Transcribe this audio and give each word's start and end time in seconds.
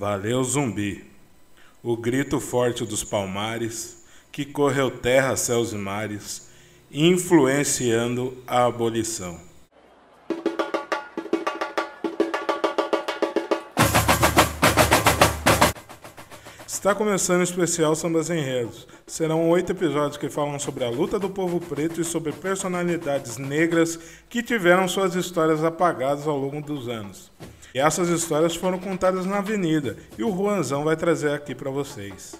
Valeu 0.00 0.42
zumbi, 0.42 1.04
o 1.82 1.94
grito 1.94 2.40
forte 2.40 2.86
dos 2.86 3.04
palmares, 3.04 4.02
que 4.32 4.46
correu 4.46 4.90
terra, 4.90 5.36
céus 5.36 5.74
e 5.74 5.76
mares, 5.76 6.48
influenciando 6.90 8.34
a 8.46 8.64
abolição. 8.64 9.38
Está 16.66 16.94
começando 16.94 17.40
o 17.40 17.44
especial 17.44 17.94
Sambas 17.94 18.30
Enredos. 18.30 18.88
Serão 19.06 19.50
oito 19.50 19.72
episódios 19.72 20.16
que 20.16 20.30
falam 20.30 20.58
sobre 20.58 20.82
a 20.82 20.88
luta 20.88 21.18
do 21.18 21.28
povo 21.28 21.60
preto 21.60 22.00
e 22.00 22.04
sobre 22.04 22.32
personalidades 22.32 23.36
negras 23.36 23.98
que 24.30 24.42
tiveram 24.42 24.88
suas 24.88 25.14
histórias 25.14 25.62
apagadas 25.62 26.26
ao 26.26 26.38
longo 26.38 26.62
dos 26.62 26.88
anos. 26.88 27.30
E 27.72 27.78
essas 27.78 28.08
histórias 28.08 28.56
foram 28.56 28.80
contadas 28.80 29.24
na 29.24 29.38
avenida 29.38 29.96
e 30.18 30.24
o 30.24 30.34
Juanzão 30.34 30.82
vai 30.82 30.96
trazer 30.96 31.30
aqui 31.30 31.54
para 31.54 31.70
vocês. 31.70 32.34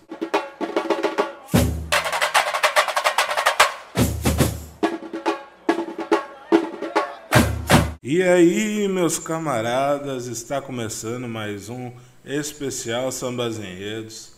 E 8.03 8.25
aí, 8.25 8.89
meus 8.89 9.21
camaradas, 9.21 10.27
está 10.27 10.61
começando 10.61 11.29
mais 11.29 11.69
um 11.69 11.93
especial 12.25 13.13
Sambas 13.13 13.57
Enredos. 13.57 14.33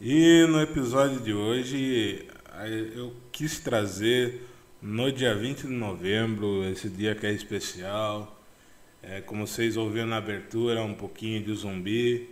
E 0.00 0.46
no 0.48 0.60
episódio 0.60 1.18
de 1.18 1.34
hoje 1.34 2.28
eu 2.94 3.12
quis 3.32 3.58
trazer 3.58 4.46
no 4.80 5.10
dia 5.10 5.34
20 5.34 5.62
de 5.62 5.72
novembro, 5.72 6.62
esse 6.70 6.88
dia 6.88 7.16
que 7.16 7.26
é 7.26 7.32
especial. 7.32 8.39
É, 9.02 9.20
como 9.20 9.46
vocês 9.46 9.76
ouviram 9.76 10.06
na 10.06 10.16
abertura, 10.16 10.82
um 10.82 10.94
pouquinho 10.94 11.42
de 11.42 11.54
zumbi. 11.54 12.28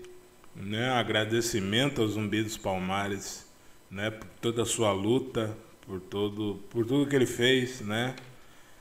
Né? 0.55 0.91
Agradecimento 0.91 2.03
ao 2.03 2.09
Zumbi 2.09 2.43
dos 2.43 2.57
Palmares 2.57 3.47
né? 3.91 4.11
por 4.11 4.27
toda 4.41 4.63
a 4.63 4.67
sua 4.67 4.93
luta, 4.93 5.57
por, 5.87 6.01
todo, 6.01 6.61
por 6.69 6.85
tudo 6.85 7.09
que 7.09 7.15
ele 7.15 7.27
fez, 7.27 7.81
né? 7.81 8.17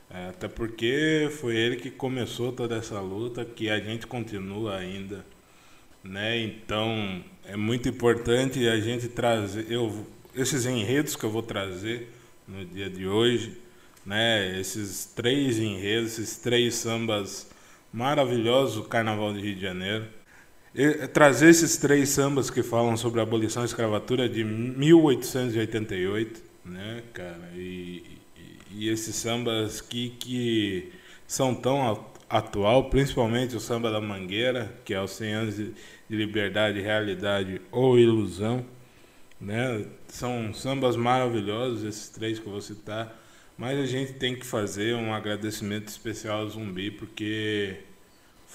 É, 0.09 0.29
até 0.29 0.47
porque 0.47 1.29
foi 1.39 1.55
ele 1.55 1.75
que 1.75 1.91
começou 1.91 2.51
toda 2.51 2.77
essa 2.77 2.99
luta, 2.99 3.45
que 3.45 3.69
a 3.69 3.79
gente 3.79 4.07
continua 4.07 4.77
ainda 4.77 5.23
né? 6.07 6.39
Então 6.39 7.23
é 7.45 7.55
muito 7.55 7.89
importante 7.89 8.67
a 8.67 8.79
gente 8.79 9.07
trazer 9.07 9.69
eu, 9.69 10.05
esses 10.35 10.65
enredos 10.65 11.15
que 11.15 11.23
eu 11.23 11.29
vou 11.29 11.43
trazer 11.43 12.09
no 12.47 12.65
dia 12.65 12.89
de 12.89 13.07
hoje, 13.07 13.57
né? 14.05 14.59
Esses 14.59 15.05
três 15.05 15.59
enredos, 15.59 16.13
esses 16.13 16.37
três 16.37 16.75
sambas 16.75 17.49
maravilhosos 17.97 18.75
do 18.75 18.83
Carnaval 18.83 19.33
de 19.33 19.41
Rio 19.41 19.55
de 19.55 19.61
Janeiro. 19.61 20.05
E, 20.75 21.07
trazer 21.07 21.49
esses 21.49 21.77
três 21.77 22.09
sambas 22.09 22.51
que 22.51 22.61
falam 22.61 22.95
sobre 22.95 23.19
a 23.19 23.23
abolição 23.23 23.63
da 23.63 23.65
escravatura 23.65 24.29
de 24.29 24.43
1888, 24.43 26.43
né, 26.63 27.01
cara? 27.11 27.49
E, 27.55 28.03
e, 28.37 28.85
e 28.85 28.89
esses 28.89 29.15
sambas 29.15 29.81
que, 29.81 30.11
que 30.11 30.91
são 31.25 31.55
tão 31.55 32.05
atual, 32.29 32.91
principalmente 32.91 33.55
o 33.55 33.59
samba 33.59 33.89
da 33.89 33.99
Mangueira, 33.99 34.71
que 34.85 34.93
é 34.93 35.01
os 35.01 35.09
100 35.11 35.33
anos 35.33 35.55
de 35.55 35.73
liberdade, 36.07 36.79
realidade 36.79 37.59
ou 37.71 37.97
ilusão. 37.97 38.63
Né? 39.41 39.87
São 40.07 40.53
sambas 40.53 40.95
maravilhosos, 40.95 41.83
esses 41.83 42.09
três 42.09 42.37
que 42.37 42.45
eu 42.45 42.51
vou 42.51 42.61
citar, 42.61 43.19
mas 43.57 43.79
a 43.79 43.87
gente 43.87 44.13
tem 44.13 44.35
que 44.35 44.45
fazer 44.45 44.95
um 44.95 45.11
agradecimento 45.11 45.87
especial 45.87 46.41
ao 46.41 46.49
Zumbi, 46.49 46.91
porque 46.91 47.86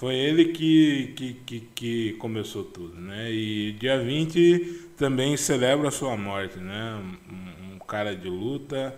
foi 0.02 0.16
ele 0.16 0.46
que, 0.46 1.12
que, 1.14 1.32
que, 1.34 1.60
que 1.60 2.12
começou 2.14 2.64
tudo. 2.64 3.00
Né? 3.00 3.30
E 3.30 3.72
dia 3.74 4.02
20 4.02 4.90
também 4.96 5.36
celebra 5.36 5.86
a 5.86 5.90
sua 5.92 6.16
morte, 6.16 6.58
né? 6.58 7.00
um, 7.30 7.74
um 7.74 7.78
cara 7.78 8.12
de 8.16 8.28
luta, 8.28 8.92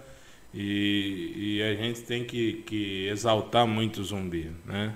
e, 0.55 1.58
e, 1.58 1.62
a 1.62 1.74
gente 1.74 2.01
tem 2.05 2.24
que, 2.24 2.62
que 2.62 3.06
exaltar 3.08 3.67
muito 3.67 4.01
o 4.01 4.05
zumbi, 4.05 4.51
né? 4.64 4.95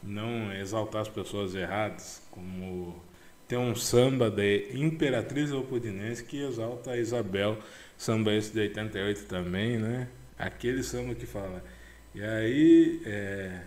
Não 0.00 0.52
exaltar 0.54 1.02
as 1.02 1.08
pessoas 1.08 1.52
erradas, 1.54 2.22
como 2.30 3.02
tem 3.48 3.58
um 3.58 3.74
samba 3.74 4.30
da 4.30 4.44
Imperatriz 4.44 5.50
Leopoldinense 5.50 6.22
que 6.22 6.40
exalta 6.40 6.92
a 6.92 6.96
Isabel, 6.96 7.58
samba 7.98 8.32
esse 8.34 8.52
de 8.52 8.60
88 8.60 9.24
também, 9.24 9.78
né? 9.78 10.06
Aquele 10.38 10.84
samba 10.84 11.12
que 11.12 11.26
fala. 11.26 11.64
E 12.14 12.22
aí 12.22 13.02
é, 13.04 13.62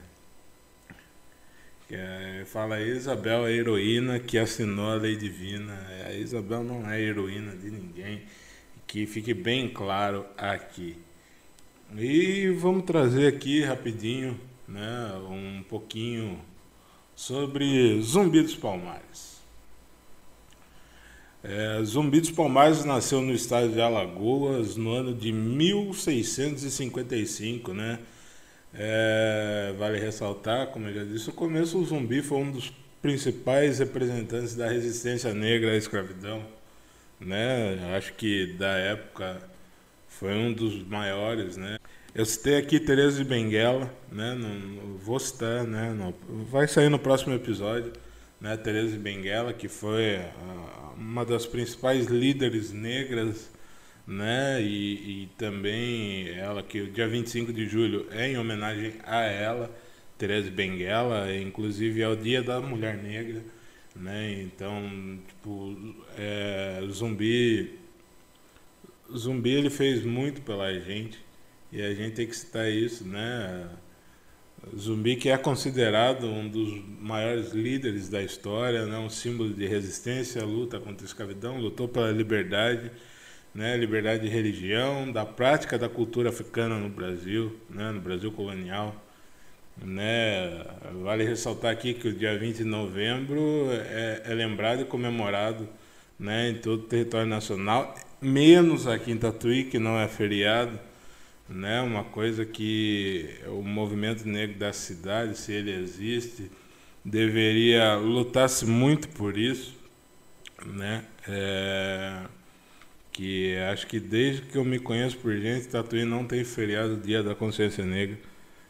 é, 1.96 2.44
fala 2.46 2.82
Isabel 2.82 3.48
é 3.48 3.52
heroína 3.52 4.20
que 4.20 4.38
assinou 4.38 4.92
a 4.92 4.96
lei 4.96 5.16
divina. 5.16 5.74
A 6.06 6.14
Isabel 6.14 6.64
não 6.64 6.90
é 6.90 7.02
heroína 7.02 7.56
de 7.56 7.70
ninguém. 7.70 8.22
Que 8.88 9.06
fique 9.06 9.34
bem 9.34 9.70
claro 9.70 10.26
aqui. 10.38 10.98
E 11.96 12.50
vamos 12.50 12.86
trazer 12.86 13.28
aqui 13.28 13.64
rapidinho, 13.64 14.40
né, 14.68 15.14
um 15.30 15.64
pouquinho 15.70 16.40
sobre 17.16 18.02
Zumbi 18.02 18.42
dos 18.42 18.56
Palmares. 18.56 19.34
É, 21.44 21.84
Zumbi 21.84 22.20
dos 22.20 22.32
Palmares 22.32 22.84
nasceu 22.86 23.22
no 23.22 23.34
estado 23.34 23.72
de 23.72 23.82
Alagoas 23.82 24.76
no 24.76 24.92
ano 24.92 25.14
de 25.14 25.32
1655, 25.32 27.74
né? 27.74 28.00
É, 28.74 29.74
vale 29.78 30.00
ressaltar, 30.00 30.68
como 30.68 30.88
eu 30.88 30.94
já 30.94 31.04
disse, 31.04 31.30
o 31.30 31.34
começo 31.34 31.78
o 31.78 31.86
Zumbi 31.86 32.22
foi 32.22 32.40
um 32.40 32.52
dos 32.52 32.74
principais 33.02 33.80
representantes 33.80 34.56
da 34.56 34.68
resistência 34.68 35.34
negra 35.34 35.72
à 35.72 35.76
escravidão, 35.76 36.44
né? 37.20 37.96
Acho 37.96 38.14
que 38.14 38.54
da 38.54 38.72
época 38.78 39.42
foi 40.08 40.34
um 40.34 40.54
dos 40.54 40.84
maiores, 40.88 41.58
né? 41.58 41.78
Eu 42.16 42.26
citei 42.26 42.58
aqui 42.58 42.80
Teresa 42.80 43.18
de 43.18 43.24
Benguela, 43.24 43.92
né? 44.12 44.36
Não, 44.36 44.50
não 44.56 44.98
vou 44.98 45.20
citar, 45.20 45.66
né? 45.66 45.94
Não, 45.94 46.14
vai 46.46 46.68
sair 46.68 46.90
no 46.90 47.00
próximo 47.00 47.34
episódio, 47.34 47.92
né? 48.40 48.56
Teresa 48.58 48.92
de 48.92 49.00
Benguela, 49.00 49.54
que 49.54 49.68
foi 49.68 50.18
a, 50.18 50.94
uma 50.96 51.26
das 51.26 51.46
principais 51.46 52.06
líderes 52.06 52.72
negras, 52.72 53.52
né? 54.08 54.62
E, 54.62 55.24
e, 55.24 55.30
também 55.38 56.30
ela 56.30 56.62
que 56.64 56.82
o 56.82 56.92
dia 56.92 57.08
25 57.08 57.54
de 57.54 57.68
julho 57.68 58.08
é 58.12 58.30
em 58.30 58.38
homenagem 58.38 58.94
a 59.06 59.22
ela, 59.22 59.72
Teresa 60.18 60.52
Benguela, 60.52 61.34
inclusive 61.36 62.02
é 62.02 62.08
o 62.08 62.16
Dia 62.16 62.42
da 62.44 62.62
Mulher 62.62 62.98
Negra, 62.98 63.44
né? 63.96 64.42
Então, 64.42 65.20
tipo, 65.28 65.76
é, 66.18 66.82
Zumbi 66.92 67.80
Zumbi 69.16 69.52
ele 69.52 69.70
fez 69.70 70.04
muito 70.04 70.42
pela 70.42 70.74
gente 70.80 71.20
e 71.72 71.82
a 71.82 71.94
gente 71.94 72.16
tem 72.16 72.28
que 72.28 72.36
citar 72.36 72.72
isso, 72.72 73.06
né? 73.06 73.70
Zumbi 74.78 75.16
que 75.16 75.30
é 75.30 75.38
considerado 75.38 76.26
um 76.26 76.48
dos 76.48 76.82
maiores 77.00 77.52
líderes 77.52 78.08
da 78.10 78.22
história, 78.22 78.86
né? 78.86 78.98
um 78.98 79.10
símbolo 79.10 79.54
de 79.54 79.68
resistência, 79.68 80.44
luta 80.46 80.80
contra 80.80 81.06
a 81.06 81.08
escravidão, 81.08 81.60
lutou 81.60 81.88
pela 81.88 82.12
liberdade, 82.12 82.90
né? 83.54 83.78
liberdade 83.78 84.24
de 84.24 84.30
religião, 84.30 85.12
da 85.12 85.26
prática 85.26 85.78
da 85.78 85.90
cultura 85.90 86.30
africana 86.30 86.78
no 86.78 86.90
Brasil, 86.90 87.58
né? 87.70 87.92
no 87.92 88.02
Brasil 88.02 88.32
colonial. 88.32 88.96
Né? 89.82 90.66
Vale 91.02 91.24
ressaltar 91.24 91.72
aqui 91.72 91.94
que 91.94 92.08
o 92.08 92.14
dia 92.14 92.38
20 92.38 92.58
de 92.58 92.64
novembro 92.64 93.68
é, 93.72 94.22
é 94.26 94.34
lembrado 94.34 94.82
e 94.82 94.86
comemorado 94.86 95.68
né? 96.20 96.50
em 96.50 96.56
todo 96.56 96.82
o 96.82 96.88
território 96.88 97.28
nacional 97.28 97.96
menos 98.24 98.88
aqui 98.88 99.12
em 99.12 99.18
Tatuí, 99.18 99.66
que 99.66 99.78
não 99.78 100.00
é 100.00 100.08
feriado, 100.08 100.80
né? 101.50 101.82
Uma 101.82 102.04
coisa 102.06 102.46
que 102.46 103.36
o 103.48 103.62
movimento 103.62 104.28
negro 104.28 104.58
da 104.58 104.72
cidade, 104.72 105.38
se 105.38 105.52
ele 105.52 105.72
existe, 105.72 106.50
deveria 107.04 107.96
lutar-se 107.96 108.66
muito 108.66 109.10
por 109.10 109.38
isso, 109.38 109.76
né? 110.66 111.04
É, 111.28 112.22
que 113.14 113.56
acho 113.72 113.88
que 113.88 114.00
desde 114.00 114.42
que 114.44 114.58
eu 114.58 114.66
me 114.66 114.80
conheço 114.80 115.18
por 115.18 115.36
gente, 115.38 115.68
Tatuí 115.68 116.04
não 116.04 116.26
tem 116.26 116.44
feriado 116.44 116.98
Dia 116.98 117.24
da 117.24 117.36
Consciência 117.36 117.86
Negra 117.86 118.18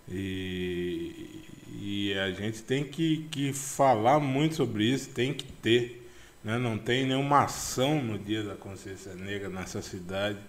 e, 0.09 1.41
e 1.81 2.13
a 2.19 2.31
gente 2.31 2.61
tem 2.63 2.83
que, 2.83 3.27
que 3.31 3.53
falar 3.53 4.19
muito 4.19 4.55
sobre 4.55 4.83
isso, 4.85 5.09
tem 5.09 5.33
que 5.33 5.45
ter 5.45 6.03
né? 6.43 6.57
Não 6.57 6.77
tem 6.77 7.05
nenhuma 7.05 7.43
ação 7.43 8.01
no 8.03 8.19
Dia 8.19 8.43
da 8.43 8.55
Consciência 8.55 9.15
Negra 9.15 9.49
nessa 9.49 9.81
cidade. 9.81 10.39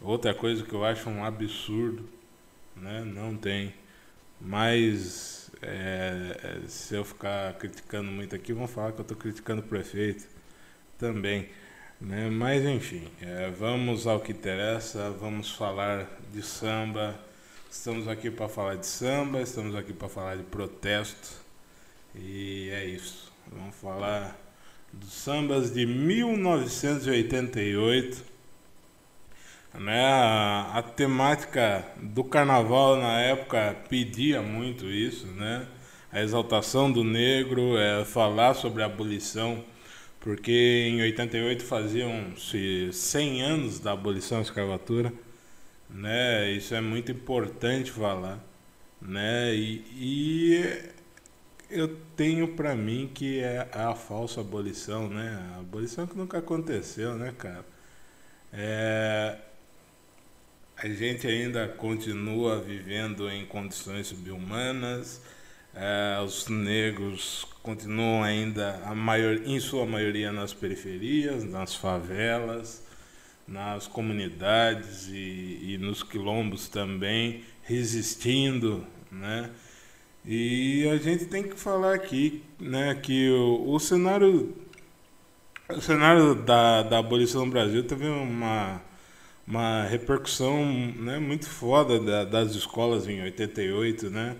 Outra 0.00 0.34
coisa 0.34 0.64
que 0.64 0.72
eu 0.72 0.84
acho 0.84 1.08
um 1.10 1.24
absurdo, 1.24 2.08
né? 2.76 3.02
não 3.04 3.36
tem. 3.36 3.74
Mas 4.40 5.50
é, 5.62 6.62
é, 6.64 6.68
se 6.68 6.94
eu 6.94 7.04
ficar 7.04 7.54
criticando 7.54 8.10
muito 8.10 8.34
aqui, 8.34 8.52
vão 8.52 8.66
falar 8.66 8.92
que 8.92 9.00
eu 9.00 9.02
estou 9.02 9.16
criticando 9.16 9.60
o 9.60 9.64
prefeito 9.64 10.26
também. 10.98 11.48
Né? 12.04 12.28
Mas 12.28 12.64
enfim, 12.64 13.08
é, 13.22 13.50
vamos 13.50 14.06
ao 14.06 14.20
que 14.20 14.32
interessa, 14.32 15.10
vamos 15.10 15.50
falar 15.50 16.06
de 16.32 16.42
samba. 16.42 17.18
Estamos 17.70 18.06
aqui 18.06 18.30
para 18.30 18.46
falar 18.46 18.76
de 18.76 18.86
samba, 18.86 19.40
estamos 19.40 19.74
aqui 19.74 19.94
para 19.94 20.08
falar 20.08 20.36
de 20.36 20.42
protesto. 20.42 21.30
E 22.14 22.68
é 22.70 22.84
isso. 22.84 23.32
Vamos 23.50 23.74
falar 23.76 24.38
dos 24.92 25.14
sambas 25.14 25.72
de 25.72 25.86
1988. 25.86 28.34
Né, 29.74 30.04
a, 30.04 30.72
a, 30.74 30.82
temática 30.82 31.84
do 32.00 32.22
carnaval 32.22 32.96
na 32.96 33.20
época 33.20 33.76
pedia 33.88 34.40
muito 34.40 34.86
isso, 34.86 35.26
né? 35.26 35.66
A 36.12 36.22
exaltação 36.22 36.92
do 36.92 37.02
negro, 37.02 37.76
é, 37.76 38.04
falar 38.04 38.54
sobre 38.54 38.84
a 38.84 38.86
abolição, 38.86 39.64
porque 40.24 40.86
em 40.88 41.02
88 41.02 41.62
faziam-se 41.64 42.90
100 42.90 43.42
anos 43.42 43.78
da 43.78 43.92
abolição 43.92 44.38
da 44.38 44.44
escravatura, 44.44 45.12
né? 45.90 46.50
Isso 46.50 46.74
é 46.74 46.80
muito 46.80 47.12
importante 47.12 47.90
falar, 47.90 48.42
né? 49.02 49.54
E, 49.54 49.84
e 49.94 50.82
eu 51.68 51.94
tenho 52.16 52.48
para 52.56 52.74
mim 52.74 53.10
que 53.12 53.40
é 53.40 53.68
a 53.70 53.94
falsa 53.94 54.40
abolição, 54.40 55.10
né? 55.10 55.38
A 55.56 55.58
abolição 55.60 56.06
que 56.06 56.16
nunca 56.16 56.38
aconteceu, 56.38 57.16
né, 57.16 57.34
cara? 57.36 57.66
É, 58.50 59.36
a 60.78 60.88
gente 60.88 61.26
ainda 61.26 61.68
continua 61.68 62.62
vivendo 62.62 63.28
em 63.28 63.44
condições 63.44 64.06
subhumanas, 64.06 65.20
é, 65.74 66.20
os 66.22 66.48
negros 66.48 67.46
continuam 67.62 68.22
ainda, 68.22 68.80
a 68.84 68.94
maior, 68.94 69.34
em 69.44 69.58
sua 69.58 69.86
maioria, 69.86 70.30
nas 70.30 70.52
periferias, 70.52 71.44
nas 71.44 71.74
favelas, 71.74 72.84
nas 73.46 73.86
comunidades 73.86 75.08
e, 75.08 75.74
e 75.74 75.78
nos 75.78 76.02
quilombos 76.02 76.68
também, 76.68 77.42
resistindo, 77.62 78.86
né? 79.10 79.50
E 80.26 80.88
a 80.88 80.96
gente 80.96 81.26
tem 81.26 81.42
que 81.42 81.58
falar 81.58 81.94
aqui 81.94 82.42
né, 82.58 82.94
que 82.94 83.28
o, 83.30 83.74
o 83.74 83.78
cenário, 83.78 84.56
o 85.68 85.80
cenário 85.82 86.34
da, 86.34 86.82
da 86.82 86.98
abolição 86.98 87.44
no 87.44 87.52
Brasil 87.52 87.86
teve 87.86 88.06
uma, 88.06 88.80
uma 89.46 89.84
repercussão 89.84 90.64
né, 90.96 91.18
muito 91.18 91.46
foda 91.46 92.00
da, 92.00 92.24
das 92.24 92.54
escolas 92.54 93.06
em 93.06 93.22
88, 93.22 94.08
né, 94.08 94.36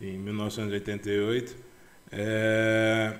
em 0.00 0.18
1988. 0.18 1.56
É, 2.10 3.14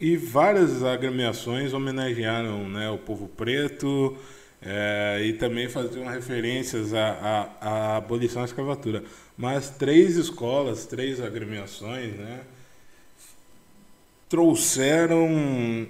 e 0.00 0.16
várias 0.16 0.82
agremiações 0.82 1.72
homenagearam 1.72 2.68
né, 2.68 2.88
o 2.90 2.98
povo 2.98 3.28
preto, 3.28 4.16
é, 4.62 5.22
e 5.24 5.32
também 5.34 5.68
faziam 5.68 6.06
referências 6.06 6.92
à, 6.92 7.08
à, 7.60 7.68
à, 7.68 7.96
abolição 7.96 8.42
da 8.42 8.46
escravatura. 8.46 9.02
Mas 9.36 9.70
três 9.70 10.16
escolas, 10.16 10.86
três 10.86 11.20
agremiações, 11.20 12.14
né, 12.14 12.40
trouxeram 14.28 15.28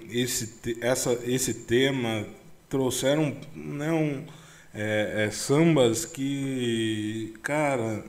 esse, 0.09 0.77
essa, 0.81 1.13
esse 1.25 1.53
tema, 1.65 2.25
trouxeram 2.69 3.35
né, 3.53 3.91
um, 3.91 4.25
é, 4.73 5.25
é, 5.25 5.31
sambas 5.31 6.05
que, 6.05 7.33
cara, 7.43 8.03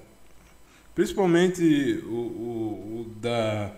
principalmente 0.95 1.63
o, 2.05 2.15
o, 2.15 3.01
o 3.01 3.15
da, 3.21 3.73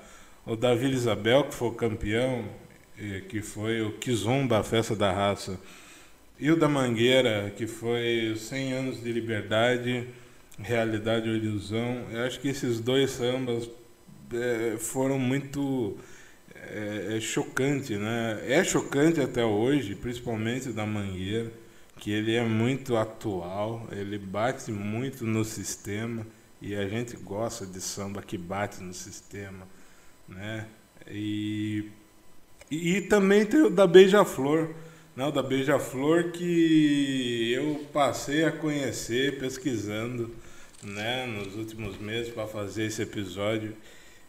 o 0.46 0.56
da 0.56 0.75
Vila 0.75 0.94
Isabel, 0.94 1.44
que 1.44 1.55
foi 1.55 1.69
o 1.69 1.72
campeão, 1.72 2.44
que 3.28 3.43
foi 3.43 3.82
o 3.82 3.93
Kizomba, 3.93 4.58
a 4.58 4.62
festa 4.62 4.94
da 4.94 5.12
raça, 5.12 5.58
e 6.38 6.50
o 6.50 6.56
da 6.56 6.69
Mangueira, 6.69 7.52
que 7.56 7.66
foi 7.66 8.34
100 8.37 8.72
anos 8.72 9.02
de 9.02 9.12
liberdade, 9.12 10.06
realidade 10.58 11.28
ou 11.28 11.37
ilusão. 11.37 12.06
Eu 12.11 12.25
acho 12.25 12.40
que 12.40 12.49
esses 12.49 12.81
dois 12.81 13.12
sambas 13.12 13.69
é, 14.32 14.76
foram 14.78 15.19
muito 15.19 15.96
é, 16.55 17.17
é 17.17 17.20
chocante, 17.20 17.96
né? 17.96 18.43
É 18.46 18.64
chocante 18.64 19.20
até 19.20 19.44
hoje, 19.44 19.94
principalmente 19.94 20.70
da 20.70 20.84
Mangueira, 20.84 21.52
que 21.99 22.10
ele 22.10 22.34
é 22.34 22.43
muito 22.43 22.96
atual, 22.96 23.87
ele 23.93 24.19
bate 24.19 24.72
muito 24.72 25.25
no 25.25 25.44
sistema 25.44 26.26
e 26.64 26.75
a 26.75 26.88
gente 26.88 27.14
gosta 27.19 27.66
de 27.66 27.78
samba 27.78 28.22
que 28.22 28.38
bate 28.38 28.82
no 28.82 28.94
sistema, 28.94 29.69
né? 30.26 30.66
E, 31.11 31.90
e 32.70 33.02
também 33.02 33.44
tem 33.44 33.61
o 33.61 33.69
da 33.69 33.87
Beija-Flor, 33.87 34.70
não, 35.14 35.31
da 35.31 35.43
Beija-Flor 35.43 36.31
que 36.31 37.52
eu 37.52 37.84
passei 37.93 38.46
a 38.46 38.50
conhecer 38.50 39.38
pesquisando 39.38 40.34
né, 40.82 41.26
nos 41.26 41.55
últimos 41.55 41.99
meses 41.99 42.32
para 42.32 42.46
fazer 42.46 42.87
esse 42.87 43.02
episódio. 43.02 43.76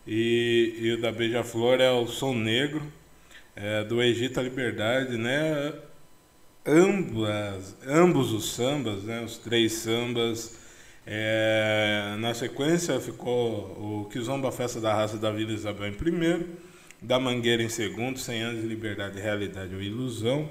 E, 0.06 0.76
e 0.78 0.92
o 0.92 1.02
da 1.02 1.14
Beija-Flor 1.14 1.80
é 1.80 1.90
o 1.90 2.06
Som 2.06 2.36
Negro, 2.36 2.84
é, 3.56 3.82
do 3.86 4.04
Egito 4.04 4.42
à 4.42 4.44
Liberdade, 4.44 5.18
né? 5.18 5.74
Ambas, 6.66 7.78
ambos 7.88 8.34
os 8.34 8.52
sambas, 8.52 9.04
né, 9.04 9.24
os 9.24 9.38
três 9.38 9.72
sambas. 9.72 10.65
É, 11.08 12.16
na 12.18 12.34
sequência 12.34 13.00
ficou 13.00 14.02
o 14.04 14.10
Kizomba 14.12 14.52
Festa 14.52 14.82
da 14.82 14.94
Raça 14.94 15.18
da 15.18 15.32
Vila 15.32 15.52
Isabel 15.52 15.88
em 15.88 15.94
primeiro, 15.94 16.48
da 17.00 17.20
Mangueira 17.20 17.62
em 17.62 17.70
segundo, 17.70 18.18
100 18.18 18.42
anos 18.42 18.62
de 18.62 18.68
liberdade, 18.68 19.20
realidade 19.20 19.76
ou 19.76 19.82
ilusão. 19.82 20.50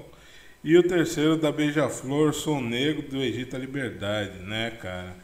E 0.63 0.77
o 0.77 0.83
terceiro 0.83 1.37
da 1.37 1.51
Beija-Flor, 1.51 2.33
Sou 2.33 2.61
Negro, 2.61 3.07
do 3.09 3.21
Egito 3.21 3.55
à 3.55 3.59
Liberdade, 3.59 4.39
né, 4.39 4.71
cara? 4.81 5.15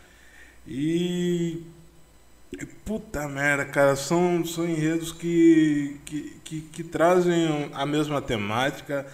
E. 0.67 1.63
Puta 2.83 3.29
merda, 3.29 3.63
cara, 3.63 3.95
são, 3.95 4.45
são 4.45 4.67
enredos 4.67 5.13
que, 5.13 5.97
que, 6.05 6.35
que, 6.43 6.61
que 6.61 6.83
trazem 6.83 7.71
a 7.73 7.85
mesma 7.85 8.21
temática, 8.21 9.07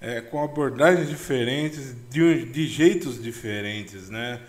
é, 0.00 0.20
com 0.20 0.42
abordagens 0.42 1.08
diferentes, 1.08 1.96
de, 2.08 2.46
de 2.46 2.66
jeitos 2.68 3.20
diferentes, 3.20 4.08
né? 4.08 4.40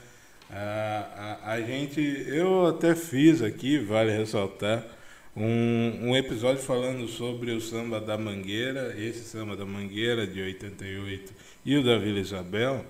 A, 0.49 1.39
a, 1.44 1.53
a 1.53 1.61
gente, 1.61 1.99
eu 2.27 2.67
até 2.67 2.95
fiz 2.95 3.41
aqui, 3.41 3.77
vale 3.77 4.11
ressaltar, 4.11 4.85
um, 5.35 6.09
um 6.09 6.15
episódio 6.15 6.63
falando 6.63 7.07
sobre 7.07 7.51
o 7.51 7.61
samba 7.61 7.99
da 7.99 8.17
Mangueira, 8.17 8.95
esse 8.97 9.23
samba 9.23 9.55
da 9.55 9.65
Mangueira 9.65 10.25
de 10.25 10.41
88 10.41 11.33
e 11.65 11.77
o 11.77 11.83
da 11.83 11.97
Vila 11.97 12.19
Isabel. 12.19 12.85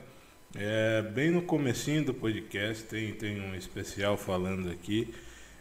É, 0.56 1.02
bem 1.02 1.30
no 1.30 1.42
comecinho 1.42 2.06
do 2.06 2.14
podcast 2.14 2.84
tem, 2.86 3.12
tem 3.14 3.42
um 3.42 3.54
especial 3.54 4.18
falando 4.18 4.72
aqui. 4.72 5.14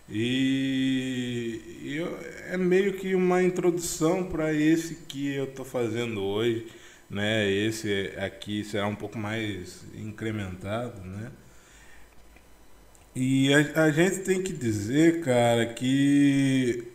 E, 0.09 1.81
e 1.83 1.97
eu, 1.97 2.19
é 2.51 2.57
meio 2.57 2.95
que 2.95 3.15
uma 3.15 3.43
introdução 3.43 4.25
para 4.25 4.53
esse 4.53 5.07
que 5.07 5.35
eu 5.35 5.45
estou 5.45 5.65
fazendo 5.65 6.23
hoje. 6.23 6.67
Né? 7.11 7.51
Esse 7.51 8.13
aqui 8.17 8.63
será 8.63 8.87
um 8.87 8.95
pouco 8.95 9.19
mais 9.19 9.85
incrementado, 9.97 11.01
né? 11.03 11.33
E 13.19 13.51
a, 13.55 13.85
a 13.85 13.91
gente 13.91 14.19
tem 14.21 14.43
que 14.43 14.53
dizer, 14.53 15.23
cara, 15.23 15.65
que 15.65 16.87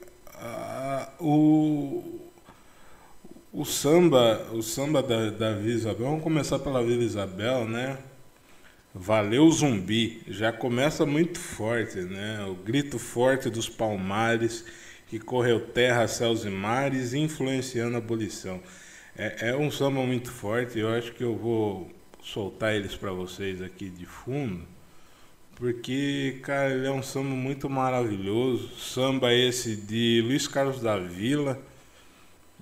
o, 1.20 2.04
o 3.52 3.66
samba, 3.66 4.48
o 4.54 4.62
samba 4.62 5.02
da, 5.02 5.32
da 5.32 5.54
Vila 5.54 5.74
Isabel, 5.74 6.06
vamos 6.06 6.24
começar 6.24 6.60
pela 6.60 6.84
Vila 6.84 7.04
Isabel, 7.04 7.68
né? 7.68 7.98
Valeu 8.94 9.50
Zumbi, 9.50 10.22
já 10.28 10.52
começa 10.54 11.08
muito 11.08 11.40
forte, 11.40 11.98
né? 12.02 12.46
O 12.46 12.54
grito 12.54 13.00
forte 13.00 13.50
dos 13.50 13.68
palmares 13.68 14.64
que 15.08 15.18
correu 15.18 15.60
terra, 15.60 16.08
céus 16.08 16.46
e 16.46 16.50
mares, 16.52 17.16
influenciando 17.16 17.96
a 17.96 17.98
abolição. 17.98 18.62
É, 19.18 19.50
é 19.50 19.58
um 19.58 19.72
samba 19.72 20.04
muito 20.04 20.30
forte, 20.32 20.78
eu 20.78 20.90
acho 20.90 21.14
que 21.14 21.24
eu 21.24 21.36
vou 21.36 21.90
soltar 22.22 22.76
eles 22.76 22.96
para 22.96 23.12
vocês 23.12 23.60
aqui 23.60 23.90
de 23.90 24.06
fundo. 24.06 24.68
Porque, 25.56 26.40
cara, 26.42 26.72
ele 26.74 26.88
é 26.88 26.92
um 26.92 27.04
samba 27.04 27.30
muito 27.30 27.70
maravilhoso. 27.70 28.70
Samba 28.78 29.34
esse 29.34 29.76
de 29.76 30.22
Luiz 30.26 30.48
Carlos 30.48 30.82
da 30.82 30.98
Vila, 30.98 31.60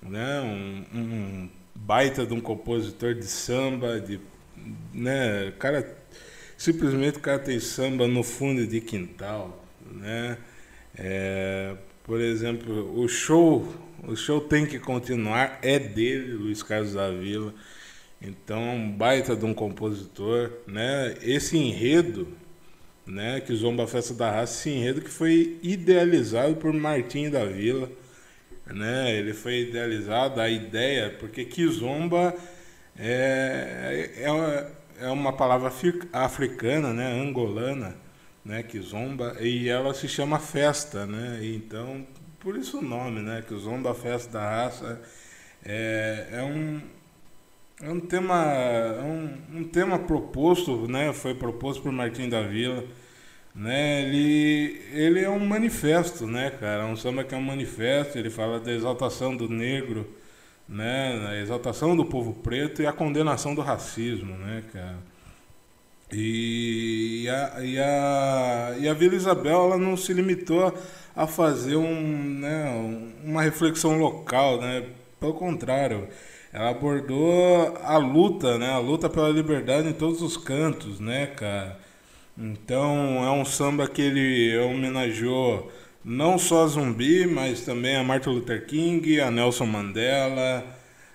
né? 0.02 0.40
Um, 0.40 0.98
um 0.98 1.48
baita 1.74 2.26
de 2.26 2.34
um 2.34 2.40
compositor 2.40 3.14
de 3.14 3.26
samba, 3.26 4.00
de, 4.00 4.20
né? 4.92 5.52
Cara, 5.58 5.96
simplesmente 6.56 7.18
o 7.18 7.20
cara 7.20 7.38
tem 7.38 7.58
samba 7.58 8.06
no 8.06 8.22
fundo 8.22 8.66
de 8.66 8.80
quintal, 8.80 9.64
né? 9.90 10.36
É, 10.94 11.74
por 12.04 12.20
exemplo, 12.20 13.00
o 13.00 13.08
show, 13.08 13.66
o 14.06 14.14
show 14.14 14.40
tem 14.40 14.66
que 14.66 14.78
continuar 14.78 15.58
é 15.62 15.78
dele, 15.78 16.34
Luiz 16.34 16.62
Carlos 16.62 16.94
da 16.94 17.10
Vila. 17.10 17.54
Então, 18.20 18.76
um 18.76 18.92
baita 18.92 19.34
de 19.34 19.46
um 19.46 19.54
compositor, 19.54 20.50
né? 20.66 21.16
Esse 21.22 21.56
enredo 21.56 22.28
né, 23.10 23.40
que 23.40 23.54
Zomba 23.54 23.86
Festa 23.86 24.14
da 24.14 24.30
Raça, 24.30 24.60
esse 24.60 24.70
enredo 24.70 25.00
que 25.00 25.10
foi 25.10 25.58
idealizado 25.62 26.54
por 26.56 26.72
Martinho 26.72 27.30
da 27.30 27.44
Vila, 27.44 27.90
né, 28.66 29.12
ele 29.16 29.34
foi 29.34 29.62
idealizado, 29.62 30.40
a 30.40 30.48
ideia, 30.48 31.10
porque 31.18 31.44
Kizomba 31.44 32.34
é, 32.98 34.10
é, 34.16 35.06
é 35.06 35.10
uma 35.10 35.32
palavra 35.32 35.72
africana, 36.12 36.92
né, 36.92 37.12
angolana, 37.20 37.96
né, 38.44 38.62
Kizomba, 38.62 39.36
e 39.40 39.68
ela 39.68 39.92
se 39.94 40.08
chama 40.08 40.38
festa, 40.38 41.06
né, 41.06 41.40
então, 41.42 42.06
por 42.38 42.56
isso 42.56 42.78
o 42.78 42.82
nome, 42.82 43.20
né, 43.20 43.42
Kizomba 43.46 43.94
Festa 43.94 44.32
da 44.32 44.48
Raça, 44.48 45.00
É, 45.64 46.28
é 46.32 46.42
um 46.42 46.80
é 47.82 47.90
um 47.90 48.00
tema 48.00 48.44
é 48.44 49.02
um, 49.02 49.58
um 49.60 49.64
tema 49.64 49.98
proposto, 49.98 50.86
né? 50.88 51.12
Foi 51.12 51.34
proposto 51.34 51.82
por 51.82 51.92
Martim 51.92 52.28
da 52.28 52.42
Vila, 52.42 52.84
né? 53.60 54.02
Ele 54.02 54.80
ele 54.92 55.20
é 55.20 55.28
um 55.30 55.46
manifesto, 55.46 56.26
né, 56.26 56.50
cara? 56.50 56.86
Um 56.86 56.96
samba 56.96 57.24
que 57.24 57.34
é 57.34 57.38
um 57.38 57.42
manifesto. 57.42 58.18
Ele 58.18 58.30
fala 58.30 58.58
da 58.58 58.72
exaltação 58.72 59.36
do 59.36 59.48
negro, 59.48 60.08
né? 60.68 61.26
A 61.28 61.36
exaltação 61.40 61.96
do 61.96 62.04
povo 62.06 62.34
preto 62.34 62.82
e 62.82 62.86
a 62.86 62.92
condenação 62.92 63.54
do 63.54 63.60
racismo, 63.60 64.34
né, 64.36 64.64
cara? 64.72 64.98
E 66.12 67.28
a, 67.28 67.64
e 67.64 67.78
a, 67.78 68.76
e 68.80 68.88
a 68.88 68.94
Vila 68.94 69.14
Isabel 69.14 69.64
ela 69.66 69.78
não 69.78 69.96
se 69.96 70.12
limitou 70.12 70.74
a 71.14 71.26
fazer 71.26 71.76
um, 71.76 72.40
né, 72.40 73.14
uma 73.24 73.42
reflexão 73.42 73.98
local, 73.98 74.60
né? 74.60 74.86
Pelo 75.20 75.34
contrário, 75.34 76.08
ela 76.52 76.70
abordou 76.70 77.76
a 77.84 77.96
luta, 77.98 78.58
né? 78.58 78.70
A 78.70 78.78
luta 78.78 79.08
pela 79.08 79.28
liberdade 79.28 79.88
em 79.88 79.92
todos 79.92 80.22
os 80.22 80.36
cantos, 80.36 80.98
né, 81.00 81.26
cara? 81.26 81.78
Então 82.40 83.22
é 83.22 83.30
um 83.30 83.44
samba 83.44 83.86
que 83.86 84.00
ele 84.00 84.56
homenageou 84.58 85.70
não 86.02 86.38
só 86.38 86.66
Zumbi, 86.66 87.26
mas 87.26 87.66
também 87.66 87.96
a 87.96 88.02
Martin 88.02 88.30
Luther 88.30 88.64
King, 88.66 89.20
a 89.20 89.30
Nelson 89.30 89.66
Mandela, 89.66 90.64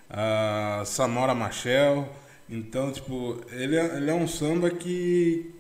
a 0.08 0.84
Samora 0.86 1.34
Machel. 1.34 2.08
Então, 2.48 2.92
tipo, 2.92 3.42
ele 3.52 3.76
é, 3.76 3.98
ele 3.98 4.12
é 4.12 4.14
um 4.14 4.28
samba 4.28 4.70
que, 4.70 5.52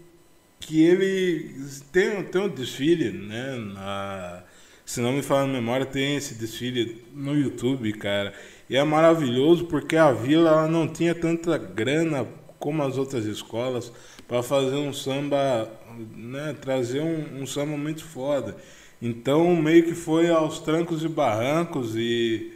que 0.60 0.84
ele 0.84 1.56
tem, 1.92 2.22
tem 2.24 2.42
um 2.42 2.50
desfile, 2.50 3.12
né? 3.12 3.56
Na, 3.74 4.44
se 4.86 5.02
não 5.02 5.14
me 5.14 5.24
falha 5.24 5.46
a 5.46 5.48
memória, 5.48 5.84
tem 5.84 6.16
esse 6.16 6.36
desfile 6.36 7.04
no 7.12 7.36
YouTube, 7.36 7.92
cara. 7.94 8.34
E 8.70 8.78
é 8.78 8.84
maravilhoso 8.84 9.66
porque 9.66 9.96
a 9.96 10.12
vila 10.12 10.68
não 10.68 10.88
tinha 10.88 11.16
tanta 11.16 11.58
grana 11.58 12.28
como 12.60 12.84
as 12.84 12.98
outras 13.00 13.26
escolas 13.26 13.92
para 14.28 14.42
fazer 14.44 14.76
um 14.76 14.94
samba, 14.94 15.72
né? 16.16 16.56
Trazer 16.62 17.02
um, 17.02 17.42
um 17.42 17.46
samba 17.46 17.78
muito 17.78 18.04
foda. 18.04 18.58
Então, 19.02 19.56
meio 19.56 19.84
que 19.84 19.94
foi 19.94 20.30
aos 20.30 20.60
trancos 20.60 21.04
e 21.04 21.08
barrancos 21.08 21.96
e, 21.96 22.52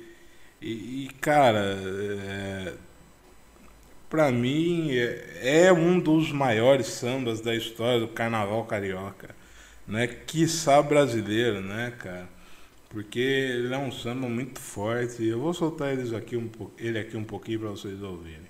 e, 0.61 1.05
e 1.05 1.09
cara, 1.21 1.77
é, 1.77 2.73
para 4.09 4.31
mim 4.31 4.91
é, 4.91 5.65
é, 5.67 5.73
um 5.73 5.99
dos 5.99 6.31
maiores 6.31 6.88
sambas 6.88 7.41
da 7.41 7.55
história 7.55 7.99
do 7.99 8.07
carnaval 8.07 8.65
carioca, 8.65 9.35
né? 9.88 10.07
Quiçá 10.07 10.81
brasileiro, 10.81 11.61
né, 11.61 11.93
cara? 11.99 12.29
Porque 12.89 13.19
ele 13.19 13.73
é 13.73 13.77
um 13.77 13.91
samba 13.91 14.27
muito 14.27 14.59
forte. 14.59 15.23
Eu 15.25 15.39
vou 15.39 15.53
soltar 15.53 15.93
eles 15.93 16.13
aqui 16.13 16.35
um, 16.38 16.49
ele 16.77 16.99
aqui 16.99 17.15
um 17.17 17.23
pouquinho 17.23 17.59
para 17.59 17.69
vocês 17.69 18.01
ouvirem. 18.01 18.49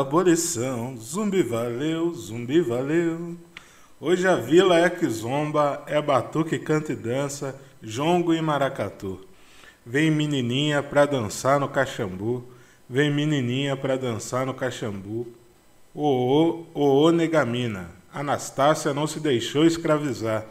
abolição, 0.00 0.96
zumbi 0.96 1.42
valeu, 1.42 2.14
zumbi 2.14 2.62
valeu. 2.62 3.36
Hoje 4.00 4.26
a 4.26 4.36
vila 4.36 4.78
é 4.78 4.88
que 4.88 5.06
zomba, 5.06 5.82
é 5.86 6.00
batuque, 6.00 6.58
canta 6.58 6.92
e 6.92 6.96
dança, 6.96 7.60
jongo 7.82 8.32
e 8.32 8.40
maracatu. 8.40 9.20
Vem 9.84 10.10
menininha 10.10 10.82
pra 10.82 11.04
dançar 11.04 11.60
no 11.60 11.68
caxambu, 11.68 12.42
vem 12.88 13.12
menininha 13.12 13.76
pra 13.76 13.96
dançar 13.96 14.46
no 14.46 14.54
caxambu. 14.54 15.26
Ô, 15.94 16.64
ô, 16.72 17.02
ô, 17.04 17.12
negamina, 17.12 17.90
Anastácia 18.14 18.94
não 18.94 19.06
se 19.06 19.20
deixou 19.20 19.66
escravizar. 19.66 20.46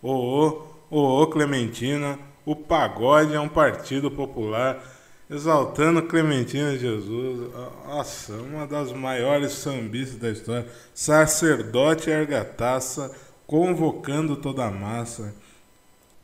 Ô, 0.00 0.62
ô, 0.88 1.22
ô, 1.22 1.26
Clementina, 1.26 2.16
o 2.46 2.54
pagode 2.54 3.34
é 3.34 3.40
um 3.40 3.48
partido 3.48 4.08
popular 4.08 4.80
exaltando 5.30 6.02
Clementina 6.02 6.76
Jesus. 6.76 7.50
Nossa, 7.86 8.34
uma 8.34 8.66
das 8.66 8.92
maiores 8.92 9.52
sambistas 9.52 10.18
da 10.18 10.30
história. 10.30 10.66
Sacerdote 10.94 12.10
Argataça 12.10 13.14
convocando 13.46 14.36
toda 14.36 14.64
a 14.64 14.70
massa. 14.70 15.34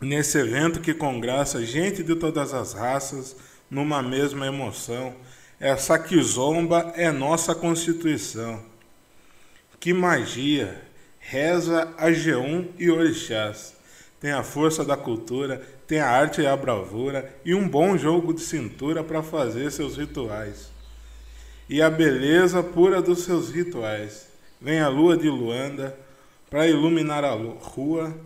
Nesse 0.00 0.38
evento 0.38 0.80
que 0.80 0.94
congraça 0.94 1.64
gente 1.64 2.02
de 2.02 2.14
todas 2.14 2.54
as 2.54 2.72
raças 2.72 3.36
numa 3.70 4.02
mesma 4.02 4.46
emoção. 4.46 5.14
Essa 5.58 5.98
quizomba 5.98 6.92
é 6.96 7.12
nossa 7.12 7.54
constituição. 7.54 8.62
Que 9.78 9.92
magia! 9.92 10.82
Reza 11.18 11.94
a 11.98 12.08
G1 12.08 12.68
e 12.78 12.90
Orixás. 12.90 13.74
Tem 14.18 14.32
a 14.32 14.42
força 14.42 14.84
da 14.84 14.96
cultura, 14.96 15.62
tem 15.90 15.98
a 15.98 16.08
arte 16.08 16.40
e 16.40 16.46
a 16.46 16.56
bravura 16.56 17.34
e 17.44 17.52
um 17.52 17.68
bom 17.68 17.98
jogo 17.98 18.32
de 18.32 18.42
cintura 18.42 19.02
para 19.02 19.24
fazer 19.24 19.72
seus 19.72 19.96
rituais. 19.96 20.70
E 21.68 21.82
a 21.82 21.90
beleza 21.90 22.62
pura 22.62 23.02
dos 23.02 23.24
seus 23.24 23.50
rituais. 23.50 24.28
Vem 24.60 24.78
a 24.78 24.86
lua 24.86 25.16
de 25.16 25.28
Luanda 25.28 25.98
para 26.48 26.68
iluminar 26.68 27.24
a 27.24 27.32
rua. 27.32 28.16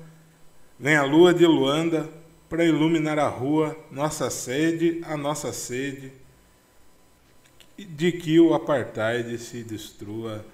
Vem 0.78 0.94
a 0.94 1.04
lua 1.04 1.32
de 1.32 1.46
Luanda 1.46 2.06
para 2.50 2.66
iluminar 2.66 3.18
a 3.18 3.28
rua, 3.28 3.74
nossa 3.90 4.28
sede, 4.28 5.00
a 5.06 5.16
nossa 5.16 5.50
sede, 5.50 6.12
de 7.78 8.12
que 8.12 8.38
o 8.38 8.52
apartheid 8.52 9.38
se 9.38 9.64
destrua. 9.64 10.44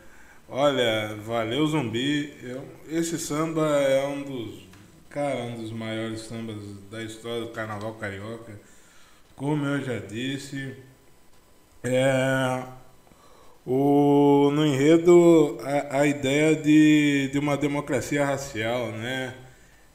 Olha, 0.49 1.17
valeu 1.26 1.67
zumbi. 1.67 2.33
Eu, 2.40 2.64
esse 2.88 3.19
samba 3.19 3.67
é 3.81 4.07
um 4.07 4.23
dos, 4.23 4.69
cara, 5.11 5.43
um 5.43 5.61
dos 5.61 5.73
maiores 5.73 6.21
sambas 6.23 6.57
da 6.90 7.02
história 7.02 7.43
do 7.43 7.49
carnaval 7.49 7.95
carioca. 7.95 8.59
Como 9.37 9.64
eu 9.67 9.83
já 9.83 9.99
disse, 9.99 10.75
é, 11.83 12.62
o, 13.67 14.50
no 14.52 14.67
enredo 14.67 15.59
a, 15.62 16.00
a 16.00 16.07
ideia 16.07 16.57
de, 16.57 17.29
de 17.33 17.38
uma 17.38 17.57
democracia 17.57 18.25
racial, 18.25 18.93
né? 18.93 19.35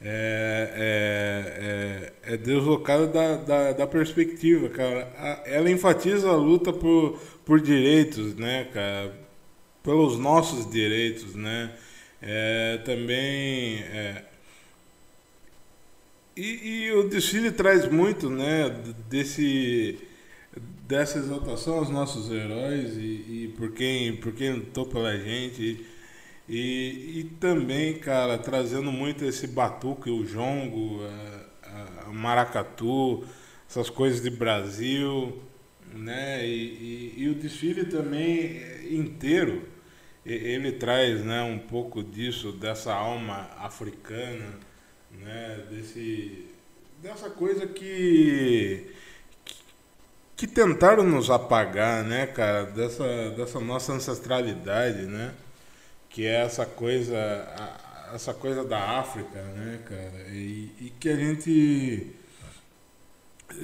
é, 0.02 2.12
é, 2.26 2.30
é, 2.30 2.34
é 2.34 2.38
deslocada 2.38 3.08
da, 3.08 3.36
da, 3.38 3.72
da, 3.72 3.88
perspectiva, 3.88 4.70
cara. 4.70 5.42
ela 5.46 5.70
enfatiza 5.72 6.30
a 6.30 6.36
luta 6.36 6.72
por, 6.72 7.20
por 7.46 7.60
direitos, 7.60 8.36
né, 8.36 8.66
cara? 8.74 9.14
Pelos 9.84 10.20
nossos 10.20 10.70
direitos, 10.70 11.36
né? 11.36 11.72
É, 12.22 12.80
também. 12.86 13.84
E, 16.36 16.88
e, 16.88 16.92
o 16.92 17.08
desfile 17.08 17.50
traz 17.50 17.89
muito, 17.89 18.30
né, 18.30 18.70
desse, 19.10 19.98
dessa 20.86 21.18
exaltação 21.18 21.75
aos 21.75 21.89
nossos 21.89 22.30
heróis 22.30 22.98
e, 22.98 23.46
e 23.46 23.54
por, 23.58 23.72
quem, 23.72 24.18
por 24.18 24.34
quem 24.34 24.51
lutou 24.54 24.86
pela 24.86 25.18
gente. 25.18 25.86
E, 26.48 27.20
e 27.20 27.24
também, 27.39 27.98
cara, 28.00 28.38
trazendo 28.38 28.92
muito 28.92 29.24
esse 29.24 29.48
batuque, 29.48 30.10
o 30.10 30.25
jongo, 30.25 31.00
a 32.06 32.12
maracatu, 32.12 33.24
essas 33.70 33.89
coisas 33.89 34.22
de 34.22 34.30
Brasil, 34.30 35.42
né? 35.94 36.46
E, 36.46 37.13
e, 37.18 37.24
e, 37.24 37.30
o 37.30 37.36
desfile 37.36 37.86
também 37.86 38.62
inteiro, 38.92 39.63
ele 40.25 40.74
traz, 40.74 41.24
né, 41.24 41.42
um 41.44 41.60
pouco 41.60 42.04
disso, 42.04 42.51
dessa 42.51 42.94
alma 42.94 43.50
africana, 43.58 44.65
né? 45.22 45.64
Desse, 45.70 46.46
dessa 47.02 47.30
coisa 47.30 47.68
que, 47.68 48.92
que, 50.36 50.48
tentaram 50.48 51.04
nos 51.04 51.30
apagar, 51.30 52.04
né, 52.04 52.28
cara? 52.28 52.66
Dessa, 52.66 53.32
dessa 53.32 53.60
nossa 53.60 53.94
ancestralidade, 53.94 55.04
né? 55.04 55.34
que 56.16 56.26
é 56.26 56.44
essa 56.44 56.66
coisa, 56.66 57.18
essa 58.14 58.34
coisa 58.34 58.64
da 58.64 59.00
África, 59.00 59.42
né, 59.42 59.82
cara? 59.84 60.30
E, 60.30 60.72
e, 60.80 60.94
que 60.98 61.10
a 61.10 61.16
gente 61.18 62.16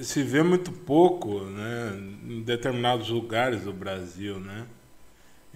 se 0.01 0.21
vê 0.21 0.43
muito 0.43 0.69
pouco, 0.69 1.45
né, 1.45 1.93
em 2.25 2.41
determinados 2.41 3.07
lugares 3.07 3.61
do 3.61 3.71
Brasil, 3.71 4.37
né? 4.37 4.67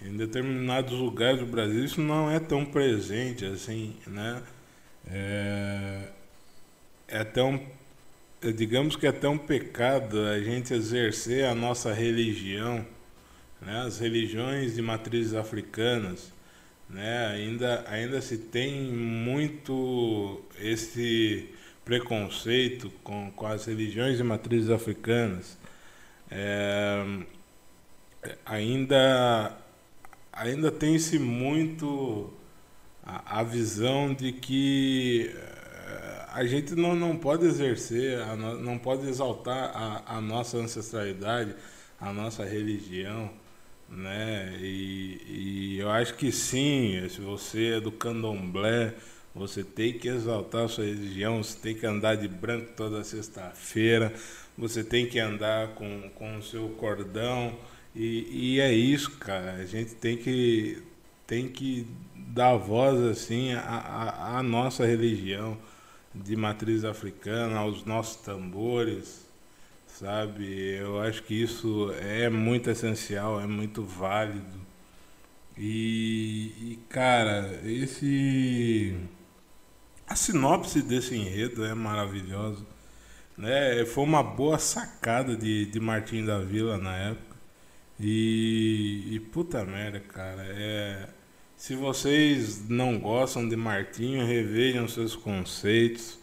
Em 0.02 0.16
determinados 0.16 0.94
lugares 0.94 1.40
do 1.42 1.46
Brasil 1.46 1.84
isso 1.84 2.00
não 2.00 2.32
é 2.32 2.40
tão 2.40 2.64
presente 2.64 3.44
assim, 3.44 3.98
né? 4.08 4.42
É, 5.08 6.08
é 7.08 7.24
tão 7.24 7.62
digamos 8.54 8.96
que 8.96 9.08
é 9.08 9.30
um 9.30 9.38
pecado 9.38 10.20
a 10.28 10.40
gente 10.40 10.74
exercer 10.74 11.46
a 11.46 11.56
nossa 11.56 11.94
religião, 11.94 12.86
né? 13.62 13.82
as 13.82 14.00
religiões 14.00 14.76
de 14.76 14.82
matrizes 14.82 15.34
africanas, 15.34 16.34
né? 16.90 17.28
Ainda, 17.28 17.84
ainda 17.88 18.22
se 18.22 18.38
tem 18.38 18.84
muito 18.84 20.42
esse 20.60 21.50
preconceito 21.84 22.92
com, 23.04 23.32
com 23.32 23.48
as 23.48 23.66
religiões 23.66 24.18
de 24.18 24.24
matrizes 24.24 24.70
africanas. 24.70 25.58
É, 26.30 27.04
ainda, 28.46 29.58
ainda 30.32 30.72
tem-se 30.72 31.18
muito 31.18 32.32
a, 33.06 33.40
a, 33.40 33.44
visão 33.44 34.14
de 34.14 34.32
que 34.32 35.32
é, 35.36 36.26
a 36.34 36.46
gente 36.46 36.76
não, 36.76 36.96
não 36.96 37.16
pode 37.16 37.46
exercer, 37.46 38.20
a, 38.22 38.36
não 38.36 38.78
pode 38.78 39.08
exaltar 39.08 39.72
a, 39.76 40.18
a 40.18 40.22
nossa 40.22 40.58
ancestralidade, 40.58 41.56
a 42.00 42.12
nossa 42.12 42.44
religião 42.44 43.32
né? 43.90 44.56
E, 44.60 45.22
e, 45.28 45.80
eu 45.80 45.90
acho 45.90 46.16
que 46.16 46.32
sim, 46.32 47.08
se 47.10 47.22
você 47.22 47.76
é 47.78 47.80
do 47.80 47.92
candomblé, 47.92 48.94
você 49.34 49.64
tem 49.64 49.94
que 49.98 50.08
exaltar 50.08 50.66
a 50.66 50.68
sua 50.68 50.86
religião, 50.86 51.44
você 51.44 51.58
tem 51.60 51.76
que 51.76 51.86
andar 51.86 52.16
de 52.16 52.28
branco 52.28 52.72
toda 52.76 53.04
sexta-feira, 53.04 54.14
você 54.58 54.84
tem 54.84 55.06
que 55.08 55.20
andar 55.20 55.70
com, 55.76 56.10
com 56.16 56.38
o 56.38 56.42
seu 56.42 56.70
cordão, 56.70 57.58
e, 57.96 58.56
e 58.56 58.60
é 58.60 58.74
isso, 58.74 59.12
cara. 59.18 59.54
A 59.54 59.66
gente 59.66 59.96
tem 59.96 60.18
que, 60.18 60.82
tem 61.28 61.48
que 61.50 61.88
dar 62.36 62.58
voz 62.58 63.00
assim 63.02 63.54
à, 63.54 64.38
à 64.38 64.44
nossa 64.44 64.86
religião 64.86 65.58
de 66.14 66.36
matriz 66.36 66.84
africana, 66.86 67.58
aos 67.60 67.86
nossos 67.86 68.18
tambores 68.18 69.26
sabe? 70.00 70.76
Eu 70.78 71.02
acho 71.02 71.24
que 71.24 71.34
isso 71.42 71.92
é 72.02 72.30
muito 72.30 72.70
essencial, 72.70 73.40
é 73.42 73.48
muito 73.48 73.84
válido. 73.84 74.60
E, 75.58 76.74
e, 76.74 76.80
cara, 76.90 77.62
esse 77.64 78.96
a 80.08 80.16
sinopse 80.16 80.82
desse 80.82 81.16
enredo 81.16 81.66
é 81.66 81.74
maravilhosa, 81.74 82.66
né? 83.38 83.86
Foi 83.86 84.04
uma 84.04 84.24
boa 84.24 84.60
sacada 84.60 85.36
de, 85.36 85.66
de 85.66 85.80
Martim 85.80 86.26
da 86.26 86.40
Vila 86.40 86.78
na 86.78 86.96
época. 86.98 87.36
E, 88.00 89.16
e 89.16 89.20
puta 89.20 89.64
merda, 89.66 90.00
cara, 90.02 90.44
é 90.46 91.10
se 91.66 91.76
vocês 91.76 92.70
não 92.70 93.00
gostam 93.00 93.50
de 93.50 93.56
Martinho, 93.56 94.24
revejam 94.24 94.88
seus 94.88 95.16
conceitos 95.16 96.20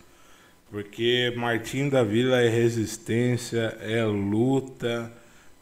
porque 0.71 1.35
Martim 1.37 1.89
da 1.89 2.05
Vila 2.05 2.41
é 2.41 2.49
resistência, 2.49 3.77
é 3.81 4.05
luta 4.05 5.13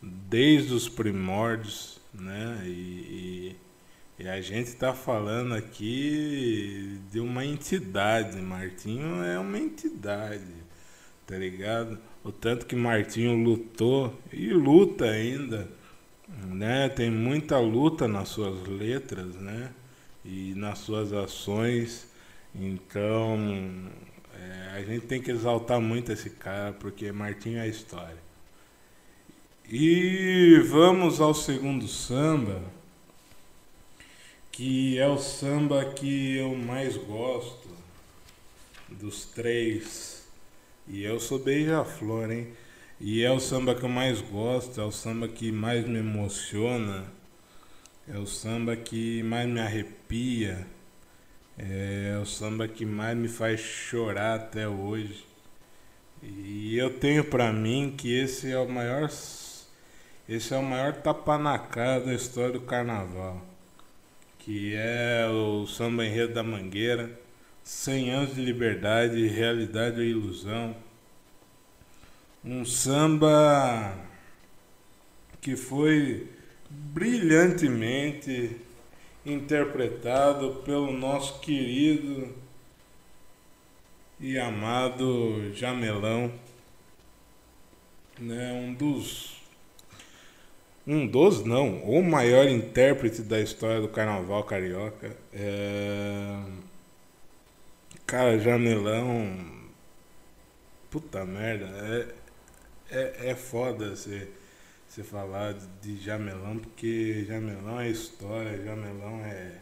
desde 0.02 0.74
os 0.74 0.86
primórdios, 0.86 1.98
né? 2.12 2.60
E, 2.66 3.56
e, 4.18 4.24
e 4.24 4.28
a 4.28 4.38
gente 4.42 4.66
está 4.66 4.92
falando 4.92 5.54
aqui 5.54 7.00
de 7.10 7.18
uma 7.18 7.42
entidade. 7.42 8.36
Martinho 8.36 9.24
é 9.24 9.38
uma 9.38 9.58
entidade, 9.58 10.44
tá 11.26 11.38
ligado? 11.38 11.98
O 12.22 12.30
tanto 12.30 12.66
que 12.66 12.76
Martinho 12.76 13.34
lutou 13.34 14.14
e 14.30 14.52
luta 14.52 15.06
ainda, 15.06 15.70
né? 16.38 16.88
Tem 16.88 17.10
muita 17.10 17.58
luta 17.58 18.06
nas 18.06 18.28
suas 18.28 18.66
letras, 18.66 19.34
né? 19.36 19.72
E 20.24 20.54
nas 20.54 20.78
suas 20.78 21.12
ações. 21.12 22.08
Então, 22.54 23.38
é, 24.34 24.70
a 24.76 24.82
gente 24.82 25.06
tem 25.06 25.20
que 25.20 25.30
exaltar 25.30 25.80
muito 25.80 26.12
esse 26.12 26.30
cara, 26.30 26.72
porque 26.72 27.12
Martinho 27.12 27.58
é 27.58 27.68
história. 27.68 28.18
E 29.70 30.58
vamos 30.68 31.20
ao 31.20 31.32
segundo 31.32 31.86
samba, 31.86 32.60
que 34.50 34.98
é 34.98 35.06
o 35.06 35.16
samba 35.16 35.84
que 35.84 36.36
eu 36.36 36.56
mais 36.56 36.96
gosto 36.96 37.68
dos 38.88 39.24
três. 39.26 40.28
E 40.88 41.04
eu 41.04 41.20
sou 41.20 41.38
beija-flor, 41.38 42.32
hein? 42.32 42.48
E 43.00 43.24
é 43.24 43.30
o 43.30 43.40
samba 43.40 43.74
que 43.74 43.82
eu 43.82 43.88
mais 43.88 44.20
gosto, 44.20 44.80
é 44.80 44.84
o 44.84 44.92
samba 44.92 45.26
que 45.26 45.50
mais 45.50 45.86
me 45.88 45.98
emociona, 46.00 47.06
é 48.06 48.18
o 48.18 48.26
samba 48.26 48.76
que 48.76 49.22
mais 49.22 49.48
me 49.48 49.60
arrepia. 49.60 50.66
É 51.58 52.18
o 52.20 52.24
samba 52.24 52.66
que 52.66 52.86
mais 52.86 53.16
me 53.16 53.28
faz 53.28 53.60
chorar 53.60 54.36
até 54.36 54.66
hoje. 54.66 55.26
E 56.22 56.76
eu 56.76 56.98
tenho 56.98 57.24
para 57.24 57.52
mim 57.52 57.94
que 57.96 58.12
esse 58.14 58.50
é 58.50 58.58
o 58.58 58.68
maior 58.68 59.08
esse 60.28 60.54
é 60.54 60.56
o 60.56 60.62
maior 60.62 60.94
tapa 60.94 61.36
na 61.36 61.58
cara 61.58 62.00
da 62.00 62.14
história 62.14 62.52
do 62.52 62.60
carnaval, 62.60 63.42
que 64.38 64.74
é 64.74 65.26
o 65.28 65.66
samba 65.66 66.06
enredo 66.06 66.34
da 66.34 66.42
Mangueira, 66.42 67.10
100 67.64 68.10
anos 68.10 68.34
de 68.34 68.42
liberdade, 68.42 69.26
realidade 69.26 69.98
ou 69.98 70.06
ilusão. 70.06 70.76
Um 72.44 72.64
samba 72.64 73.94
que 75.40 75.56
foi 75.56 76.26
brilhantemente 76.70 78.56
interpretado 79.26 80.62
pelo 80.64 80.92
nosso 80.92 81.40
querido 81.40 82.34
e 84.18 84.38
amado 84.38 85.52
Jamelão, 85.54 86.32
né, 88.18 88.52
um 88.52 88.72
dos 88.72 89.38
um 90.86 91.06
dos 91.06 91.44
não, 91.44 91.82
o 91.84 92.02
maior 92.02 92.48
intérprete 92.48 93.22
da 93.22 93.40
história 93.40 93.80
do 93.80 93.88
carnaval 93.88 94.42
carioca. 94.44 95.16
É... 95.32 96.42
Cara, 98.06 98.38
Jamelão 98.38 99.60
puta 100.90 101.24
merda, 101.24 101.66
é, 101.66 102.08
é, 102.90 103.30
é 103.30 103.34
foda 103.34 103.90
você, 103.90 104.28
você 104.88 105.02
falar 105.02 105.54
de 105.80 105.96
Jamelão, 105.96 106.58
porque 106.58 107.24
Jamelão 107.26 107.80
é 107.80 107.88
história, 107.88 108.62
Jamelão 108.62 109.24
é. 109.24 109.52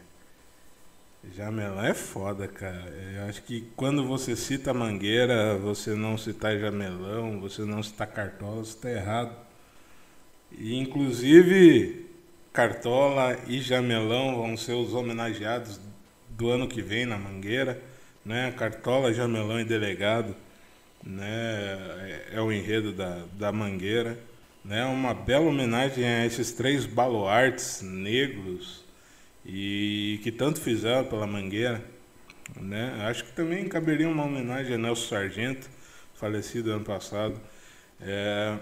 Jamelão 1.35 1.83
é 1.83 1.93
foda, 1.93 2.47
cara. 2.47 2.89
Eu 3.15 3.25
acho 3.25 3.43
que 3.43 3.61
quando 3.75 4.05
você 4.07 4.35
cita 4.35 4.73
Mangueira, 4.73 5.57
você 5.57 5.93
não 5.93 6.17
citar 6.17 6.57
Jamelão, 6.57 7.41
você 7.41 7.63
não 7.63 7.83
citar 7.83 8.07
Cartola, 8.07 8.63
você 8.63 8.75
está 8.75 8.89
errado. 8.89 9.35
E, 10.57 10.77
inclusive, 10.79 12.07
Cartola 12.53 13.37
e 13.47 13.59
Jamelão 13.59 14.37
vão 14.37 14.55
ser 14.55 14.73
os 14.73 14.93
homenageados 14.93 15.79
do 16.29 16.49
ano 16.49 16.67
que 16.69 16.81
vem 16.81 17.05
na 17.05 17.17
Mangueira. 17.17 17.81
Né? 18.25 18.51
Cartola, 18.57 19.13
Jamelão 19.13 19.59
e 19.59 19.65
Delegado 19.65 20.35
né? 21.03 22.25
é, 22.31 22.37
é 22.37 22.41
o 22.41 22.51
enredo 22.51 22.91
da, 22.93 23.23
da 23.37 23.51
Mangueira. 23.51 24.17
Né? 24.63 24.85
Uma 24.85 25.13
bela 25.13 25.45
homenagem 25.45 26.05
a 26.05 26.25
esses 26.25 26.51
três 26.51 26.85
baluartes 26.85 27.81
negros 27.81 28.83
e 29.45 30.19
que 30.23 30.31
tanto 30.31 30.59
fizeram 30.61 31.05
pela 31.05 31.25
Mangueira. 31.25 31.83
Né? 32.59 33.05
Acho 33.07 33.23
que 33.25 33.31
também 33.31 33.67
caberia 33.67 34.07
uma 34.07 34.25
homenagem 34.25 34.75
a 34.75 34.77
Nelson 34.77 35.07
Sargento, 35.07 35.69
falecido 36.15 36.71
ano 36.71 36.83
passado. 36.83 37.39
É, 38.01 38.57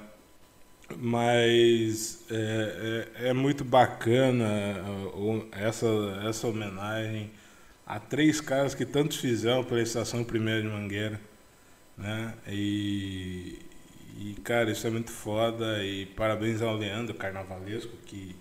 mas 0.95 2.23
é, 2.30 3.08
é, 3.19 3.30
é, 3.30 3.34
muito 3.34 3.63
bacana 3.63 4.45
essa, 5.52 5.88
essa 6.28 6.47
homenagem 6.47 7.30
a 7.86 8.00
três 8.00 8.41
caras 8.41 8.73
que 8.73 8.86
tanto 8.86 9.17
fizeram 9.17 9.63
pela 9.63 9.82
Estação 9.82 10.23
Primeira 10.23 10.62
de 10.62 10.67
Mangueira. 10.67 11.19
Né? 11.97 12.33
E, 12.47 13.60
e, 14.19 14.33
cara, 14.43 14.71
isso 14.71 14.86
é 14.86 14.89
muito 14.89 15.12
foda. 15.12 15.83
E 15.83 16.05
parabéns 16.05 16.62
ao 16.62 16.75
Leandro 16.77 17.15
Carnavalesco, 17.15 17.95
que, 18.05 18.36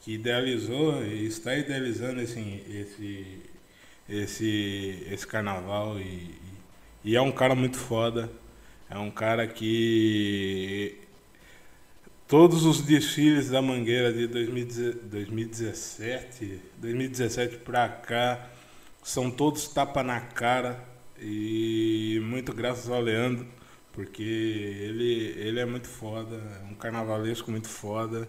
que 0.00 0.14
idealizou 0.14 1.04
e 1.04 1.26
está 1.26 1.54
idealizando 1.56 2.20
esse, 2.20 2.40
esse, 2.68 3.42
esse, 4.08 5.06
esse 5.10 5.26
carnaval. 5.26 5.98
E, 6.00 6.34
e 7.04 7.16
é 7.16 7.20
um 7.20 7.32
cara 7.32 7.54
muito 7.54 7.76
foda. 7.76 8.30
É 8.88 8.98
um 8.98 9.10
cara 9.10 9.46
que 9.46 10.98
todos 12.28 12.64
os 12.64 12.82
desfiles 12.82 13.50
da 13.50 13.62
Mangueira 13.62 14.12
de 14.12 14.26
2017, 14.26 16.60
2017 16.78 17.56
para 17.58 17.88
cá, 17.88 18.48
são 19.02 19.30
todos 19.30 19.68
tapa 19.68 20.02
na 20.02 20.20
cara 20.20 20.93
e 21.26 22.20
muito 22.22 22.52
graças 22.52 22.90
ao 22.90 23.00
Leandro, 23.00 23.46
porque 23.92 24.22
ele, 24.22 25.34
ele 25.38 25.58
é 25.58 25.64
muito 25.64 25.88
foda, 25.88 26.36
é 26.36 26.70
um 26.70 26.74
carnavalesco 26.74 27.50
muito 27.50 27.68
foda. 27.68 28.28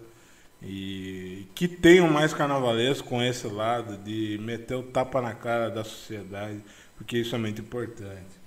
E 0.62 1.45
que 1.53 1.67
tenham 1.67 2.10
mais 2.10 2.34
carnavalesco 2.34 3.08
com 3.08 3.21
esse 3.21 3.47
lado 3.47 3.97
de 3.97 4.39
meter 4.41 4.75
o 4.75 4.84
tapa 4.84 5.21
na 5.21 5.34
cara 5.34 5.69
da 5.69 5.84
sociedade, 5.84 6.63
porque 6.95 7.17
isso 7.17 7.36
é 7.36 7.38
muito 7.38 7.62
importante. 7.62 8.39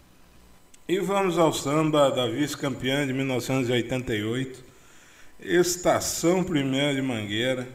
E 0.89 0.99
vamos 0.99 1.39
ao 1.39 1.53
samba 1.53 2.11
da 2.11 2.27
vice-campeã 2.27 3.07
de 3.07 3.13
1988, 3.13 4.65
Estação 5.39 6.43
Primeira 6.43 6.95
de 6.95 7.03
Mangueira, 7.03 7.69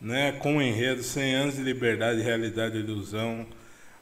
né, 0.00 0.32
com 0.32 0.56
o 0.56 0.62
enredo 0.62 1.02
100 1.02 1.34
anos 1.36 1.54
de 1.54 1.62
liberdade, 1.62 2.20
realidade 2.20 2.76
e 2.76 2.80
ilusão. 2.80 3.46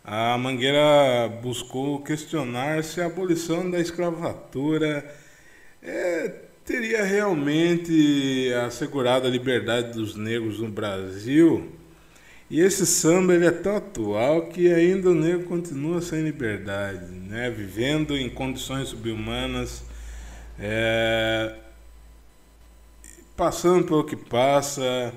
A 0.07 0.37
Mangueira 0.37 1.29
buscou 1.43 2.03
questionar 2.03 2.85
se 2.85 3.01
a 3.01 3.07
abolição 3.07 3.71
da 3.71 3.81
escravatura 3.81 5.03
é, 5.83 6.29
teria 6.63 7.03
realmente 7.03 8.53
assegurado 8.67 9.27
a 9.27 9.31
liberdade 9.31 9.93
dos 9.93 10.15
negros 10.15 10.61
no 10.61 10.69
Brasil. 10.69 11.73
E 12.51 12.61
esse 12.61 12.85
samba 12.85 13.35
ele 13.35 13.47
é 13.47 13.51
tão 13.51 13.77
atual 13.77 14.49
que 14.49 14.71
ainda 14.71 15.09
o 15.09 15.15
negro 15.15 15.45
continua 15.45 16.03
sem 16.03 16.23
liberdade, 16.23 17.07
né? 17.07 17.49
vivendo 17.49 18.15
em 18.15 18.29
condições 18.29 18.89
subhumanas. 18.89 19.85
É, 20.59 21.55
passando 23.35 23.85
pelo 23.87 24.05
que 24.05 24.17
passa, 24.17 25.15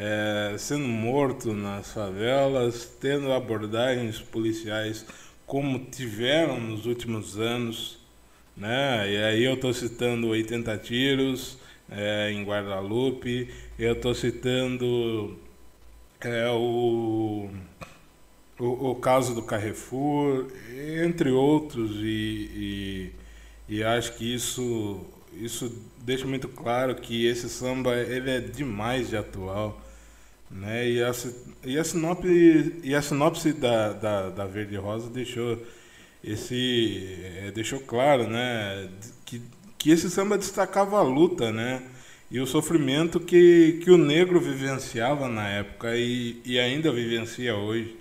é, 0.00 0.54
sendo 0.56 0.86
morto 0.86 1.52
nas 1.52 1.92
favelas, 1.92 2.84
tendo 3.00 3.32
abordagens 3.32 4.20
policiais 4.20 5.04
como 5.44 5.80
tiveram 5.86 6.60
nos 6.60 6.86
últimos 6.86 7.36
anos, 7.36 7.98
né? 8.56 9.10
E 9.10 9.16
aí 9.16 9.44
eu 9.44 9.54
estou 9.54 9.72
citando 9.72 10.28
80 10.28 10.78
tiros 10.78 11.58
é, 11.90 12.30
em 12.30 12.44
Guadalupe, 12.44 13.52
eu 13.76 13.94
estou 13.94 14.14
citando 14.14 15.36
é, 16.20 16.48
o, 16.50 17.50
o, 18.56 18.90
o, 18.90 18.94
caso 18.96 19.34
do 19.34 19.42
Carrefour, 19.42 20.46
entre 21.02 21.30
outros, 21.30 21.96
e, 21.96 23.12
e, 23.68 23.76
e 23.76 23.82
acho 23.82 24.16
que 24.16 24.32
isso 24.32 25.04
isso 25.32 25.72
deixa 25.98 26.26
muito 26.26 26.48
claro 26.48 26.94
que 26.94 27.26
esse 27.26 27.48
samba 27.48 27.96
ele 27.96 28.30
é 28.30 28.40
demais 28.40 29.08
de 29.08 29.16
atual. 29.16 29.87
Né? 30.50 30.88
E, 30.88 31.02
a, 31.02 31.12
e, 31.64 31.78
a 31.78 31.84
sinopse, 31.84 32.80
e 32.82 32.94
a 32.94 33.02
sinopse 33.02 33.52
da, 33.52 33.92
da, 33.92 34.30
da 34.30 34.46
Verde 34.46 34.76
Rosa 34.76 35.10
deixou, 35.10 35.62
esse, 36.24 37.18
é, 37.38 37.50
deixou 37.50 37.80
claro 37.80 38.28
né? 38.28 38.88
que, 39.24 39.42
que 39.76 39.90
esse 39.90 40.08
samba 40.10 40.38
destacava 40.38 40.98
a 40.98 41.02
luta 41.02 41.52
né? 41.52 41.82
e 42.30 42.40
o 42.40 42.46
sofrimento 42.46 43.20
que, 43.20 43.80
que 43.84 43.90
o 43.90 43.98
negro 43.98 44.40
vivenciava 44.40 45.28
na 45.28 45.48
época 45.48 45.96
e, 45.96 46.40
e 46.44 46.58
ainda 46.58 46.92
vivencia 46.92 47.54
hoje. 47.54 47.96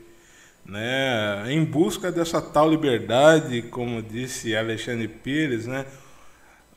Né? 0.66 1.52
Em 1.52 1.64
busca 1.64 2.12
dessa 2.12 2.42
tal 2.42 2.70
liberdade, 2.70 3.62
como 3.64 4.02
disse 4.02 4.56
Alexandre 4.56 5.08
Pires, 5.08 5.66
né? 5.66 5.86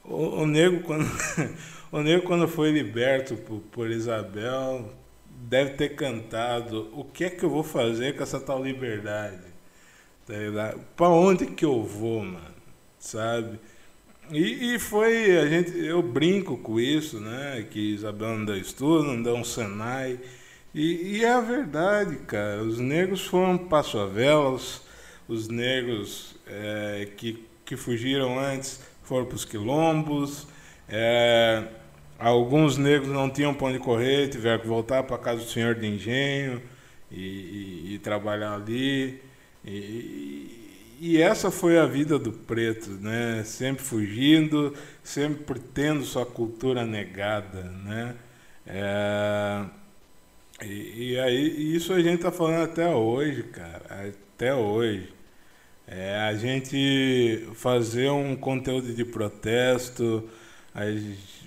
O, 0.05 0.43
o 0.43 0.47
negro 0.47 0.81
quando 0.83 1.11
o 1.91 2.01
negro 2.01 2.23
quando 2.23 2.47
foi 2.47 2.71
liberto 2.71 3.35
por, 3.37 3.61
por 3.73 3.91
Isabel 3.91 4.89
deve 5.51 5.71
ter 5.73 5.97
cantado 5.97 6.89
o 6.95 7.05
que 7.05 7.25
é 7.25 7.31
que 7.31 7.45
eu 7.45 7.51
vou 7.51 7.65
fazer 7.65 8.17
com 8.17 8.23
essa 8.23 8.39
tal 8.39 8.63
liberdade? 8.63 9.51
Tá 10.25 10.79
para 10.97 11.09
onde 11.09 11.47
que 11.47 11.65
eu 11.65 11.83
vou 11.83 12.23
mano? 12.23 12.55
Sabe? 13.01 13.59
E, 14.31 14.75
e, 14.75 14.79
foi 14.79 15.37
a 15.39 15.49
gente 15.49 15.77
eu 15.77 16.01
brinco 16.01 16.57
com 16.57 16.79
isso 16.79 17.19
né? 17.19 17.67
Que 17.69 17.95
Isabel 17.95 18.39
não 18.39 18.45
deu 18.45 18.57
estudo 18.57 19.03
não 19.03 19.21
deu 19.21 19.35
um 19.35 19.43
Senai. 19.43 20.21
E, 20.73 21.17
e 21.17 21.25
é 21.25 21.33
a 21.33 21.41
verdade 21.41 22.15
cara. 22.29 22.63
Os 22.63 22.79
negros 22.79 23.27
foram 23.27 23.59
para 23.59 23.83
favelas 23.83 24.83
os 25.27 25.49
negros 25.49 26.37
é, 26.47 27.09
que 27.17 27.45
que 27.65 27.77
fugiram 27.77 28.39
antes 28.39 28.81
foram 29.03 29.27
para 29.27 29.35
os 29.35 29.45
quilombos. 29.45 30.47
É, 30.89 31.65
alguns 32.21 32.77
negros 32.77 33.11
não 33.11 33.31
tinham 33.31 33.55
para 33.55 33.69
onde 33.69 33.79
correr, 33.79 34.29
tiveram 34.29 34.61
que 34.61 34.67
voltar 34.67 35.03
para 35.05 35.19
casa 35.19 35.43
do 35.43 35.49
senhor 35.49 35.75
de 35.75 35.87
engenho 35.87 36.63
e, 37.11 37.89
e, 37.91 37.95
e 37.95 37.99
trabalhar 37.99 38.55
ali. 38.55 39.21
E, 39.65 40.97
e, 41.01 41.23
essa 41.23 41.51
foi 41.51 41.79
a 41.79 41.87
vida 41.87 42.19
do 42.19 42.33
preto, 42.33 42.91
né? 42.91 43.43
Sempre 43.45 43.83
fugindo, 43.83 44.75
sempre 45.03 45.59
tendo 45.59 46.05
sua 46.05 46.27
cultura 46.27 46.85
negada, 46.85 47.63
né? 47.85 48.15
É, 48.67 49.65
e, 50.63 51.13
e 51.13 51.19
aí 51.21 51.75
isso 51.75 51.93
a 51.93 52.01
gente 52.01 52.17
está 52.17 52.31
falando 52.31 52.63
até 52.65 52.89
hoje, 52.89 53.43
cara, 53.45 54.13
até 54.35 54.55
hoje. 54.55 55.13
É, 55.87 56.17
a 56.21 56.35
gente 56.35 57.49
fazer 57.55 58.11
um 58.11 58.37
conteúdo 58.37 58.95
de 58.95 59.05
protesto, 59.05 60.29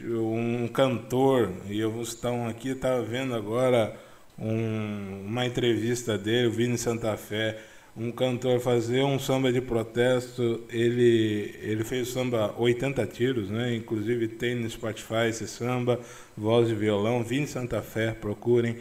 um 0.02 0.68
cantor, 0.68 1.52
e 1.70 1.80
eu 1.80 1.92
um 2.26 2.48
aqui, 2.48 2.70
estava 2.70 3.02
vendo 3.02 3.34
agora 3.34 3.96
um, 4.38 5.26
uma 5.26 5.46
entrevista 5.46 6.18
dele, 6.18 6.48
o 6.48 6.52
Vini 6.52 6.78
Santa 6.78 7.16
Fé, 7.16 7.58
um 7.96 8.12
cantor 8.12 8.60
fazer 8.60 9.04
um 9.04 9.20
samba 9.20 9.52
de 9.52 9.62
protesto, 9.62 10.64
ele, 10.70 11.56
ele 11.62 11.84
fez 11.84 12.10
samba 12.10 12.54
80 12.58 13.06
tiros, 13.08 13.50
né? 13.50 13.76
inclusive 13.76 14.28
tem 14.28 14.56
no 14.56 14.70
Spotify 14.70 15.28
esse 15.30 15.48
samba, 15.48 16.00
voz 16.36 16.68
de 16.68 16.76
violão, 16.76 17.24
Vini 17.24 17.48
Santa 17.48 17.82
Fé, 17.82 18.12
procurem. 18.12 18.78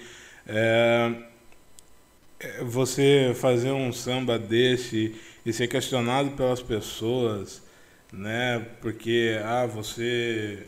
É 0.47 1.31
você 2.65 3.33
fazer 3.35 3.71
um 3.71 3.93
samba 3.93 4.39
desse 4.39 5.15
e 5.45 5.53
ser 5.53 5.69
questionado 5.69 6.31
pelas 6.31 6.63
pessoas, 6.63 7.63
né? 8.12 8.66
Porque 8.81 9.40
ah, 9.44 9.66
você 9.66 10.66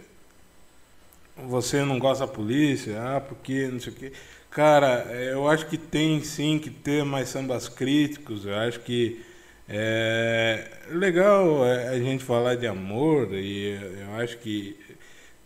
você 1.36 1.84
não 1.84 1.98
gosta 1.98 2.26
da 2.26 2.32
polícia, 2.32 3.00
ah, 3.16 3.20
porque 3.20 3.68
não 3.68 3.80
sei 3.80 3.92
o 3.92 3.96
quê. 3.96 4.12
Cara, 4.50 5.04
eu 5.12 5.48
acho 5.48 5.66
que 5.66 5.76
tem 5.76 6.22
sim 6.22 6.58
que 6.58 6.70
ter 6.70 7.04
mais 7.04 7.28
sambas 7.28 7.68
críticos, 7.68 8.46
eu 8.46 8.54
acho 8.56 8.80
que 8.80 9.20
É 9.68 10.70
legal 10.90 11.66
é, 11.66 11.88
a 11.90 12.00
gente 12.00 12.24
falar 12.24 12.56
de 12.56 12.66
amor 12.66 13.34
e 13.34 13.72
eu 14.02 14.14
acho 14.16 14.38
que 14.38 14.78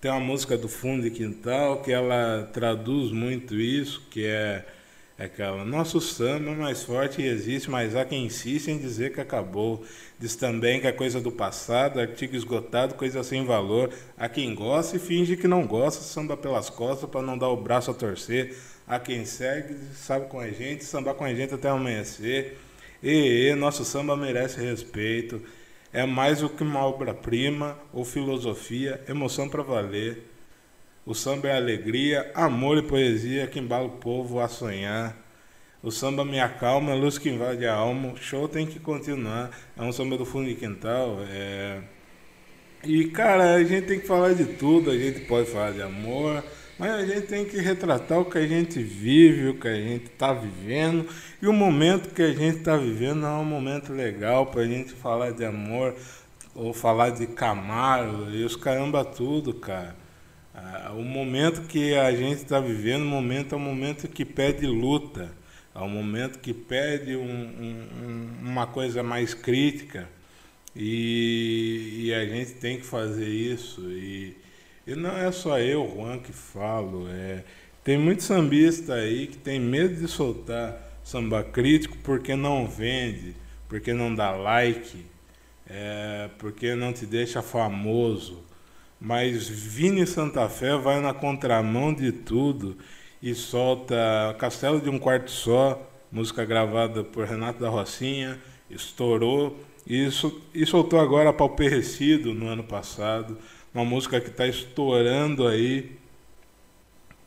tem 0.00 0.10
uma 0.10 0.20
música 0.20 0.56
do 0.58 0.68
Fundo 0.68 1.02
de 1.02 1.10
Quintal 1.12 1.82
que 1.82 1.92
ela 1.92 2.48
traduz 2.52 3.12
muito 3.12 3.54
isso, 3.56 4.06
que 4.10 4.26
é 4.26 4.66
aquela, 5.18 5.64
nosso 5.64 6.00
samba 6.00 6.52
é 6.52 6.54
mais 6.54 6.84
forte 6.84 7.20
existe, 7.20 7.68
mas 7.68 7.96
há 7.96 8.04
quem 8.04 8.26
insiste 8.26 8.68
em 8.68 8.78
dizer 8.78 9.12
que 9.12 9.20
acabou. 9.20 9.84
Diz 10.18 10.36
também 10.36 10.80
que 10.80 10.86
é 10.86 10.92
coisa 10.92 11.20
do 11.20 11.32
passado, 11.32 12.00
artigo 12.00 12.36
esgotado, 12.36 12.94
coisa 12.94 13.22
sem 13.24 13.44
valor. 13.44 13.90
Há 14.16 14.28
quem 14.28 14.54
gosta 14.54 14.96
e 14.96 15.00
finge 15.00 15.36
que 15.36 15.48
não 15.48 15.66
gosta, 15.66 16.02
samba 16.02 16.36
pelas 16.36 16.70
costas 16.70 17.10
para 17.10 17.22
não 17.22 17.36
dar 17.36 17.48
o 17.48 17.56
braço 17.56 17.90
a 17.90 17.94
torcer. 17.94 18.56
Há 18.86 18.98
quem 18.98 19.24
segue, 19.24 19.76
sabe 19.94 20.26
com 20.28 20.40
a 20.40 20.48
gente, 20.50 20.84
sambar 20.84 21.14
com 21.14 21.24
a 21.24 21.34
gente 21.34 21.52
até 21.54 21.68
amanhecer. 21.68 22.56
E, 23.02 23.50
e 23.50 23.54
nosso 23.54 23.84
samba 23.84 24.16
merece 24.16 24.60
respeito. 24.60 25.42
É 25.92 26.06
mais 26.06 26.40
do 26.40 26.48
que 26.48 26.62
uma 26.62 26.80
obra-prima 26.86 27.78
ou 27.92 28.04
filosofia, 28.04 29.02
emoção 29.08 29.48
para 29.48 29.62
valer. 29.62 30.27
O 31.08 31.14
samba 31.14 31.48
é 31.48 31.56
alegria, 31.56 32.30
amor 32.34 32.76
e 32.76 32.82
poesia 32.82 33.46
que 33.46 33.58
embala 33.58 33.86
o 33.86 33.92
povo 33.92 34.40
a 34.40 34.46
sonhar. 34.46 35.16
O 35.82 35.90
samba 35.90 36.22
me 36.22 36.38
acalma, 36.38 36.92
luz 36.92 37.16
que 37.16 37.30
invade 37.30 37.66
a 37.66 37.72
alma. 37.72 38.12
O 38.12 38.16
show 38.18 38.46
tem 38.46 38.66
que 38.66 38.78
continuar. 38.78 39.48
É 39.74 39.80
um 39.82 39.90
samba 39.90 40.18
do 40.18 40.26
fundo 40.26 40.50
de 40.50 40.54
quintal. 40.54 41.16
É... 41.30 41.80
E, 42.84 43.06
cara, 43.06 43.54
a 43.54 43.64
gente 43.64 43.86
tem 43.86 43.98
que 43.98 44.06
falar 44.06 44.34
de 44.34 44.44
tudo. 44.44 44.90
A 44.90 44.98
gente 44.98 45.20
pode 45.20 45.50
falar 45.50 45.70
de 45.70 45.80
amor, 45.80 46.44
mas 46.78 46.90
a 46.90 47.06
gente 47.06 47.26
tem 47.26 47.46
que 47.46 47.56
retratar 47.56 48.20
o 48.20 48.26
que 48.26 48.36
a 48.36 48.46
gente 48.46 48.78
vive, 48.82 49.48
o 49.48 49.58
que 49.58 49.66
a 49.66 49.76
gente 49.76 50.08
está 50.08 50.34
vivendo. 50.34 51.08
E 51.40 51.48
o 51.48 51.54
momento 51.54 52.12
que 52.12 52.20
a 52.20 52.34
gente 52.34 52.58
está 52.58 52.76
vivendo 52.76 53.24
é 53.24 53.30
um 53.30 53.46
momento 53.46 53.94
legal 53.94 54.44
para 54.44 54.60
a 54.60 54.66
gente 54.66 54.92
falar 54.92 55.30
de 55.30 55.46
amor 55.46 55.94
ou 56.54 56.74
falar 56.74 57.08
de 57.08 57.26
Camaro 57.28 58.30
e 58.30 58.44
os 58.44 58.56
caramba 58.56 59.06
tudo, 59.06 59.54
cara. 59.54 59.97
Ah, 60.60 60.92
o 60.92 61.04
momento 61.04 61.62
que 61.68 61.94
a 61.94 62.10
gente 62.12 62.38
está 62.42 62.58
vivendo, 62.58 63.02
o 63.02 63.06
momento 63.06 63.54
é 63.54 63.58
um 63.58 63.60
momento 63.60 64.08
que 64.08 64.24
pede 64.24 64.66
luta, 64.66 65.30
é 65.72 65.78
um 65.78 65.88
momento 65.88 66.40
que 66.40 66.52
pede 66.52 67.14
um, 67.14 67.20
um, 67.22 68.28
uma 68.42 68.66
coisa 68.66 69.00
mais 69.02 69.34
crítica. 69.34 70.08
E, 70.74 72.06
e, 72.06 72.14
a 72.14 72.24
gente 72.26 72.54
tem 72.54 72.78
que 72.78 72.84
fazer 72.84 73.28
isso. 73.28 73.82
E, 73.92 74.36
e 74.86 74.96
não 74.96 75.16
é 75.16 75.30
só 75.30 75.60
eu, 75.60 75.88
Juan, 75.94 76.18
que 76.18 76.32
falo, 76.32 77.06
é, 77.08 77.44
tem 77.84 77.96
muito 77.96 78.24
sambista 78.24 78.94
aí 78.94 79.28
que 79.28 79.36
tem 79.36 79.60
medo 79.60 79.94
de 79.94 80.08
soltar 80.08 81.00
samba 81.04 81.42
crítico 81.44 81.96
porque 82.02 82.34
não 82.34 82.66
vende, 82.66 83.34
porque 83.68 83.92
não 83.92 84.12
dá 84.14 84.32
like, 84.32 85.04
é, 85.68 86.28
porque 86.38 86.74
não 86.74 86.92
te 86.92 87.06
deixa 87.06 87.42
famoso 87.42 88.48
mas 89.00 89.48
Vini 89.48 90.06
Santa 90.06 90.48
Fé 90.48 90.76
vai 90.76 91.00
na 91.00 91.14
contramão 91.14 91.92
de 91.92 92.10
tudo 92.12 92.76
e 93.22 93.34
solta 93.34 93.96
Castelo 94.38 94.80
de 94.80 94.88
um 94.88 94.98
Quarto 94.98 95.30
Só, 95.30 95.90
música 96.10 96.44
gravada 96.44 97.04
por 97.04 97.26
Renato 97.26 97.60
da 97.60 97.68
Rocinha, 97.68 98.38
estourou 98.70 99.56
e, 99.86 100.10
soltou 100.66 101.00
agora 101.00 101.32
Pauperecido 101.32 102.34
no 102.34 102.46
ano 102.46 102.62
passado, 102.62 103.38
uma 103.72 103.84
música 103.84 104.20
que 104.20 104.28
está 104.28 104.46
estourando 104.46 105.46
aí, 105.46 105.92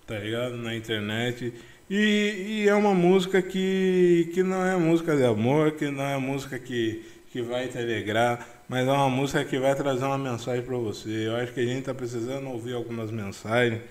tá 0.05 0.19
ligado? 0.19 0.57
Na 0.57 0.75
internet. 0.75 1.53
E, 1.89 2.63
e, 2.63 2.69
é 2.69 2.75
uma 2.75 2.93
música 2.93 3.41
que, 3.41 4.29
que 4.33 4.43
não 4.43 4.63
é 4.63 4.77
música 4.77 5.15
de 5.15 5.23
amor, 5.23 5.71
que 5.71 5.89
não 5.89 6.03
é 6.03 6.17
música 6.17 6.59
que, 6.59 7.03
que 7.31 7.41
vai 7.41 7.67
te 7.67 7.77
alegrar, 7.77 8.60
mas 8.71 8.87
é 8.87 8.91
uma 8.93 9.09
música 9.09 9.43
que 9.43 9.59
vai 9.59 9.75
trazer 9.75 10.05
uma 10.05 10.17
mensagem 10.17 10.63
para 10.63 10.77
você. 10.77 11.27
Eu 11.27 11.35
acho 11.35 11.51
que 11.51 11.59
a 11.59 11.65
gente 11.65 11.79
está 11.79 11.93
precisando 11.93 12.47
ouvir 12.47 12.73
algumas 12.73 13.11
mensagens, 13.11 13.81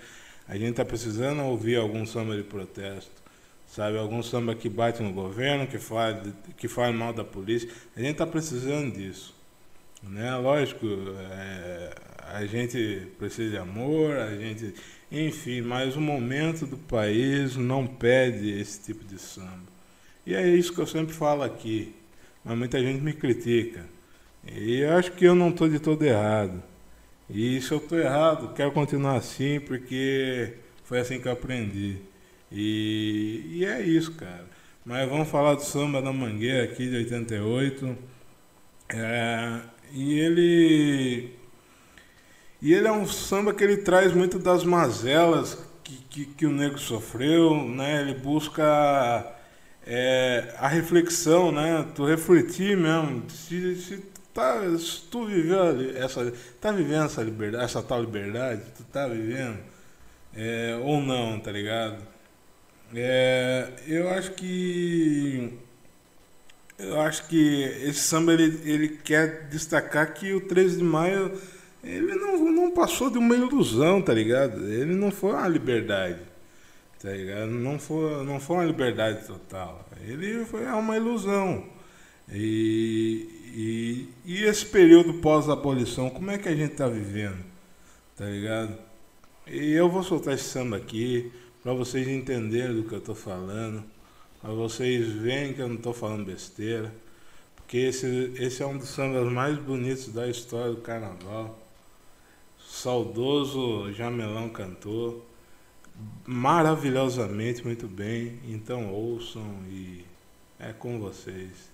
a 0.48 0.56
gente 0.56 0.70
está 0.70 0.86
precisando 0.86 1.42
ouvir 1.42 1.76
algum 1.76 2.06
samba 2.06 2.34
de 2.34 2.42
protesto, 2.42 3.12
sabe? 3.66 3.98
Algum 3.98 4.22
samba 4.22 4.54
que 4.54 4.70
bate 4.70 5.02
no 5.02 5.12
governo, 5.12 5.66
que 5.66 5.78
fala, 5.78 6.22
que 6.56 6.66
fala 6.66 6.94
mal 6.94 7.12
da 7.12 7.22
polícia. 7.22 7.68
A 7.94 8.00
gente 8.00 8.12
está 8.12 8.26
precisando 8.26 8.94
disso. 8.94 9.36
Né? 10.02 10.34
Lógico, 10.36 10.86
é, 11.30 11.94
a 12.32 12.46
gente 12.46 13.06
precisa 13.18 13.50
de 13.50 13.58
amor, 13.58 14.16
a 14.16 14.34
gente. 14.34 14.74
Enfim, 15.12 15.60
mas 15.60 15.94
o 15.94 16.00
momento 16.00 16.64
do 16.64 16.78
país 16.78 17.54
não 17.54 17.86
pede 17.86 18.58
esse 18.58 18.80
tipo 18.80 19.04
de 19.04 19.18
samba. 19.18 19.68
E 20.24 20.34
é 20.34 20.48
isso 20.48 20.72
que 20.72 20.80
eu 20.80 20.86
sempre 20.86 21.12
falo 21.12 21.42
aqui. 21.42 21.94
Mas 22.42 22.56
muita 22.56 22.80
gente 22.80 23.02
me 23.02 23.12
critica. 23.12 23.84
E 24.46 24.84
acho 24.84 25.12
que 25.12 25.24
eu 25.24 25.34
não 25.34 25.50
estou 25.50 25.68
de 25.68 25.78
todo 25.78 26.02
errado. 26.04 26.62
E 27.28 27.60
se 27.60 27.72
eu 27.72 27.78
estou 27.78 27.98
errado, 27.98 28.52
quero 28.54 28.72
continuar 28.72 29.16
assim, 29.16 29.60
porque 29.60 30.54
foi 30.84 31.00
assim 31.00 31.20
que 31.20 31.28
eu 31.28 31.32
aprendi. 31.32 31.98
E, 32.50 33.42
e 33.50 33.64
é 33.64 33.80
isso, 33.82 34.12
cara. 34.12 34.46
Mas 34.84 35.08
vamos 35.08 35.28
falar 35.28 35.54
do 35.54 35.62
samba 35.62 36.02
da 36.02 36.12
Mangueira 36.12 36.64
aqui 36.64 36.88
de 36.88 36.96
88. 36.96 37.96
É, 38.88 39.60
e 39.92 40.18
ele. 40.18 41.34
E 42.62 42.74
ele 42.74 42.88
é 42.88 42.92
um 42.92 43.06
samba 43.06 43.54
que 43.54 43.62
ele 43.64 43.78
traz 43.78 44.12
muito 44.12 44.38
das 44.38 44.64
mazelas 44.64 45.56
que, 45.84 45.96
que, 46.10 46.24
que 46.26 46.46
o 46.46 46.50
negro 46.50 46.78
sofreu, 46.78 47.64
né? 47.68 48.02
Ele 48.02 48.14
busca 48.14 49.34
é, 49.86 50.54
a 50.58 50.68
reflexão, 50.68 51.52
né? 51.52 51.86
Tu 51.94 52.04
refletir 52.04 52.76
mesmo. 52.76 53.28
Se, 53.30 53.76
se 53.76 53.98
tá, 54.34 54.60
tu 55.10 55.26
viveu 55.26 55.96
essa, 55.96 56.32
tá 56.60 56.72
vivendo 56.72 57.04
essa 57.04 57.22
liberdade, 57.22 57.64
essa 57.64 57.82
tal 57.82 58.00
liberdade, 58.00 58.62
tu 58.76 58.84
tá 58.84 59.06
vivendo 59.06 59.58
é, 60.34 60.78
ou 60.82 61.00
não, 61.00 61.40
tá 61.40 61.52
ligado? 61.52 61.98
É, 62.94 63.68
eu 63.86 64.10
acho 64.10 64.32
que 64.32 65.58
eu 66.78 67.00
acho 67.00 67.28
que 67.28 67.62
esse 67.62 68.00
samba 68.00 68.32
ele, 68.32 68.60
ele 68.64 68.88
quer 68.88 69.48
destacar 69.48 70.14
que 70.14 70.32
o 70.32 70.40
13 70.40 70.78
de 70.78 70.84
maio 70.84 71.38
ele 71.82 72.14
não, 72.14 72.38
não 72.52 72.70
passou 72.70 73.10
de 73.10 73.18
uma 73.18 73.34
ilusão, 73.34 74.02
tá 74.02 74.12
ligado? 74.12 74.66
Ele 74.70 74.94
não 74.94 75.10
foi 75.10 75.32
uma 75.32 75.48
liberdade, 75.48 76.18
tá 77.00 77.10
ligado? 77.10 77.50
Não 77.50 77.78
foi, 77.78 78.24
não 78.24 78.38
foi 78.40 78.56
uma 78.56 78.64
liberdade 78.64 79.26
total. 79.26 79.88
Ele 80.06 80.44
foi 80.44 80.64
uma 80.66 80.96
ilusão. 80.96 81.64
E, 82.30 83.28
e, 83.52 84.08
e 84.24 84.44
esse 84.44 84.66
período 84.66 85.14
pós-abolição, 85.14 86.10
como 86.10 86.30
é 86.30 86.38
que 86.38 86.48
a 86.48 86.54
gente 86.54 86.72
está 86.72 86.88
vivendo? 86.88 87.44
Tá 88.16 88.24
ligado? 88.26 88.76
E 89.46 89.72
eu 89.72 89.88
vou 89.88 90.02
soltar 90.02 90.34
esse 90.34 90.44
samba 90.44 90.76
aqui 90.76 91.32
para 91.62 91.72
vocês 91.72 92.06
entenderem 92.08 92.76
do 92.76 92.84
que 92.84 92.94
eu 92.94 92.98
estou 92.98 93.14
falando, 93.14 93.84
para 94.40 94.52
vocês 94.52 95.08
verem 95.08 95.52
que 95.52 95.60
eu 95.60 95.68
não 95.68 95.76
estou 95.76 95.92
falando 95.92 96.24
besteira, 96.24 96.94
porque 97.56 97.78
esse, 97.78 98.32
esse 98.36 98.62
é 98.62 98.66
um 98.66 98.78
dos 98.78 98.88
sambas 98.88 99.30
mais 99.32 99.58
bonitos 99.58 100.08
da 100.08 100.28
história 100.28 100.70
do 100.72 100.80
carnaval. 100.80 101.58
Saudoso 102.58 103.92
Jamelão 103.92 104.48
cantou 104.48 105.26
maravilhosamente 106.26 107.64
muito 107.64 107.86
bem, 107.86 108.38
então 108.48 108.92
ouçam 108.92 109.62
e 109.68 110.04
é 110.58 110.72
com 110.72 110.98
vocês. 110.98 111.69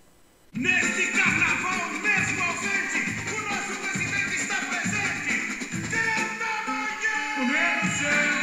Neste 0.54 1.06
carnaval 1.12 1.90
mesmo 2.00 2.42
ausente, 2.44 2.98
o 3.34 3.40
nosso 3.48 3.74
presidente 3.80 4.36
está 4.36 4.56
presente. 4.56 5.58
Canta 5.90 6.70
manhã! 6.70 8.35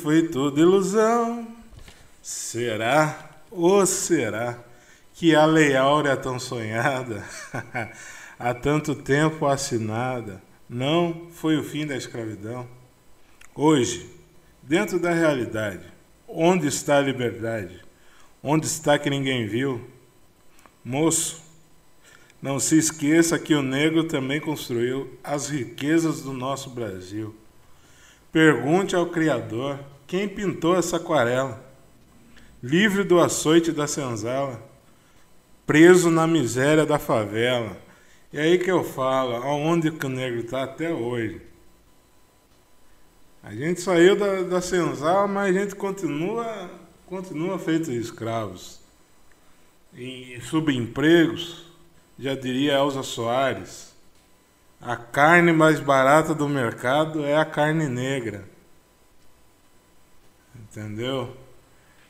Foi 0.00 0.28
tudo 0.28 0.60
ilusão? 0.60 1.46
Será 2.22 3.30
ou 3.50 3.84
será 3.84 4.58
que 5.14 5.34
a 5.34 5.44
Lei 5.44 5.76
Áurea 5.76 6.16
tão 6.16 6.38
sonhada, 6.38 7.22
há 8.38 8.54
tanto 8.54 8.94
tempo 8.94 9.46
assinada, 9.46 10.42
não 10.68 11.28
foi 11.30 11.58
o 11.58 11.62
fim 11.62 11.86
da 11.86 11.96
escravidão? 11.96 12.66
Hoje, 13.54 14.10
dentro 14.62 14.98
da 14.98 15.12
realidade, 15.12 15.84
onde 16.26 16.66
está 16.66 16.96
a 16.96 17.02
liberdade? 17.02 17.82
Onde 18.42 18.66
está 18.66 18.98
que 18.98 19.10
ninguém 19.10 19.46
viu? 19.46 19.86
Moço, 20.82 21.42
não 22.40 22.58
se 22.58 22.78
esqueça 22.78 23.38
que 23.38 23.54
o 23.54 23.60
negro 23.62 24.04
também 24.04 24.40
construiu 24.40 25.18
as 25.22 25.50
riquezas 25.50 26.22
do 26.22 26.32
nosso 26.32 26.70
Brasil. 26.70 27.34
Pergunte 28.32 28.96
ao 28.96 29.06
Criador 29.06 29.78
quem 30.10 30.28
pintou 30.28 30.76
essa 30.76 30.96
aquarela. 30.96 31.64
Livre 32.60 33.04
do 33.04 33.20
açoite 33.20 33.70
da 33.70 33.86
senzala, 33.86 34.60
preso 35.64 36.10
na 36.10 36.26
miséria 36.26 36.84
da 36.84 36.98
favela. 36.98 37.76
E 38.32 38.40
aí 38.40 38.58
que 38.58 38.68
eu 38.68 38.82
falo, 38.82 39.36
aonde 39.36 39.92
que 39.92 40.04
o 40.04 40.08
negro 40.08 40.40
está 40.40 40.64
até 40.64 40.92
hoje. 40.92 41.40
A 43.40 43.54
gente 43.54 43.80
saiu 43.80 44.16
da, 44.16 44.42
da 44.42 44.60
senzala, 44.60 45.28
mas 45.28 45.54
a 45.54 45.60
gente 45.60 45.76
continua, 45.76 46.68
continua 47.06 47.56
feito 47.56 47.92
escravos. 47.92 48.80
Em 49.94 50.40
subempregos, 50.40 51.66
já 52.18 52.34
diria 52.34 52.78
Elza 52.78 53.04
Soares, 53.04 53.94
a 54.80 54.96
carne 54.96 55.52
mais 55.52 55.78
barata 55.78 56.34
do 56.34 56.48
mercado 56.48 57.24
é 57.24 57.36
a 57.36 57.44
carne 57.44 57.86
negra. 57.86 58.44
Entendeu? 60.70 61.36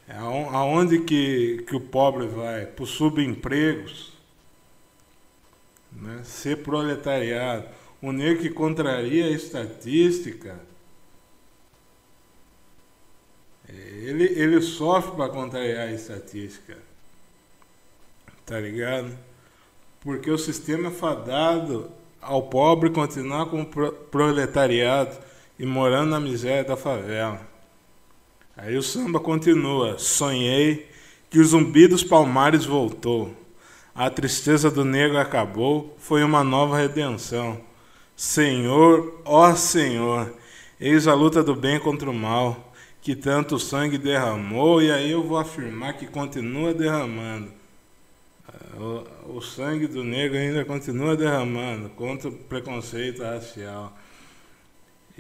É 0.09 0.15
aon- 0.17 0.51
aonde 0.55 1.01
que, 1.01 1.65
que 1.69 1.77
o 1.77 1.81
pobre 1.81 2.27
vai? 2.27 2.67
Para 2.67 2.83
os 2.83 2.91
subempregos. 2.91 4.13
Né? 5.93 6.23
Ser 6.25 6.63
proletariado. 6.63 7.69
O 8.03 8.13
negro 8.13 8.43
que 8.43 8.51
contraria 8.51 9.27
a 9.27 9.31
estatística. 9.31 10.59
Ele, 13.69 14.25
ele 14.25 14.61
sofre 14.61 15.13
para 15.17 15.29
contrariar 15.29 15.89
a 15.89 15.93
estatística. 15.93 16.77
Tá 18.45 18.59
ligado? 18.59 19.17
Porque 20.01 20.31
o 20.31 20.39
sistema 20.39 20.89
é 20.89 20.91
fadado 20.91 21.91
ao 22.21 22.43
pobre 22.45 22.91
continuar 22.91 23.47
como 23.47 23.67
pro- 23.67 23.93
proletariado 23.93 25.17
e 25.59 25.65
morando 25.65 26.11
na 26.11 26.21
miséria 26.21 26.65
da 26.65 26.77
favela. 26.77 27.49
Aí 28.63 28.77
o 28.77 28.83
samba 28.83 29.19
continua. 29.19 29.99
Sonhei 29.99 30.87
que 31.31 31.39
o 31.39 31.45
zumbi 31.45 31.87
dos 31.87 32.05
palmares 32.05 32.67
voltou. 32.67 33.35
A 33.95 34.11
tristeza 34.11 34.71
do 34.71 34.85
negro 34.85 35.17
acabou, 35.19 35.97
foi 35.99 36.23
uma 36.23 36.45
nova 36.45 36.77
redenção. 36.77 37.59
Senhor, 38.15 39.23
ó 39.25 39.55
Senhor, 39.55 40.35
eis 40.79 41.07
a 41.07 41.15
luta 41.15 41.43
do 41.43 41.55
bem 41.57 41.81
contra 41.81 42.11
o 42.11 42.15
mal, 42.15 42.73
que 43.01 43.17
tanto 43.17 43.59
sangue 43.59 43.97
derramou, 43.97 44.83
e 44.83 44.93
aí 44.93 45.11
eu 45.11 45.23
vou 45.23 45.39
afirmar 45.39 45.95
que 45.95 46.07
continua 46.07 46.75
derramando. 46.75 47.51
O, 48.77 49.39
o 49.39 49.41
sangue 49.41 49.87
do 49.87 50.05
negro 50.05 50.37
ainda 50.37 50.67
continua 50.67 51.17
derramando 51.17 51.89
contra 51.91 52.29
o 52.29 52.33
preconceito 52.33 53.23
racial. 53.23 53.97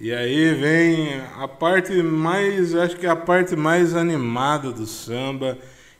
E 0.02 0.14
aí 0.14 0.54
vem 0.54 1.20
a 1.36 1.46
parte 1.46 1.92
mais, 2.02 2.74
acho 2.74 2.96
que 2.96 3.04
é 3.04 3.10
a 3.10 3.14
parte 3.14 3.54
mais 3.54 3.94
animada 3.94 4.72
do 4.72 4.86
samba, 4.86 5.58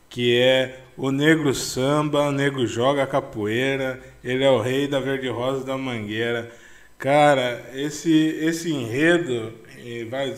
que 0.08 0.40
é 0.40 0.80
o 0.96 1.10
negro 1.12 1.52
samba, 1.54 2.22
o 2.28 2.32
negro 2.32 2.66
joga 2.66 3.06
capoeira, 3.06 4.00
ele 4.24 4.42
é 4.42 4.50
o 4.50 4.58
rei 4.58 4.88
da 4.88 4.98
verde 5.00 5.28
rosa 5.28 5.66
da 5.66 5.76
mangueira. 5.76 6.50
Cara, 6.96 7.62
esse 7.74 8.10
esse 8.40 8.72
enredo 8.72 9.52
e 9.84 10.04
vai 10.04 10.34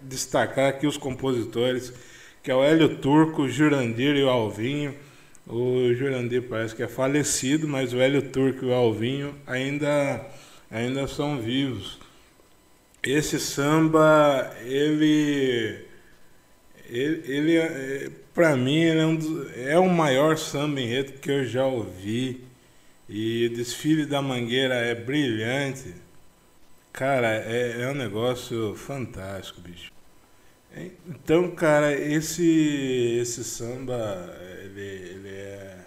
destacar 0.00 0.70
aqui 0.70 0.86
os 0.86 0.96
compositores, 0.96 1.92
que 2.42 2.50
é 2.50 2.54
o 2.54 2.64
Hélio 2.64 2.96
Turco, 2.96 3.42
o 3.42 3.48
Jurandir 3.48 4.16
e 4.16 4.24
o 4.24 4.30
Alvinho. 4.30 4.94
O 5.46 5.92
Jurandir 5.92 6.44
parece 6.48 6.74
que 6.74 6.82
é 6.82 6.88
falecido, 6.88 7.68
mas 7.68 7.92
o 7.92 8.00
Hélio 8.00 8.22
Turco 8.22 8.64
e 8.64 8.68
o 8.68 8.74
Alvinho 8.74 9.34
ainda 9.46 10.26
ainda 10.70 11.06
são 11.06 11.38
vivos. 11.38 12.01
Esse 13.04 13.40
samba, 13.40 14.54
ele, 14.64 15.84
ele, 16.88 17.32
ele 17.32 17.56
é, 17.56 18.10
para 18.32 18.56
mim, 18.56 18.80
ele 18.80 19.00
é, 19.00 19.06
um 19.06 19.16
dos, 19.16 19.56
é 19.58 19.78
o 19.78 19.88
maior 19.88 20.38
samba 20.38 20.80
enredo 20.80 21.14
que 21.14 21.30
eu 21.30 21.44
já 21.44 21.66
ouvi. 21.66 22.44
E 23.08 23.46
o 23.46 23.56
desfile 23.56 24.06
da 24.06 24.22
Mangueira 24.22 24.74
é 24.74 24.94
brilhante. 24.94 25.94
Cara, 26.92 27.28
é, 27.28 27.82
é 27.82 27.88
um 27.88 27.94
negócio 27.94 28.74
fantástico, 28.76 29.60
bicho. 29.60 29.90
Então, 31.06 31.50
cara, 31.50 31.92
esse, 31.92 33.18
esse 33.20 33.42
samba, 33.44 34.34
ele, 34.62 34.80
ele, 34.80 35.28
é, 35.28 35.78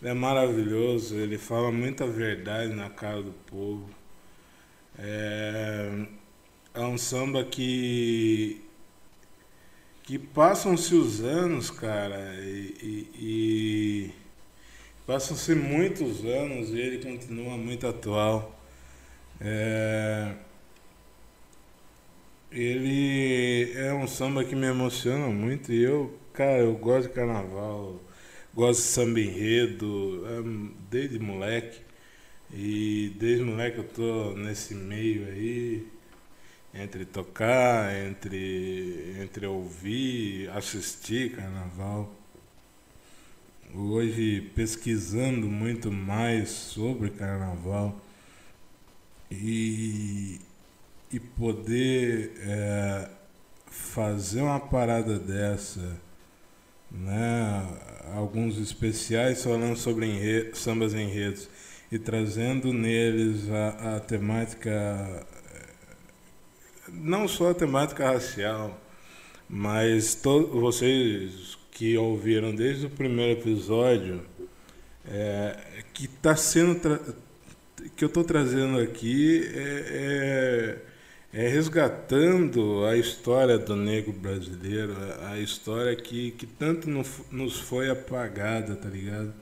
ele 0.00 0.10
é 0.10 0.14
maravilhoso, 0.14 1.16
ele 1.16 1.38
fala 1.38 1.72
muita 1.72 2.06
verdade 2.06 2.72
na 2.74 2.90
cara 2.90 3.22
do 3.22 3.32
povo. 3.46 3.88
É, 4.98 5.90
é 6.74 6.80
um 6.80 6.98
samba 6.98 7.44
que 7.44 8.62
que 10.02 10.18
passam-se 10.18 10.94
os 10.94 11.20
anos, 11.22 11.70
cara, 11.70 12.34
e, 12.40 12.74
e, 12.82 14.10
e 14.10 14.10
passam-se 15.06 15.54
muitos 15.54 16.24
anos 16.24 16.70
e 16.70 16.80
ele 16.80 16.98
continua 17.04 17.56
muito 17.56 17.86
atual. 17.86 18.58
É, 19.40 20.34
ele 22.50 23.72
é 23.74 23.92
um 23.94 24.06
samba 24.06 24.44
que 24.44 24.54
me 24.54 24.66
emociona 24.66 25.28
muito 25.28 25.72
e 25.72 25.82
eu, 25.82 26.18
cara, 26.32 26.58
eu 26.60 26.74
gosto 26.74 27.08
de 27.08 27.14
carnaval, 27.14 28.00
gosto 28.54 28.80
de 28.80 28.86
samba 28.88 29.20
enredo, 29.20 30.24
é, 30.26 30.42
desde 30.90 31.18
moleque. 31.18 31.80
E 32.52 33.14
desde 33.18 33.44
moleque 33.44 33.78
eu 33.78 33.84
tô 33.84 34.34
nesse 34.36 34.74
meio 34.74 35.26
aí, 35.26 35.86
entre 36.74 37.04
tocar, 37.04 37.94
entre, 37.94 39.16
entre 39.20 39.46
ouvir, 39.46 40.50
assistir 40.50 41.36
carnaval. 41.36 42.12
Hoje 43.74 44.50
pesquisando 44.54 45.46
muito 45.48 45.90
mais 45.90 46.50
sobre 46.50 47.10
carnaval 47.10 47.98
e, 49.30 50.40
e 51.10 51.18
poder 51.20 52.32
é, 52.40 53.08
fazer 53.66 54.42
uma 54.42 54.60
parada 54.60 55.18
dessa, 55.18 55.98
né? 56.90 57.66
alguns 58.14 58.58
especiais 58.58 59.42
falando 59.42 59.76
sobre 59.76 60.06
enredo, 60.06 60.56
sambas 60.56 60.92
enredos 60.92 61.48
e 61.90 61.98
trazendo 61.98 62.72
neles 62.72 63.48
a, 63.50 63.96
a 63.96 64.00
temática 64.00 65.26
não 66.92 67.26
só 67.26 67.50
a 67.50 67.54
temática 67.54 68.10
racial, 68.10 68.78
mas 69.48 70.20
vocês 70.50 71.58
que 71.70 71.96
ouviram 71.96 72.54
desde 72.54 72.86
o 72.86 72.90
primeiro 72.90 73.40
episódio, 73.40 74.22
é, 75.06 75.56
que 75.92 76.04
está 76.04 76.36
sendo 76.36 76.78
que 77.96 78.04
eu 78.04 78.08
estou 78.08 78.22
trazendo 78.22 78.78
aqui 78.78 79.42
é, 79.54 80.78
é 81.32 81.48
resgatando 81.48 82.84
a 82.84 82.96
história 82.96 83.58
do 83.58 83.74
negro 83.74 84.12
brasileiro, 84.12 84.94
a 85.30 85.38
história 85.38 85.96
que, 85.96 86.32
que 86.32 86.46
tanto 86.46 86.88
nos 87.30 87.58
foi 87.58 87.88
apagada, 87.88 88.76
tá 88.76 88.88
ligado? 88.88 89.32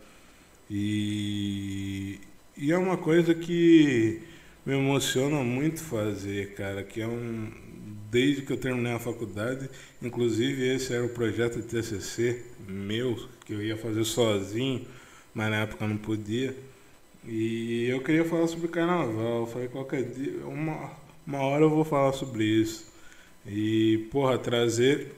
E, 0.70 2.20
e 2.56 2.70
é 2.70 2.78
uma 2.78 2.96
coisa 2.96 3.34
que 3.34 4.22
me 4.64 4.74
emociona 4.74 5.42
muito 5.42 5.82
fazer, 5.82 6.54
cara, 6.54 6.82
que 6.82 7.00
é 7.00 7.06
um 7.06 7.50
desde 8.10 8.42
que 8.42 8.52
eu 8.52 8.56
terminei 8.56 8.92
a 8.92 8.98
faculdade, 8.98 9.70
inclusive 10.02 10.74
esse 10.74 10.92
era 10.92 11.04
o 11.04 11.10
projeto 11.10 11.60
de 11.60 11.68
TCC 11.68 12.44
meu 12.66 13.16
que 13.46 13.52
eu 13.52 13.62
ia 13.62 13.76
fazer 13.76 14.04
sozinho, 14.04 14.84
mas 15.32 15.48
na 15.48 15.58
época 15.58 15.86
não 15.86 15.96
podia. 15.96 16.56
E 17.24 17.86
eu 17.88 18.02
queria 18.02 18.24
falar 18.24 18.48
sobre 18.48 18.66
carnaval. 18.68 19.46
Falei 19.46 19.68
qualquer 19.68 20.02
dia, 20.04 20.44
uma 20.44 20.90
uma 21.26 21.42
hora 21.42 21.62
eu 21.62 21.70
vou 21.70 21.84
falar 21.84 22.12
sobre 22.12 22.44
isso. 22.44 22.86
E, 23.46 24.08
porra, 24.10 24.38
trazer, 24.38 25.12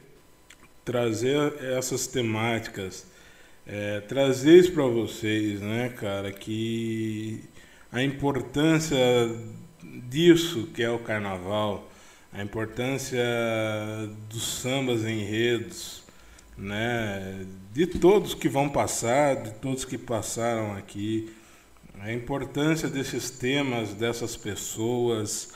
trazer 0.84 1.54
essas 1.60 2.06
temáticas, 2.06 3.06
é, 3.66 4.00
trazer 4.00 4.58
isso 4.58 4.72
para 4.72 4.84
vocês, 4.84 5.60
né, 5.60 5.88
cara, 5.90 6.30
que 6.30 7.42
a 7.92 8.02
importância 8.02 8.98
disso 10.08 10.68
que 10.74 10.82
é 10.82 10.90
o 10.90 10.98
carnaval, 10.98 11.88
a 12.32 12.42
importância 12.42 13.22
dos 14.30 14.60
sambas 14.60 15.04
enredos, 15.04 16.02
né, 16.56 17.46
de 17.72 17.86
todos 17.86 18.34
que 18.34 18.48
vão 18.48 18.68
passar, 18.68 19.36
de 19.36 19.50
todos 19.54 19.84
que 19.84 19.98
passaram 19.98 20.74
aqui, 20.74 21.30
a 22.00 22.12
importância 22.12 22.88
desses 22.88 23.30
temas, 23.30 23.92
dessas 23.92 24.36
pessoas, 24.36 25.52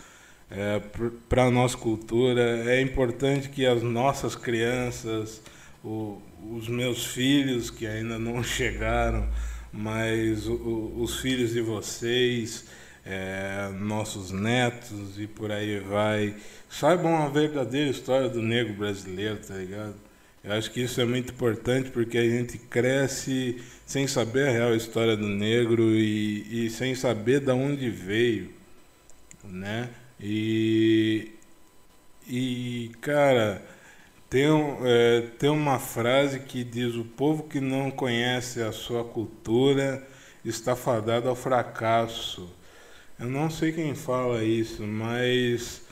é, 0.51 0.81
para 1.29 1.45
a 1.45 1.51
nossa 1.51 1.77
cultura. 1.77 2.71
É 2.71 2.81
importante 2.81 3.49
que 3.49 3.67
as 3.67 3.83
nossas 3.83 4.37
crianças, 4.37 5.43
o, 5.83 6.21
os 6.53 6.69
meus 6.69 7.07
filhos 7.07 7.71
que 7.71 7.87
ainda 7.87 8.19
não 8.19 8.43
chegaram, 8.45 9.27
mas 9.73 10.47
o, 10.47 10.93
os 10.97 11.21
filhos 11.21 11.53
de 11.53 11.61
vocês, 11.61 12.65
é, 13.05 13.71
nossos 13.79 14.31
netos 14.31 15.19
e 15.19 15.27
por 15.27 15.53
aí 15.53 15.79
vai, 15.81 16.35
saibam 16.69 17.17
a 17.17 17.29
verdadeira 17.29 17.91
história 17.91 18.29
do 18.29 18.43
negro 18.43 18.75
brasileiro, 18.75 19.39
tá 19.39 19.55
ligado? 19.55 19.95
Eu 20.43 20.53
acho 20.53 20.71
que 20.71 20.81
isso 20.81 21.01
é 21.01 21.05
muito 21.05 21.33
importante 21.33 21.91
porque 21.91 22.17
a 22.19 22.23
gente 22.23 22.57
cresce 22.57 23.61
sem 23.85 24.07
saber 24.07 24.49
a 24.49 24.53
real 24.53 24.75
história 24.77 25.17
do 25.17 25.27
negro 25.27 25.83
e, 25.91 26.67
e 26.67 26.71
sem 26.71 26.95
saber 26.95 27.41
de 27.41 27.51
onde 27.51 27.91
veio, 27.91 28.51
né? 29.45 29.91
E, 30.21 31.33
e 32.29 32.93
cara, 33.01 33.61
tem, 34.29 34.47
é, 34.83 35.21
tem 35.39 35.51
uma 35.51 35.79
frase 35.79 36.41
que 36.41 36.65
diz: 36.65 36.95
O 36.95 37.05
povo 37.05 37.45
que 37.45 37.61
não 37.61 37.91
conhece 37.91 38.61
a 38.63 38.73
sua 38.73 39.05
cultura 39.05 40.07
está 40.45 40.75
fadado 40.77 41.29
ao 41.29 41.37
fracasso. 41.37 42.49
Eu 43.19 43.29
não 43.29 43.51
sei 43.51 43.73
quem 43.73 43.95
fala 43.95 44.45
isso, 44.45 44.83
mas 44.83 45.83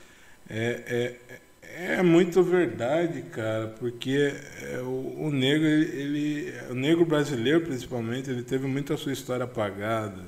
é, 0.49 1.17
é, 1.63 1.97
é 1.97 2.03
muito 2.03 2.43
verdade, 2.43 3.23
cara, 3.23 3.69
porque 3.79 4.35
é, 4.63 4.79
o, 4.81 5.25
o, 5.27 5.31
negro, 5.31 5.67
ele, 5.67 6.53
o 6.71 6.75
negro 6.75 7.05
brasileiro 7.05 7.63
principalmente, 7.63 8.31
ele 8.31 8.43
teve 8.43 8.67
muito 8.67 8.93
a 8.93 8.97
sua 8.97 9.13
história 9.13 9.45
apagada. 9.45 10.23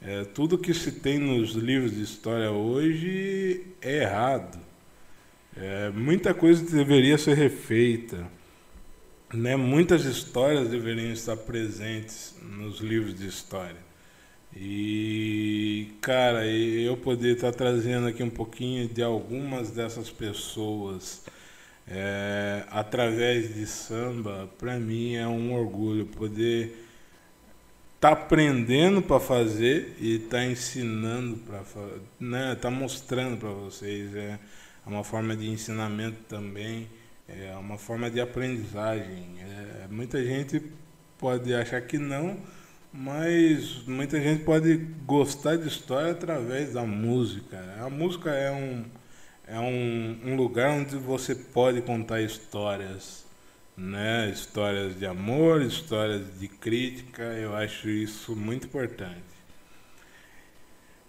É, 0.00 0.24
tudo 0.24 0.58
que 0.58 0.72
se 0.74 0.92
tem 0.92 1.18
nos 1.18 1.52
livros 1.52 1.94
de 1.94 2.02
história 2.02 2.50
hoje 2.50 3.66
é 3.80 4.02
errado. 4.02 4.65
É, 5.56 5.90
muita 5.90 6.34
coisa 6.34 6.62
deveria 6.64 7.16
ser 7.16 7.34
refeita. 7.34 8.26
Né? 9.32 9.56
Muitas 9.56 10.04
histórias 10.04 10.68
deveriam 10.68 11.12
estar 11.12 11.36
presentes 11.36 12.34
nos 12.42 12.80
livros 12.80 13.14
de 13.14 13.26
história. 13.26 13.86
E, 14.54 15.92
cara, 16.00 16.46
eu 16.46 16.96
poder 16.96 17.34
estar 17.34 17.52
trazendo 17.52 18.06
aqui 18.06 18.22
um 18.22 18.30
pouquinho 18.30 18.88
de 18.88 19.02
algumas 19.02 19.70
dessas 19.70 20.10
pessoas 20.10 21.24
é, 21.88 22.64
através 22.70 23.54
de 23.54 23.66
samba, 23.66 24.48
para 24.58 24.78
mim 24.78 25.14
é 25.14 25.26
um 25.26 25.54
orgulho 25.54 26.06
poder 26.06 26.84
tá 28.00 28.10
aprendendo 28.10 29.00
para 29.00 29.20
fazer 29.20 29.96
e 30.00 30.18
tá 30.18 30.44
ensinando 30.44 31.36
para 31.38 31.62
né 32.20 32.54
tá 32.56 32.70
mostrando 32.70 33.38
para 33.38 33.48
vocês 33.48 34.14
é 34.14 34.38
uma 34.86 35.04
forma 35.04 35.36
de 35.36 35.48
ensinamento 35.48 36.18
também 36.28 36.88
é 37.28 37.54
uma 37.56 37.76
forma 37.76 38.10
de 38.10 38.20
aprendizagem 38.20 39.36
é, 39.40 39.88
muita 39.90 40.24
gente 40.24 40.62
pode 41.18 41.52
achar 41.54 41.80
que 41.82 41.98
não 41.98 42.38
mas 42.92 43.82
muita 43.86 44.20
gente 44.20 44.44
pode 44.44 44.76
gostar 45.04 45.56
de 45.56 45.68
história 45.68 46.12
através 46.12 46.72
da 46.72 46.82
música 46.82 47.58
a 47.80 47.90
música 47.90 48.30
é 48.30 48.50
um 48.50 48.84
é 49.46 49.60
um, 49.60 50.20
um 50.24 50.36
lugar 50.36 50.70
onde 50.70 50.96
você 50.96 51.34
pode 51.34 51.82
contar 51.82 52.20
histórias 52.20 53.26
né? 53.76 54.30
Histórias 54.30 54.98
de 54.98 55.06
amor, 55.06 55.60
histórias 55.62 56.38
de 56.38 56.48
crítica, 56.48 57.22
eu 57.22 57.54
acho 57.54 57.88
isso 57.88 58.34
muito 58.34 58.66
importante. 58.66 59.35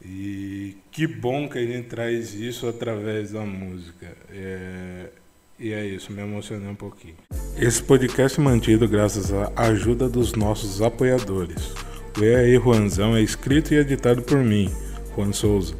E 0.10 0.78
que 0.90 1.06
bom 1.06 1.50
que 1.50 1.58
a 1.58 1.66
gente 1.66 1.90
traz 1.90 2.34
isso 2.34 2.68
através 2.68 3.32
da 3.32 3.42
música. 3.42 4.08
É, 4.32 5.10
e 5.60 5.74
é 5.74 5.86
isso, 5.86 6.14
me 6.14 6.22
emocionei 6.22 6.70
um 6.70 6.76
pouquinho. 6.76 7.16
Esse 7.60 7.84
podcast 7.84 8.40
é 8.40 8.44
mantido 8.44 8.88
graças 8.88 9.34
à 9.34 9.52
ajuda 9.58 10.08
dos 10.08 10.34
nossos 10.34 10.82
apoiadores. 10.82 11.74
O 12.18 12.24
aí, 12.24 12.56
Juanzão 12.56 13.16
é 13.16 13.22
escrito 13.22 13.74
e 13.74 13.78
editado 13.78 14.22
por 14.22 14.38
mim, 14.38 14.72
Juan 15.16 15.34
Souza. 15.34 15.76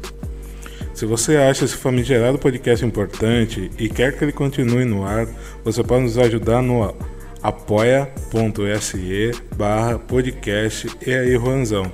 Se 0.92 1.06
você 1.06 1.36
acha 1.36 1.64
esse 1.64 1.76
famigerado 1.76 2.38
podcast 2.38 2.84
importante 2.84 3.70
e 3.78 3.88
quer 3.88 4.16
que 4.16 4.24
ele 4.24 4.32
continue 4.32 4.84
no 4.84 5.04
ar, 5.04 5.26
você 5.64 5.82
pode 5.82 6.02
nos 6.02 6.18
ajudar 6.18 6.60
no 6.60 6.94
apoia.se 7.42 9.30
barra 9.56 9.98
podcast 9.98 10.88
e 11.06 11.14
aí 11.14 11.32
Juanzão. 11.32 11.90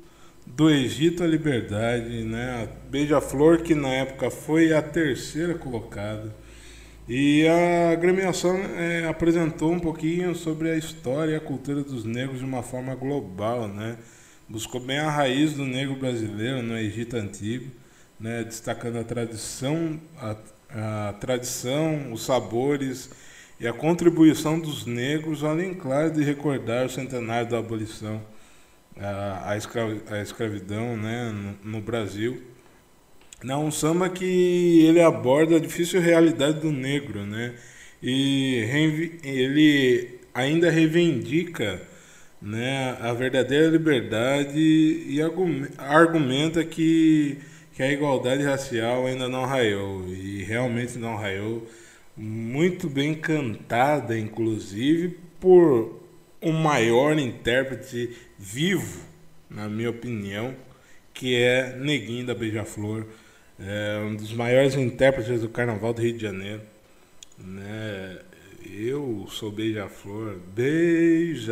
do 0.55 0.71
Egito 0.71 1.23
à 1.23 1.27
Liberdade, 1.27 2.25
né? 2.25 2.69
Beija-Flor 2.91 3.63
que 3.63 3.75
na 3.75 3.89
época 3.89 4.31
foi 4.31 4.73
a 4.73 4.83
terceira 4.83 5.55
colocada. 5.55 6.35
E 7.09 7.47
a 7.49 7.91
agremiação 7.91 8.57
é, 8.77 9.07
apresentou 9.09 9.73
um 9.73 9.81
pouquinho 9.81 10.35
sobre 10.35 10.71
a 10.71 10.77
história 10.77 11.33
e 11.33 11.37
a 11.37 11.41
cultura 11.41 11.83
dos 11.83 12.05
negros 12.05 12.39
de 12.39 12.45
uma 12.45 12.63
forma 12.63 12.95
global, 12.95 13.67
né? 13.67 13.97
buscou 14.53 14.81
bem 14.81 14.99
a 14.99 15.11
raiz 15.11 15.55
do 15.55 15.65
negro 15.65 15.97
brasileiro 15.97 16.63
no 16.63 16.77
Egito 16.77 17.17
Antigo, 17.17 17.71
né, 18.21 18.45
destacando 18.45 18.99
a 18.99 19.03
tradição, 19.03 19.99
a, 20.19 20.37
a 20.69 21.13
tradição, 21.15 22.13
os 22.13 22.23
sabores 22.27 23.09
e 23.59 23.67
a 23.67 23.73
contribuição 23.73 24.61
dos 24.61 24.85
negros, 24.85 25.43
além, 25.43 25.73
claro, 25.73 26.11
de 26.11 26.23
recordar 26.23 26.85
o 26.85 26.91
centenário 26.91 27.49
da 27.49 27.61
abolição, 27.61 28.21
a, 29.01 29.53
a, 29.53 30.23
escravidão 30.23 30.97
né, 30.97 31.33
no, 31.65 31.73
no 31.73 31.81
Brasil. 31.81 32.43
Não, 33.43 33.67
um 33.67 33.71
samba 33.73 34.09
que 34.09 34.85
ele 34.87 35.01
aborda 35.01 35.57
a 35.57 35.61
difícil 35.61 36.01
realidade 36.01 36.61
do 36.61 36.71
negro, 36.71 37.27
né? 37.27 37.55
E 38.03 38.59
ele 39.25 40.21
ainda 40.35 40.71
reivindica 40.71 41.81
né, 42.41 42.97
a 43.01 43.13
verdadeira 43.13 43.69
liberdade 43.69 44.59
e 44.59 45.21
argume- 45.23 45.69
argumenta 45.79 46.65
que, 46.65 47.39
que 47.73 47.83
a 47.83 47.93
igualdade 47.93 48.43
racial 48.43 49.07
ainda 49.07 49.29
não 49.29 49.45
raiou. 49.45 50.05
E 50.09 50.43
realmente 50.45 50.99
não 50.99 51.17
raiou. 51.17 51.67
Muito 52.17 52.89
bem 52.89 53.15
cantada, 53.15 54.19
inclusive, 54.19 55.19
por 55.41 56.01
o 56.41 56.53
maior 56.53 57.19
intérprete 57.19 58.11
vivo, 58.43 59.01
na 59.49 59.69
minha 59.69 59.89
opinião, 59.89 60.57
que 61.15 61.37
é 61.37 61.77
Neguinho 61.77 62.27
da 62.27 62.35
Beija-Flor, 62.35 63.07
é 63.61 64.03
um 64.05 64.17
dos 64.17 64.33
maiores 64.33 64.75
intérpretes 64.75 65.43
do 65.43 65.49
Carnaval 65.49 65.95
do 65.95 66.03
Rio 66.03 66.15
de 66.15 66.23
Janeiro. 66.23 66.63
Né? 67.39 68.19
Eu 68.69 69.29
sou 69.31 69.53
Beija-Flor, 69.53 70.41
Beija-Flor, 70.57 71.43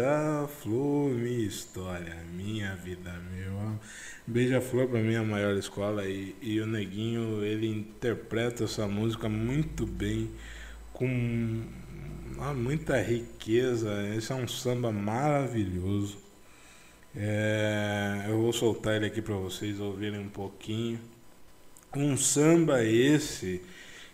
minha 1.13 1.47
história, 1.47 2.17
minha 2.35 2.75
vida, 2.75 3.15
meu. 3.33 3.79
Beija-Flor 4.27 4.89
para 4.89 5.01
mim 5.01 5.15
é 5.15 5.19
a 5.19 5.23
maior 5.23 5.57
escola 5.57 6.09
e, 6.09 6.35
e 6.43 6.61
o 6.61 6.67
Neguinho 6.67 7.45
ele 7.45 7.69
interpreta 7.69 8.65
essa 8.65 8.89
música 8.89 9.29
muito 9.29 9.87
bem, 9.87 10.29
com 10.93 11.63
ah, 12.41 12.53
muita 12.53 13.01
riqueza. 13.01 13.93
Esse 14.17 14.33
é 14.33 14.35
um 14.35 14.49
samba 14.49 14.91
maravilhoso. 14.91 16.30
É, 17.17 18.27
eu 18.29 18.41
vou 18.41 18.53
soltar 18.53 18.97
ele 18.97 19.07
aqui 19.07 19.21
para 19.21 19.35
vocês 19.35 19.81
ouvirem 19.81 20.21
um 20.21 20.29
pouquinho. 20.29 21.01
Um 21.95 22.17
samba 22.17 22.85
esse 22.85 23.61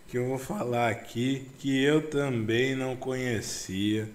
que 0.08 0.16
eu 0.16 0.26
vou 0.28 0.38
falar 0.38 0.90
aqui 0.90 1.46
que 1.58 1.82
eu 1.82 2.08
também 2.08 2.74
não 2.74 2.96
conhecia. 2.96 4.08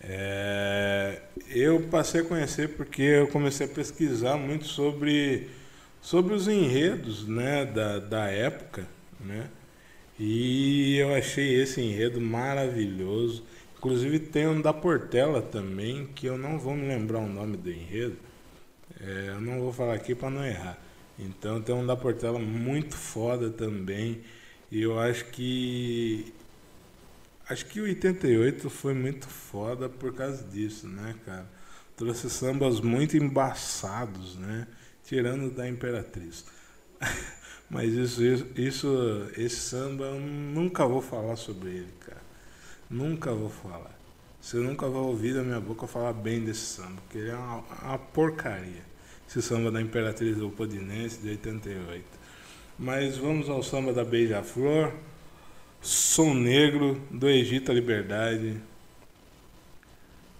É, 0.00 1.22
eu 1.48 1.80
passei 1.82 2.20
a 2.20 2.24
conhecer 2.24 2.70
porque 2.70 3.02
eu 3.02 3.28
comecei 3.28 3.66
a 3.66 3.68
pesquisar 3.68 4.36
muito 4.36 4.66
sobre, 4.66 5.48
sobre 6.02 6.34
os 6.34 6.48
enredos 6.48 7.26
né, 7.26 7.64
da, 7.64 7.98
da 7.98 8.26
época. 8.28 8.86
Né? 9.20 9.48
E 10.18 10.98
eu 10.98 11.14
achei 11.14 11.62
esse 11.62 11.80
enredo 11.80 12.20
maravilhoso. 12.20 13.44
Inclusive 13.82 14.20
tem 14.20 14.46
um 14.46 14.60
da 14.60 14.72
Portela 14.72 15.42
também, 15.42 16.06
que 16.14 16.26
eu 16.26 16.38
não 16.38 16.56
vou 16.56 16.72
me 16.76 16.86
lembrar 16.86 17.18
o 17.18 17.26
nome 17.28 17.56
do 17.56 17.68
enredo. 17.68 18.16
É, 19.00 19.30
eu 19.30 19.40
não 19.40 19.58
vou 19.58 19.72
falar 19.72 19.94
aqui 19.94 20.14
para 20.14 20.30
não 20.30 20.46
errar. 20.46 20.78
Então 21.18 21.60
tem 21.60 21.74
um 21.74 21.84
da 21.84 21.96
Portela 21.96 22.38
muito 22.38 22.96
foda 22.96 23.50
também. 23.50 24.22
E 24.70 24.82
eu 24.82 25.00
acho 25.00 25.24
que. 25.32 26.32
Acho 27.48 27.66
que 27.66 27.80
o 27.80 27.82
88 27.82 28.70
foi 28.70 28.94
muito 28.94 29.26
foda 29.26 29.88
por 29.88 30.14
causa 30.14 30.44
disso, 30.44 30.86
né, 30.86 31.16
cara? 31.26 31.50
Trouxe 31.96 32.30
sambas 32.30 32.78
muito 32.78 33.16
embaçados, 33.16 34.36
né? 34.36 34.68
Tirando 35.02 35.50
da 35.50 35.68
Imperatriz. 35.68 36.44
Mas 37.68 37.92
isso, 37.94 38.22
isso, 38.22 38.46
isso, 38.56 39.26
esse 39.36 39.56
samba 39.56 40.04
eu 40.04 40.20
nunca 40.20 40.86
vou 40.86 41.02
falar 41.02 41.34
sobre 41.34 41.70
ele, 41.70 41.92
cara. 41.98 42.21
Nunca 42.92 43.32
vou 43.32 43.48
falar. 43.48 43.98
Você 44.38 44.58
nunca 44.58 44.86
vai 44.86 45.00
ouvir 45.00 45.32
da 45.32 45.42
minha 45.42 45.58
boca 45.58 45.86
falar 45.86 46.12
bem 46.12 46.44
desse 46.44 46.60
samba, 46.60 47.00
porque 47.00 47.16
ele 47.16 47.30
é 47.30 47.34
uma, 47.34 47.64
uma 47.84 47.98
porcaria. 47.98 48.82
Esse 49.26 49.40
samba 49.40 49.70
da 49.70 49.80
Imperatriz 49.80 50.36
Leopoldinense 50.36 51.22
de 51.22 51.30
88. 51.30 52.04
Mas 52.78 53.16
vamos 53.16 53.48
ao 53.48 53.62
samba 53.62 53.94
da 53.94 54.04
Beija-Flor. 54.04 54.92
Som 55.80 56.34
Negro, 56.34 57.00
do 57.10 57.30
Egito 57.30 57.70
à 57.70 57.74
Liberdade. 57.74 58.60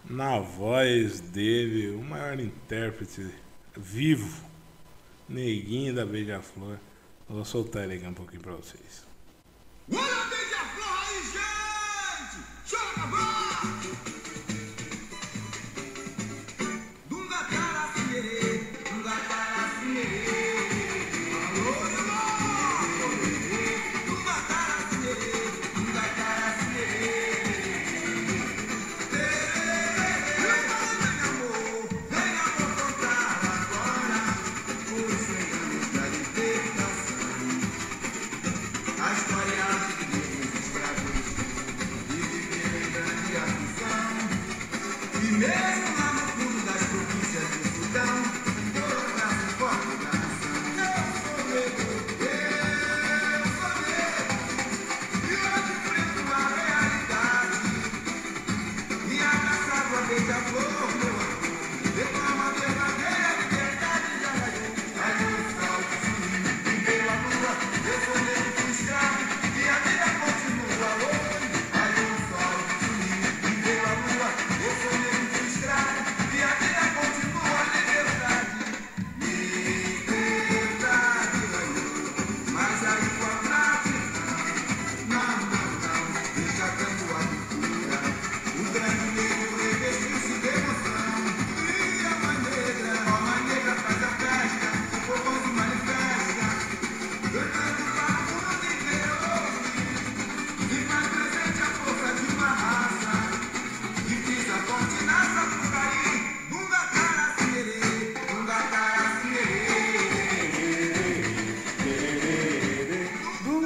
Na 0.04 0.38
voz 0.38 1.20
dele, 1.20 1.90
o 1.94 2.02
maior 2.02 2.38
intérprete 2.38 3.30
vivo, 3.74 4.44
Neguinho 5.26 5.94
da 5.94 6.04
Beija-Flor. 6.04 6.76
Vou 7.26 7.46
soltar 7.46 7.84
ele 7.84 7.94
aqui 7.94 8.06
um 8.06 8.12
pouquinho 8.12 8.42
pra 8.42 8.52
vocês. 8.52 9.06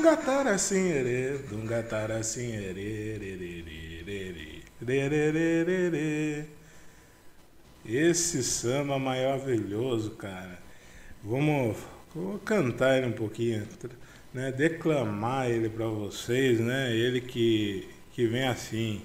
Dungatara 0.06 0.56
sinherê, 0.56 1.38
dungatara 1.50 2.20
rererê. 4.80 6.44
Esse 7.84 8.44
samba 8.44 9.00
maravilhoso, 9.00 10.12
cara. 10.12 10.60
Vamos, 11.24 11.76
vou 12.14 12.38
cantar 12.38 12.98
ele 12.98 13.08
um 13.08 13.12
pouquinho, 13.12 13.66
né? 14.32 14.52
Declamar 14.52 15.50
ele 15.50 15.68
para 15.68 15.88
vocês, 15.88 16.60
né? 16.60 16.94
Ele 16.94 17.20
que 17.20 17.88
que 18.12 18.28
vem 18.28 18.46
assim. 18.46 19.02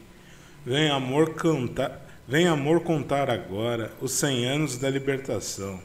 Vem 0.63 0.91
amor 0.91 1.33
cantar, 1.33 1.99
vem 2.27 2.47
amor 2.47 2.81
contar 2.81 3.27
agora 3.27 3.91
os 3.99 4.11
100 4.11 4.45
anos 4.45 4.77
da 4.77 4.87
libertação 4.87 5.81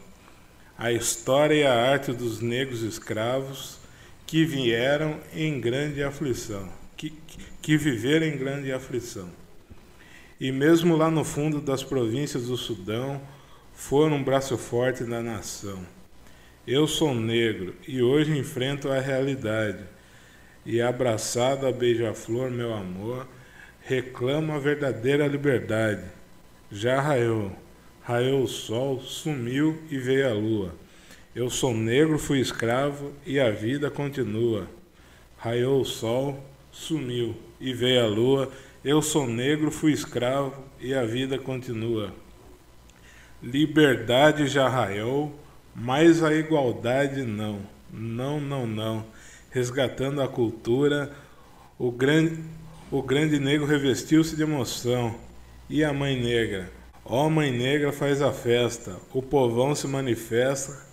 a 0.76 0.92
história 0.92 1.54
e 1.54 1.64
a 1.64 1.72
arte 1.72 2.12
dos 2.12 2.42
negros 2.42 2.82
escravos 2.82 3.85
que 4.26 4.44
vieram 4.44 5.20
em 5.32 5.60
grande 5.60 6.02
aflição, 6.02 6.68
que, 6.96 7.14
que 7.62 7.76
viveram 7.76 8.26
em 8.26 8.36
grande 8.36 8.72
aflição. 8.72 9.30
E 10.40 10.50
mesmo 10.50 10.96
lá 10.96 11.10
no 11.10 11.24
fundo 11.24 11.60
das 11.60 11.82
províncias 11.82 12.46
do 12.46 12.56
Sudão, 12.56 13.20
foram 13.72 14.16
um 14.16 14.22
braço 14.24 14.58
forte 14.58 15.04
da 15.04 15.22
nação. 15.22 15.86
Eu 16.66 16.88
sou 16.88 17.14
negro 17.14 17.74
e 17.86 18.02
hoje 18.02 18.36
enfrento 18.36 18.90
a 18.90 18.98
realidade. 18.98 19.84
E 20.64 20.80
abraçado 20.80 21.64
a 21.64 21.70
beija-flor, 21.70 22.50
meu 22.50 22.74
amor, 22.74 23.28
reclamo 23.82 24.52
a 24.52 24.58
verdadeira 24.58 25.28
liberdade. 25.28 26.02
Já 26.72 27.00
raiou, 27.00 27.52
raiou 28.02 28.42
o 28.42 28.48
sol, 28.48 29.00
sumiu 29.00 29.80
e 29.88 29.96
veio 29.96 30.28
a 30.28 30.32
lua. 30.32 30.74
Eu 31.36 31.50
sou 31.50 31.74
negro, 31.74 32.18
fui 32.18 32.40
escravo 32.40 33.12
e 33.26 33.38
a 33.38 33.50
vida 33.50 33.90
continua. 33.90 34.66
Raiou 35.36 35.82
o 35.82 35.84
sol, 35.84 36.42
sumiu 36.72 37.36
e 37.60 37.74
veio 37.74 38.04
a 38.04 38.06
lua. 38.06 38.50
Eu 38.82 39.02
sou 39.02 39.26
negro, 39.26 39.70
fui 39.70 39.92
escravo 39.92 40.54
e 40.80 40.94
a 40.94 41.04
vida 41.04 41.38
continua. 41.38 42.10
Liberdade 43.42 44.46
já 44.46 44.66
raiou, 44.66 45.38
mas 45.74 46.22
a 46.22 46.32
igualdade 46.32 47.22
não. 47.22 47.60
Não, 47.92 48.40
não, 48.40 48.66
não. 48.66 49.04
Resgatando 49.50 50.22
a 50.22 50.28
cultura, 50.28 51.12
o 51.78 51.90
grande, 51.90 52.42
o 52.90 53.02
grande 53.02 53.38
negro 53.38 53.66
revestiu-se 53.66 54.34
de 54.34 54.42
emoção. 54.42 55.14
E 55.68 55.84
a 55.84 55.92
mãe 55.92 56.18
negra? 56.18 56.72
Ó 57.04 57.26
oh, 57.26 57.30
mãe 57.30 57.52
negra 57.52 57.92
faz 57.92 58.22
a 58.22 58.32
festa, 58.32 58.96
o 59.12 59.20
povão 59.20 59.74
se 59.74 59.86
manifesta, 59.86 60.85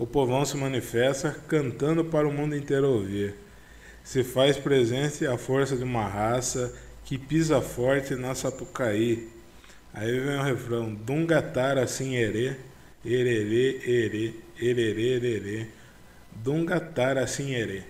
o 0.00 0.06
povão 0.06 0.46
se 0.46 0.56
manifesta 0.56 1.36
cantando 1.46 2.02
para 2.02 2.26
o 2.26 2.32
mundo 2.32 2.56
inteiro 2.56 2.88
ouvir. 2.88 3.34
Se 4.02 4.24
faz 4.24 4.56
presente 4.56 5.26
a 5.26 5.36
força 5.36 5.76
de 5.76 5.84
uma 5.84 6.08
raça 6.08 6.74
que 7.04 7.18
pisa 7.18 7.60
forte 7.60 8.14
na 8.14 8.34
Sapucaí. 8.34 9.28
Aí 9.92 10.18
vem 10.18 10.38
o 10.38 10.42
refrão: 10.42 10.94
Dungatara 10.94 11.82
assim 11.82 12.16
erê, 12.16 12.56
ererê, 13.04 13.78
erê, 13.84 14.34
ererê, 14.58 15.16
ererê. 15.16 15.66
Dungatara 16.34 17.22
assim 17.22 17.52
erê. 17.54 17.82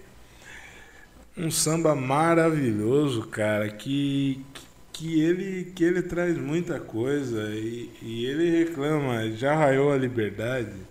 Um 1.38 1.48
samba 1.48 1.94
maravilhoso, 1.94 3.28
cara, 3.28 3.68
que, 3.68 4.44
que, 4.92 5.22
ele, 5.22 5.70
que 5.76 5.84
ele 5.84 6.02
traz 6.02 6.36
muita 6.36 6.80
coisa 6.80 7.50
e, 7.50 7.88
e 8.02 8.26
ele 8.26 8.64
reclama, 8.64 9.30
já 9.30 9.54
raiou 9.54 9.92
a 9.92 9.96
liberdade, 9.96 10.89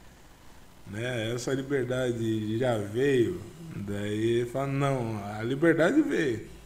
né? 0.91 1.33
Essa 1.33 1.53
liberdade 1.53 2.57
já 2.57 2.77
veio, 2.77 3.41
daí 3.75 4.45
fala, 4.51 4.67
não, 4.67 5.23
a 5.37 5.43
liberdade 5.43 6.01
veio 6.01 6.59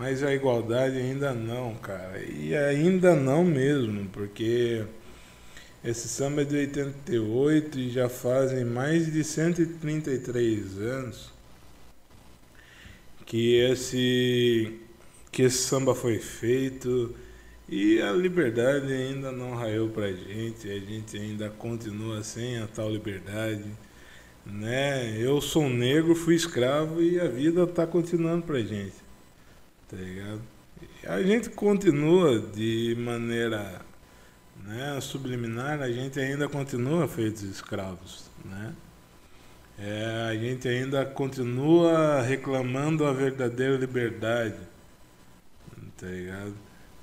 mas 0.00 0.22
a 0.22 0.34
igualdade 0.34 0.96
ainda 0.96 1.34
não, 1.34 1.74
cara. 1.74 2.18
E 2.22 2.56
ainda 2.56 3.14
não 3.14 3.44
mesmo, 3.44 4.08
porque 4.08 4.82
esse 5.84 6.08
samba 6.08 6.40
é 6.40 6.44
de 6.44 6.56
88 6.56 7.78
e 7.78 7.90
já 7.90 8.08
fazem 8.08 8.64
mais 8.64 9.12
de 9.12 9.22
133 9.22 10.78
anos 10.78 11.30
que 13.26 13.56
esse 13.56 14.80
que 15.30 15.42
esse 15.42 15.58
samba 15.58 15.94
foi 15.94 16.18
feito 16.18 17.14
e 17.70 18.02
a 18.02 18.12
liberdade 18.12 18.92
ainda 18.92 19.32
não 19.32 19.54
raiou 19.54 19.88
pra 19.88 20.12
gente, 20.12 20.70
a 20.70 20.78
gente 20.78 21.16
ainda 21.16 21.48
continua 21.50 22.22
sem 22.22 22.58
a 22.58 22.66
tal 22.66 22.90
liberdade, 22.90 23.64
né? 24.44 25.16
Eu 25.18 25.40
sou 25.40 25.68
negro, 25.68 26.14
fui 26.14 26.34
escravo 26.34 27.02
e 27.02 27.20
a 27.20 27.28
vida 27.28 27.66
tá 27.66 27.86
continuando 27.86 28.42
pra 28.42 28.60
gente 28.60 29.10
tá 29.90 29.96
ligado? 29.96 30.40
A 31.04 31.20
gente 31.20 31.50
continua 31.50 32.38
de 32.38 32.96
maneira 32.98 33.82
né, 34.64 35.00
subliminar, 35.00 35.82
a 35.82 35.90
gente 35.90 36.20
ainda 36.20 36.48
continua 36.48 37.08
feitos 37.08 37.42
escravos, 37.42 38.30
né? 38.44 38.72
É, 39.78 40.28
a 40.30 40.34
gente 40.34 40.68
ainda 40.68 41.04
continua 41.06 42.20
reclamando 42.22 43.04
a 43.04 43.12
verdadeira 43.12 43.76
liberdade, 43.76 44.58
tá 45.96 46.06
ligado? 46.06 46.54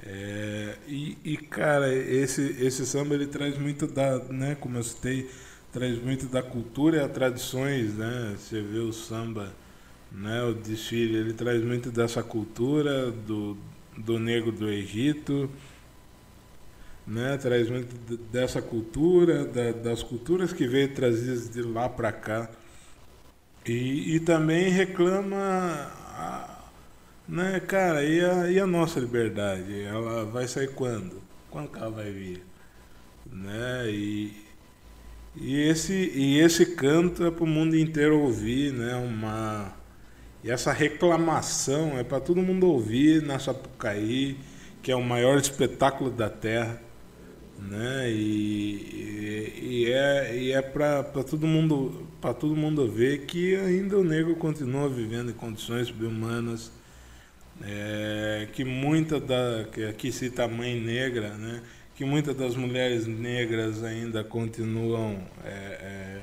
É, 0.03 0.75
e, 0.87 1.17
e, 1.23 1.37
cara, 1.37 1.93
esse, 1.93 2.41
esse 2.59 2.85
samba 2.85 3.15
ele 3.15 3.27
traz 3.27 3.57
muito 3.57 3.87
da, 3.87 4.19
né, 4.25 4.55
como 4.55 4.77
eu 4.77 4.83
citei, 4.83 5.29
traz 5.71 6.01
muito 6.01 6.27
da 6.27 6.43
cultura 6.43 6.97
e 6.97 6.99
as 7.01 7.11
tradições, 7.11 7.95
né? 7.95 8.35
Você 8.37 8.61
vê 8.61 8.79
o 8.79 8.93
samba 8.93 9.51
né? 10.11 10.43
O 10.43 10.53
desfile 10.53 11.17
ele 11.17 11.33
traz 11.33 11.63
muito 11.63 11.91
dessa 11.91 12.23
cultura 12.23 13.11
do, 13.11 13.57
do 13.97 14.19
negro 14.19 14.51
do 14.51 14.69
Egito, 14.69 15.49
né? 17.05 17.37
Traz 17.37 17.69
muito 17.69 17.95
dessa 18.31 18.61
cultura, 18.61 19.45
da, 19.45 19.71
das 19.71 20.03
culturas 20.03 20.53
que 20.53 20.67
veio 20.67 20.93
trazidas 20.93 21.49
de 21.49 21.61
lá 21.61 21.87
para 21.89 22.11
cá. 22.11 22.49
E, 23.65 24.15
e 24.15 24.19
também 24.19 24.69
reclama, 24.69 25.37
a, 25.37 26.56
né, 27.27 27.59
cara, 27.59 28.03
e 28.03 28.23
a, 28.23 28.51
e 28.51 28.59
a 28.59 28.67
nossa 28.67 28.99
liberdade? 28.99 29.81
Ela 29.83 30.25
vai 30.25 30.47
sair 30.47 30.73
quando? 30.73 31.21
Quando 31.49 31.69
que 31.69 31.77
ela 31.77 31.89
vai 31.89 32.11
vir? 32.11 32.43
Né? 33.31 33.89
E, 33.89 34.33
e 35.35 35.61
esse, 35.61 35.93
e 35.93 36.39
esse 36.39 36.65
canto 36.75 37.25
é 37.25 37.31
para 37.31 37.43
o 37.43 37.47
mundo 37.47 37.75
inteiro 37.77 38.19
ouvir, 38.19 38.73
né? 38.73 38.95
Uma, 38.95 39.73
e 40.43 40.49
essa 40.49 40.71
reclamação 40.71 41.97
é 41.97 42.03
para 42.03 42.19
todo 42.19 42.41
mundo 42.41 42.67
ouvir 42.67 43.21
na 43.21 43.37
Sapucaí, 43.39 44.37
que 44.81 44.91
é 44.91 44.95
o 44.95 45.03
maior 45.03 45.37
espetáculo 45.37 46.09
da 46.09 46.29
Terra, 46.29 46.81
né? 47.59 48.09
E, 48.09 49.53
e, 49.53 49.85
e 49.85 49.91
é, 49.91 50.37
e 50.37 50.51
é 50.51 50.61
para 50.61 51.03
todo 51.03 51.45
mundo 51.45 52.07
para 52.21 52.33
todo 52.33 52.55
mundo 52.55 52.89
ver 52.89 53.25
que 53.25 53.55
ainda 53.55 53.97
o 53.97 54.03
negro 54.03 54.35
continua 54.35 54.89
vivendo 54.89 55.29
em 55.29 55.33
condições 55.33 55.87
subhumanas, 55.87 56.71
é, 57.63 58.47
que 58.53 58.63
muita 58.63 59.19
da 59.19 59.65
que 59.71 59.85
aqui 59.85 60.11
cita 60.11 60.43
a 60.43 60.47
mãe 60.47 60.79
negra, 60.79 61.29
né? 61.29 61.61
Que 61.95 62.05
muitas 62.05 62.35
das 62.35 62.55
mulheres 62.55 63.07
negras 63.07 63.83
ainda 63.83 64.23
continuam 64.23 65.19
é, 65.43 65.49
é, 65.49 66.21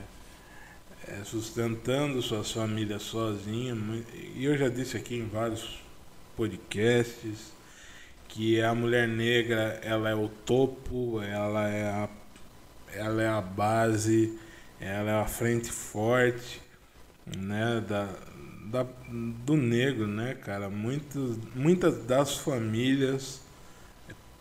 é, 1.08 1.24
sustentando 1.24 2.22
suas 2.22 2.52
famílias 2.52 3.02
sozinha. 3.02 3.76
E 4.36 4.44
eu 4.44 4.56
já 4.56 4.68
disse 4.68 4.96
aqui 4.96 5.16
em 5.16 5.26
vários 5.26 5.80
podcasts 6.36 7.52
que 8.28 8.60
a 8.60 8.74
mulher 8.74 9.08
negra 9.08 9.80
ela 9.82 10.08
é 10.08 10.14
o 10.14 10.28
topo, 10.28 11.20
ela 11.22 11.68
é 11.68 11.84
a, 11.84 12.08
ela 12.92 13.22
é 13.22 13.28
a 13.28 13.40
base, 13.40 14.38
ela 14.80 15.10
é 15.10 15.20
a 15.20 15.26
frente 15.26 15.70
forte 15.70 16.60
né, 17.26 17.82
da, 17.86 18.08
da, 18.64 18.86
do 19.44 19.56
negro, 19.56 20.06
né, 20.06 20.34
cara? 20.34 20.68
Muitos, 20.68 21.38
muitas 21.54 22.04
das 22.04 22.36
famílias 22.38 23.42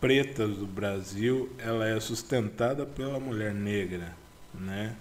pretas 0.00 0.56
do 0.56 0.66
Brasil, 0.66 1.50
ela 1.58 1.88
é 1.88 1.98
sustentada 1.98 2.84
pela 2.84 3.18
mulher 3.18 3.54
negra, 3.54 4.14
né? 4.52 4.94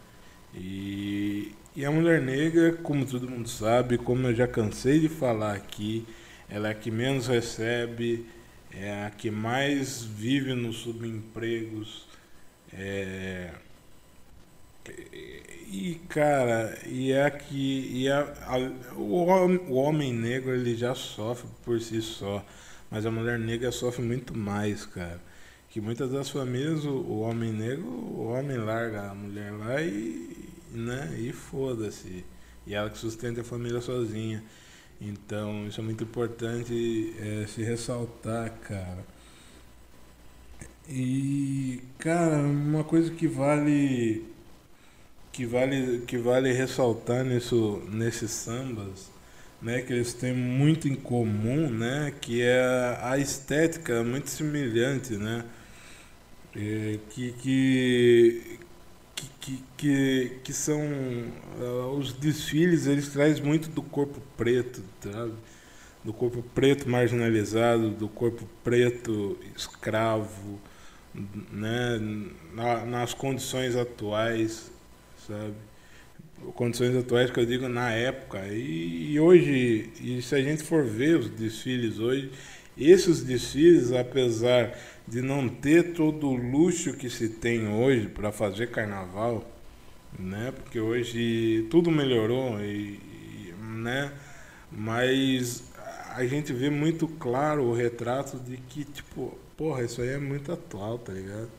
E, 0.53 1.51
e 1.75 1.83
a 1.83 1.91
mulher 1.91 2.21
negra, 2.21 2.73
como 2.73 3.05
todo 3.05 3.29
mundo 3.29 3.49
sabe, 3.49 3.97
como 3.97 4.27
eu 4.27 4.35
já 4.35 4.47
cansei 4.47 4.99
de 4.99 5.09
falar 5.09 5.55
aqui, 5.55 6.05
ela 6.49 6.69
é 6.69 6.71
a 6.71 6.75
que 6.75 6.91
menos 6.91 7.27
recebe, 7.27 8.25
é 8.71 9.05
a 9.05 9.09
que 9.09 9.29
mais 9.29 10.03
vive 10.03 10.53
nos 10.53 10.77
subempregos. 10.77 12.07
É, 12.71 13.51
e 14.89 15.99
cara, 16.07 16.77
e 16.85 17.11
é 17.11 17.29
que 17.29 17.89
e 17.91 18.09
a, 18.09 18.21
a, 18.47 18.57
o, 18.95 19.25
o 19.69 19.73
homem 19.75 20.13
negro 20.13 20.53
ele 20.53 20.75
já 20.75 20.93
sofre 20.93 21.49
por 21.63 21.81
si 21.81 22.01
só, 22.01 22.45
mas 22.91 23.05
a 23.05 23.11
mulher 23.11 23.39
negra 23.39 23.71
sofre 23.71 24.03
muito 24.03 24.37
mais, 24.37 24.85
cara. 24.85 25.21
Que 25.69 25.81
muitas 25.81 26.11
das 26.11 26.29
famílias 26.29 26.85
o, 26.85 26.91
o 26.91 27.21
homem 27.21 27.51
negro, 27.51 27.87
o 27.87 28.27
homem 28.27 28.57
larga 28.57 29.09
a 29.09 29.15
mulher 29.15 29.51
lá 29.53 29.81
e, 29.81 30.37
né? 30.71 31.15
E 31.19 31.31
foda-se. 31.33 32.23
E 32.67 32.73
ela 32.75 32.89
que 32.89 32.97
sustenta 32.97 33.41
a 33.41 33.43
família 33.43 33.81
sozinha. 33.81 34.43
Então, 35.01 35.67
isso 35.67 35.81
é 35.81 35.83
muito 35.83 36.03
importante 36.03 37.13
é, 37.19 37.45
se 37.47 37.63
ressaltar, 37.63 38.51
cara. 38.61 39.05
E, 40.87 41.81
cara, 41.97 42.37
uma 42.37 42.83
coisa 42.83 43.11
que 43.11 43.27
vale 43.27 44.32
que 45.33 45.45
vale 45.45 46.03
que 46.07 46.17
vale 46.17 46.53
ressaltar 46.53 47.25
nisso, 47.25 47.81
nesses 47.91 48.31
sambas, 48.31 49.11
né, 49.61 49.81
que 49.81 49.93
eles 49.93 50.13
têm 50.13 50.33
muito 50.33 50.87
em 50.87 50.95
comum, 50.95 51.69
né, 51.69 52.13
que 52.21 52.41
é 52.41 52.99
a 53.01 53.17
estética 53.17 54.03
muito 54.03 54.29
semelhante, 54.29 55.15
né, 55.17 55.43
é, 56.55 56.99
que, 57.09 57.31
que 57.33 58.59
que, 59.39 59.63
que, 59.77 60.39
que 60.43 60.53
são 60.53 60.79
uh, 60.79 61.97
os 61.97 62.13
desfiles, 62.13 62.87
eles 62.87 63.09
trazem 63.09 63.43
muito 63.43 63.69
do 63.69 63.81
corpo 63.81 64.21
preto, 64.37 64.81
do 66.03 66.13
corpo 66.13 66.41
preto 66.55 66.89
marginalizado, 66.89 67.89
do 67.89 68.07
corpo 68.07 68.47
preto 68.63 69.37
escravo, 69.55 70.59
né? 71.51 71.99
Na, 72.53 72.85
nas 72.85 73.13
condições 73.13 73.75
atuais, 73.75 74.71
sabe? 75.27 75.53
Condições 76.55 76.95
atuais 76.95 77.31
que 77.31 77.39
eu 77.39 77.45
digo 77.45 77.67
na 77.69 77.91
época. 77.91 78.39
E, 78.47 79.13
e 79.13 79.19
hoje, 79.19 79.89
e 80.01 80.21
se 80.21 80.35
a 80.35 80.41
gente 80.41 80.63
for 80.63 80.83
ver 80.83 81.17
os 81.17 81.29
desfiles 81.29 81.99
hoje, 81.99 82.31
esses 82.77 83.23
desfiles, 83.23 83.91
apesar 83.91 84.77
de 85.07 85.21
não 85.21 85.47
ter 85.47 85.93
todo 85.93 86.27
o 86.27 86.35
luxo 86.35 86.93
que 86.93 87.09
se 87.09 87.29
tem 87.29 87.67
hoje 87.67 88.07
para 88.07 88.31
fazer 88.31 88.71
carnaval, 88.71 89.49
né? 90.17 90.51
Porque 90.51 90.79
hoje 90.79 91.67
tudo 91.69 91.91
melhorou 91.91 92.59
e, 92.59 92.99
e, 92.99 93.53
né? 93.61 94.11
Mas 94.71 95.63
a 96.15 96.25
gente 96.25 96.53
vê 96.53 96.69
muito 96.69 97.07
claro 97.07 97.63
o 97.63 97.73
retrato 97.73 98.37
de 98.39 98.57
que 98.57 98.83
tipo, 98.85 99.37
porra, 99.57 99.83
isso 99.83 100.01
aí 100.01 100.09
é 100.09 100.17
muito 100.17 100.51
atual, 100.51 100.97
tá 100.99 101.13
ligado? 101.13 101.49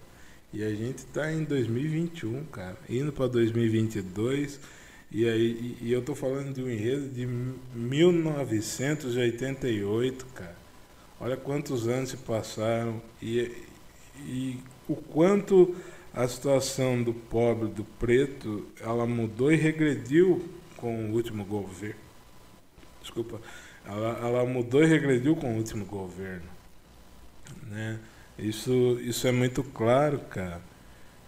E 0.55 0.63
a 0.63 0.73
gente 0.73 1.05
tá 1.07 1.33
em 1.33 1.43
2021, 1.43 2.45
cara, 2.45 2.79
indo 2.89 3.13
para 3.13 3.27
2022 3.27 4.61
e 5.11 5.29
aí 5.29 5.77
e, 5.83 5.93
eu 5.93 6.01
tô 6.01 6.15
falando 6.15 6.55
de 6.55 6.63
um 6.63 6.71
enredo 6.71 7.09
de 7.09 7.27
1988, 7.27 10.27
cara. 10.27 10.55
Olha 11.19 11.37
quantos 11.37 11.89
anos 11.89 12.11
se 12.11 12.17
passaram 12.19 13.03
e, 13.21 13.51
e 14.21 14.61
o 14.89 14.95
quanto 14.95 15.75
a 16.13 16.29
situação 16.29 17.03
do 17.03 17.13
pobre, 17.13 17.69
do 17.69 17.83
preto, 17.83 18.65
ela 18.81 19.05
mudou 19.07 19.53
e 19.53 19.57
regrediu 19.57 20.49
com 20.77 21.11
o 21.11 21.15
último 21.15 21.45
governo. 21.45 21.99
Desculpa, 23.01 23.41
ela, 23.85 24.21
ela 24.23 24.47
mudou 24.47 24.85
e 24.85 24.87
regrediu 24.87 25.35
com 25.35 25.53
o 25.53 25.57
último 25.57 25.85
governo. 25.85 26.49
Né? 27.65 27.99
Isso, 28.39 28.99
isso 29.01 29.27
é 29.27 29.33
muito 29.33 29.63
claro, 29.63 30.19
cara. 30.31 30.61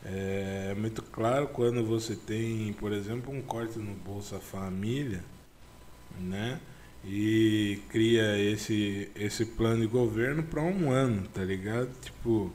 É 0.05 0.75
muito 0.79 1.03
claro 1.03 1.49
quando 1.49 1.85
você 1.85 2.15
tem, 2.15 2.73
por 2.75 2.93
exemplo, 2.93 3.33
um 3.33 3.43
corte 3.43 3.79
no 3.79 3.95
Bolsa 3.95 4.39
Família, 4.39 5.23
né? 6.21 6.61
E 7.05 7.81
cria 7.89 8.39
esse, 8.39 9.11
esse 9.15 9.47
plano 9.47 9.83
de 9.83 9.87
governo 9.87 10.43
para 10.43 10.63
um 10.63 10.91
ano, 10.91 11.27
tá 11.29 11.43
ligado? 11.45 11.91
Tipo, 12.01 12.53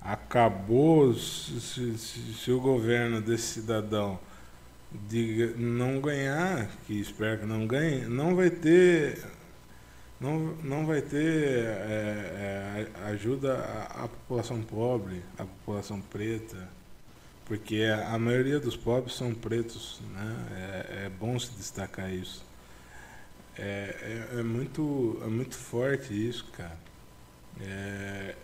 acabou 0.00 1.14
se, 1.14 1.60
se, 1.60 1.96
se, 1.98 2.50
o 2.50 2.60
governo 2.60 3.20
desse 3.20 3.60
cidadão 3.60 4.18
de 5.08 5.54
não 5.56 6.00
ganhar, 6.00 6.68
que 6.86 6.98
espero 7.00 7.40
que 7.40 7.46
não 7.46 7.66
ganhe, 7.66 8.06
não 8.06 8.34
vai 8.34 8.50
ter 8.50 9.18
não, 10.20 10.38
não 10.62 10.86
vai 10.86 11.00
ter 11.00 11.64
é, 11.64 12.86
é, 12.94 13.08
ajuda 13.10 13.54
à, 13.56 14.04
à, 14.04 14.08
população 14.08 14.60
pobre, 14.60 15.22
à 15.38 15.44
população 15.44 15.98
preta, 15.98 16.68
porque 17.46 17.82
a, 17.84 18.18
maioria 18.18 18.60
dos 18.60 18.76
pobres 18.76 19.16
são 19.16 19.34
pretos, 19.34 20.00
né? 20.12 20.36
É, 20.52 21.06
é 21.06 21.08
bom 21.08 21.38
se 21.38 21.50
destacar 21.52 22.12
isso. 22.12 22.44
É, 23.58 24.28
é, 24.34 24.40
é, 24.40 24.42
muito, 24.42 25.18
é 25.24 25.26
muito 25.26 25.56
forte 25.56 26.12
isso, 26.12 26.44
cara. 26.52 26.78
É, 27.62 28.34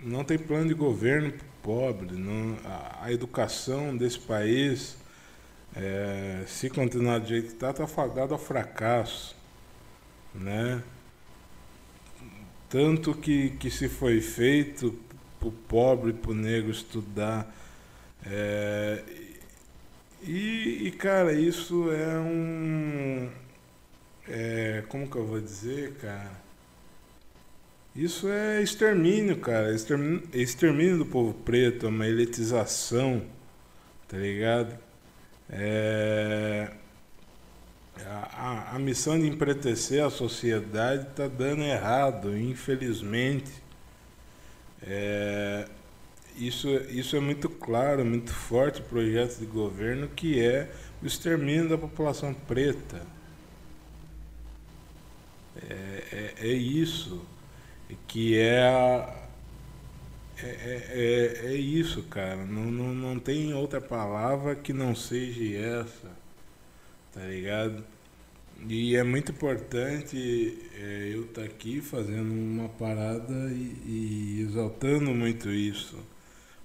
não 0.00 0.22
tem 0.24 0.38
plano 0.38 0.68
de 0.68 0.74
governo 0.74 1.32
pobre. 1.62 2.16
Não, 2.16 2.56
a, 2.66 3.06
a, 3.06 3.12
educação 3.12 3.96
desse 3.96 4.18
país, 4.20 4.96
se 6.46 6.68
continuar 6.70 7.18
do 7.18 7.26
jeito 7.26 7.48
que 7.48 7.54
está, 7.54 7.70
está 7.70 7.86
fadado 7.86 8.34
ao 8.34 8.38
fracasso. 8.38 9.36
Né? 10.34 10.82
Tanto 12.68 13.14
que, 13.14 13.50
que 13.50 13.70
se 13.70 13.88
foi 13.88 14.20
feito 14.20 14.98
para 15.38 15.48
o 15.48 15.52
pobre, 15.52 16.12
para 16.12 16.30
o 16.32 16.34
negro 16.34 16.70
estudar. 16.70 17.54
É, 18.26 19.02
e, 20.22 20.88
e, 20.88 20.90
cara, 20.90 21.32
isso 21.32 21.90
é 21.92 22.18
um. 22.18 23.30
É, 24.28 24.84
como 24.88 25.08
que 25.08 25.16
eu 25.16 25.26
vou 25.26 25.40
dizer, 25.40 25.94
cara? 25.94 26.48
Isso 27.94 28.28
é 28.28 28.62
extermínio, 28.62 29.38
cara. 29.38 29.74
Extermínio, 29.74 30.22
extermínio 30.32 30.98
do 30.98 31.06
povo 31.06 31.34
preto, 31.34 31.86
é 31.86 31.88
uma 31.88 32.06
elitização, 32.06 33.22
tá 34.06 34.16
ligado? 34.16 34.78
É... 35.50 36.70
A, 38.06 38.76
a, 38.76 38.78
missão 38.78 39.18
de 39.18 39.26
empretecer 39.26 40.04
a 40.04 40.10
sociedade 40.10 41.08
está 41.08 41.26
dando 41.26 41.62
errado, 41.62 42.36
infelizmente. 42.36 43.50
É... 44.82 45.68
Isso, 46.36 46.68
isso 46.90 47.16
é 47.16 47.20
muito 47.20 47.48
claro, 47.48 48.04
muito 48.04 48.32
forte 48.32 48.80
o 48.80 48.84
projeto 48.84 49.38
de 49.38 49.46
governo 49.46 50.06
que 50.06 50.40
é 50.40 50.70
o 51.02 51.06
extermínio 51.06 51.68
da 51.68 51.76
população 51.76 52.32
preta. 52.32 53.04
É, 55.68 56.04
é, 56.12 56.34
é 56.48 56.52
isso 56.52 57.26
que 58.06 58.38
é, 58.38 58.60
é, 60.42 60.46
é, 60.46 61.40
é, 61.46 61.54
isso, 61.54 62.02
cara. 62.04 62.36
Não, 62.36 62.64
não, 62.64 62.94
não 62.94 63.18
tem 63.18 63.52
outra 63.54 63.80
palavra 63.80 64.54
que 64.54 64.72
não 64.72 64.94
seja 64.94 65.56
essa, 65.56 66.10
tá 67.18 67.24
ligado? 67.24 67.84
E 68.68 68.94
é 68.94 69.02
muito 69.02 69.32
importante 69.32 70.56
é, 70.74 71.10
eu 71.12 71.24
estar 71.24 71.42
tá 71.42 71.46
aqui 71.46 71.80
fazendo 71.80 72.32
uma 72.32 72.68
parada 72.68 73.34
e, 73.50 73.82
e, 73.86 74.40
exaltando 74.42 75.12
muito 75.12 75.50
isso, 75.50 75.98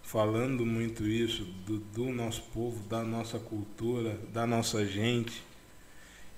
falando 0.03 0.65
muito 0.65 1.05
isso 1.05 1.43
do, 1.65 1.79
do 1.79 2.05
nosso 2.11 2.43
povo, 2.53 2.87
da 2.87 3.03
nossa 3.03 3.39
cultura, 3.39 4.19
da 4.31 4.45
nossa 4.45 4.85
gente, 4.85 5.43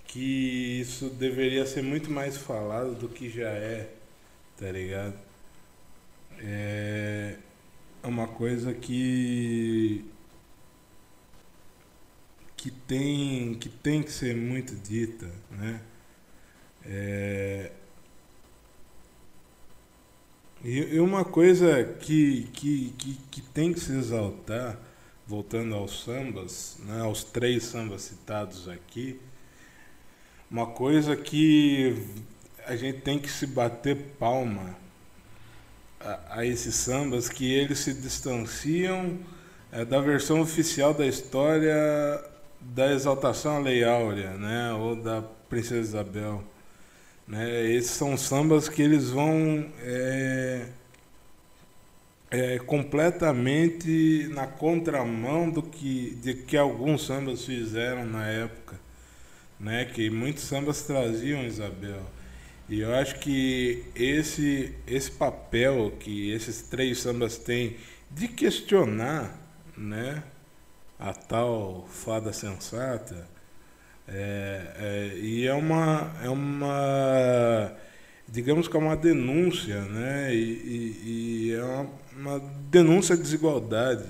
que 0.06 0.80
isso 0.80 1.10
deveria 1.10 1.66
ser 1.66 1.82
muito 1.84 2.10
mais 2.10 2.38
falado 2.38 2.96
do 2.96 3.10
que 3.10 3.30
já 3.30 3.50
é 3.50 3.90
tá 4.58 4.72
ligado? 4.72 5.16
É 6.40 7.36
uma 8.04 8.28
coisa 8.28 8.74
que 8.74 10.06
que 12.66 12.72
tem 12.72 13.54
que 13.54 13.70
tem 13.70 14.02
que 14.02 14.12
ser 14.12 14.36
muito 14.36 14.74
dita, 14.76 15.30
né? 15.52 15.80
É, 16.84 17.72
e, 20.64 21.00
uma 21.00 21.24
coisa 21.24 21.84
que, 21.84 22.50
que, 22.54 22.92
que, 22.98 23.14
que 23.30 23.42
tem 23.42 23.72
que 23.72 23.80
se 23.80 23.92
exaltar, 23.92 24.80
voltando 25.28 25.76
aos 25.76 26.04
sambas, 26.04 26.78
né, 26.80 27.02
aos 27.02 27.24
três 27.24 27.66
sambas 27.66 28.02
citados 28.02 28.68
aqui, 28.68 29.20
uma 30.50 30.66
coisa 30.66 31.16
que 31.16 32.04
a 32.66 32.76
gente 32.76 33.02
tem 33.02 33.20
que 33.20 33.30
se 33.30 33.46
bater 33.46 33.96
palma 34.18 34.76
a, 36.00 36.40
a 36.40 36.46
esses 36.48 36.74
sambas 36.74 37.30
que 37.30 37.54
eles 37.54 37.78
se 37.78 37.94
distanciam 37.94 39.20
é, 39.72 39.86
da 39.86 40.02
versão 40.02 40.42
oficial 40.42 40.96
da 40.96 41.06
história 41.06 42.34
da 42.74 42.92
exaltação 42.92 43.58
à 43.58 43.60
Lei 43.60 43.84
Áurea, 43.84 44.32
né, 44.32 44.74
ou 44.74 44.96
da 44.96 45.22
Princesa 45.50 45.82
Isabel. 45.82 46.44
Né? 47.28 47.72
Esses 47.72 47.92
são 47.92 48.18
sambas 48.18 48.70
que 48.70 48.82
eles 48.82 49.10
vão 49.10 49.66
é, 49.82 50.68
é, 52.32 52.60
completamente 52.60 54.30
na 54.32 54.48
contramão 54.48 55.50
do 55.50 55.62
que, 55.62 56.16
de 56.22 56.34
que 56.34 56.58
alguns 56.58 57.06
sambas 57.06 57.46
fizeram 57.46 58.06
na 58.06 58.28
época, 58.28 58.80
né? 59.60 59.86
que 59.86 60.10
muitos 60.10 60.44
sambas 60.44 60.82
traziam 60.84 61.44
Isabel. 61.44 62.02
E 62.68 62.80
eu 62.80 62.94
acho 62.96 63.20
que 63.20 63.84
esse, 63.96 64.74
esse 64.88 65.12
papel 65.12 65.94
que 66.00 66.32
esses 66.32 66.64
três 66.64 67.00
sambas 67.00 67.38
têm 67.38 67.78
de 68.10 68.28
questionar 68.28 69.40
né, 69.78 70.24
a 71.00 71.14
tal 71.14 71.86
fada 71.90 72.32
sensata, 72.34 73.28
é, 74.08 74.62
é, 74.78 75.18
e 75.18 75.48
é 75.48 75.54
uma, 75.54 76.16
é 76.24 76.30
uma, 76.30 77.74
digamos 78.28 78.68
que 78.68 78.76
é 78.76 78.80
uma 78.80 78.96
denúncia, 78.96 79.82
né, 79.82 80.34
e, 80.34 80.40
e, 80.40 81.50
e 81.50 81.54
é 81.54 81.64
uma, 81.64 81.90
uma, 82.18 82.40
denúncia 82.70 83.16
à 83.16 83.18
desigualdade 83.18 84.08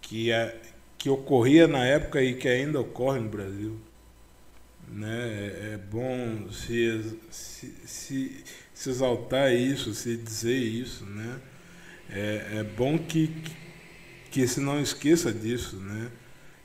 que, 0.00 0.30
é, 0.30 0.60
que 0.98 1.08
ocorria 1.08 1.66
na 1.68 1.84
época 1.84 2.22
e 2.22 2.34
que 2.34 2.48
ainda 2.48 2.80
ocorre 2.80 3.20
no 3.20 3.28
Brasil 3.28 3.78
né? 4.88 5.08
É, 5.08 5.74
é 5.74 5.76
bom 5.76 6.50
se, 6.50 7.18
se, 7.30 7.74
se, 7.84 8.44
se 8.72 8.90
exaltar 8.90 9.52
isso, 9.52 9.94
se 9.94 10.16
dizer 10.16 10.56
isso, 10.56 11.04
né? 11.06 11.40
É, 12.10 12.58
é 12.58 12.62
bom 12.62 12.98
que, 12.98 13.28
que 13.28 13.56
se 14.46 14.60
não 14.60 14.80
esqueça 14.80 15.32
disso, 15.32 15.76
né? 15.76 16.10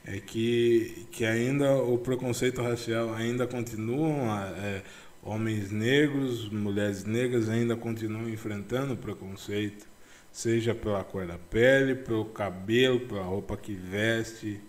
É 0.05 0.19
que, 0.19 1.07
que 1.11 1.25
ainda 1.25 1.75
o 1.75 1.97
preconceito 1.97 2.61
racial 2.61 3.13
ainda 3.13 3.45
continua, 3.45 4.47
é, 4.57 4.81
homens 5.21 5.71
negros, 5.71 6.49
mulheres 6.49 7.03
negras 7.03 7.49
ainda 7.49 7.75
continuam 7.75 8.29
enfrentando 8.29 8.93
o 8.93 8.97
preconceito, 8.97 9.87
seja 10.31 10.73
pela 10.73 11.03
cor 11.03 11.27
da 11.27 11.37
pele, 11.37 11.95
pelo 11.95 12.25
cabelo, 12.25 13.01
pela 13.01 13.23
roupa 13.23 13.57
que 13.57 13.73
veste, 13.73 14.59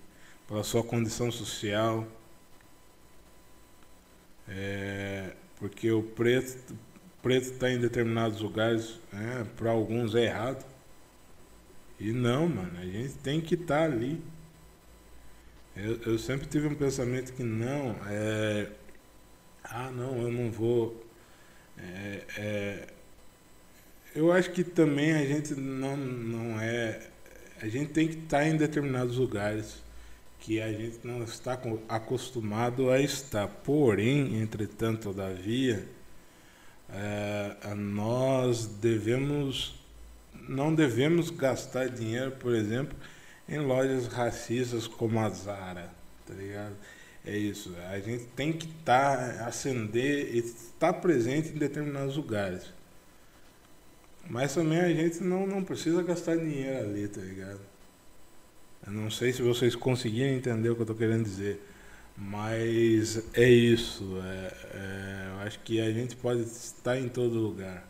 pela 0.48 0.62
sua 0.64 0.82
condição 0.82 1.30
social. 1.30 2.06
É, 4.48 5.32
porque 5.58 5.90
o 5.92 6.02
preto 6.02 6.74
preto 7.22 7.52
está 7.52 7.70
em 7.70 7.78
determinados 7.78 8.40
lugares, 8.40 8.98
né, 9.12 9.46
para 9.56 9.70
alguns 9.70 10.14
é 10.14 10.24
errado. 10.24 10.64
E 12.00 12.12
não, 12.12 12.48
mano, 12.48 12.78
a 12.80 12.84
gente 12.84 13.14
tem 13.18 13.40
que 13.40 13.54
estar 13.54 13.78
tá 13.78 13.84
ali. 13.84 14.20
Eu, 15.76 15.96
eu 16.02 16.18
sempre 16.18 16.46
tive 16.46 16.66
um 16.68 16.74
pensamento 16.74 17.32
que 17.32 17.42
não, 17.42 17.96
é. 18.06 18.68
Ah, 19.64 19.90
não, 19.90 20.16
eu 20.22 20.30
não 20.32 20.50
vou. 20.50 21.04
É, 21.78 22.24
é, 22.38 22.88
eu 24.14 24.32
acho 24.32 24.50
que 24.52 24.64
também 24.64 25.12
a 25.12 25.24
gente 25.24 25.54
não, 25.54 25.96
não 25.96 26.60
é. 26.60 27.08
A 27.62 27.68
gente 27.68 27.92
tem 27.92 28.08
que 28.08 28.16
estar 28.18 28.46
em 28.46 28.56
determinados 28.56 29.16
lugares 29.16 29.82
que 30.40 30.60
a 30.60 30.72
gente 30.72 31.00
não 31.06 31.22
está 31.24 31.56
co- 31.56 31.80
acostumado 31.88 32.90
a 32.90 33.00
estar. 33.00 33.46
Porém, 33.48 34.40
entretanto, 34.42 35.02
todavia, 35.04 35.86
é, 36.88 37.74
nós 37.74 38.66
devemos. 38.66 39.79
Não 40.50 40.74
devemos 40.74 41.30
gastar 41.30 41.88
dinheiro, 41.88 42.32
por 42.32 42.54
exemplo, 42.54 42.96
em 43.48 43.58
lojas 43.60 44.06
racistas 44.08 44.86
como 44.86 45.18
a 45.20 45.28
Zara, 45.30 45.90
tá 46.26 46.34
ligado? 46.34 46.76
É 47.24 47.36
isso. 47.36 47.74
A 47.90 47.98
gente 48.00 48.24
tem 48.36 48.52
que 48.52 48.66
estar, 48.66 49.46
acender 49.46 50.34
e 50.34 50.38
estar 50.38 50.94
presente 50.94 51.50
em 51.50 51.58
determinados 51.58 52.16
lugares. 52.16 52.64
Mas 54.28 54.54
também 54.54 54.80
a 54.80 54.88
gente 54.92 55.22
não, 55.22 55.46
não 55.46 55.62
precisa 55.64 56.02
gastar 56.02 56.36
dinheiro 56.36 56.78
ali, 56.78 57.06
tá 57.08 57.20
ligado? 57.20 57.60
Eu 58.86 58.92
não 58.92 59.10
sei 59.10 59.32
se 59.32 59.42
vocês 59.42 59.74
conseguiram 59.74 60.30
entender 60.34 60.70
o 60.70 60.76
que 60.76 60.82
eu 60.82 60.86
tô 60.86 60.94
querendo 60.94 61.24
dizer. 61.24 61.60
Mas 62.16 63.22
é 63.34 63.48
isso. 63.48 64.18
é- 64.22 64.54
é, 64.74 65.28
eu 65.34 65.40
acho 65.46 65.60
que 65.60 65.80
a 65.80 65.90
gente 65.92 66.16
pode 66.16 66.42
estar 66.42 66.98
em 66.98 67.08
todo 67.08 67.34
lugar. 67.40 67.86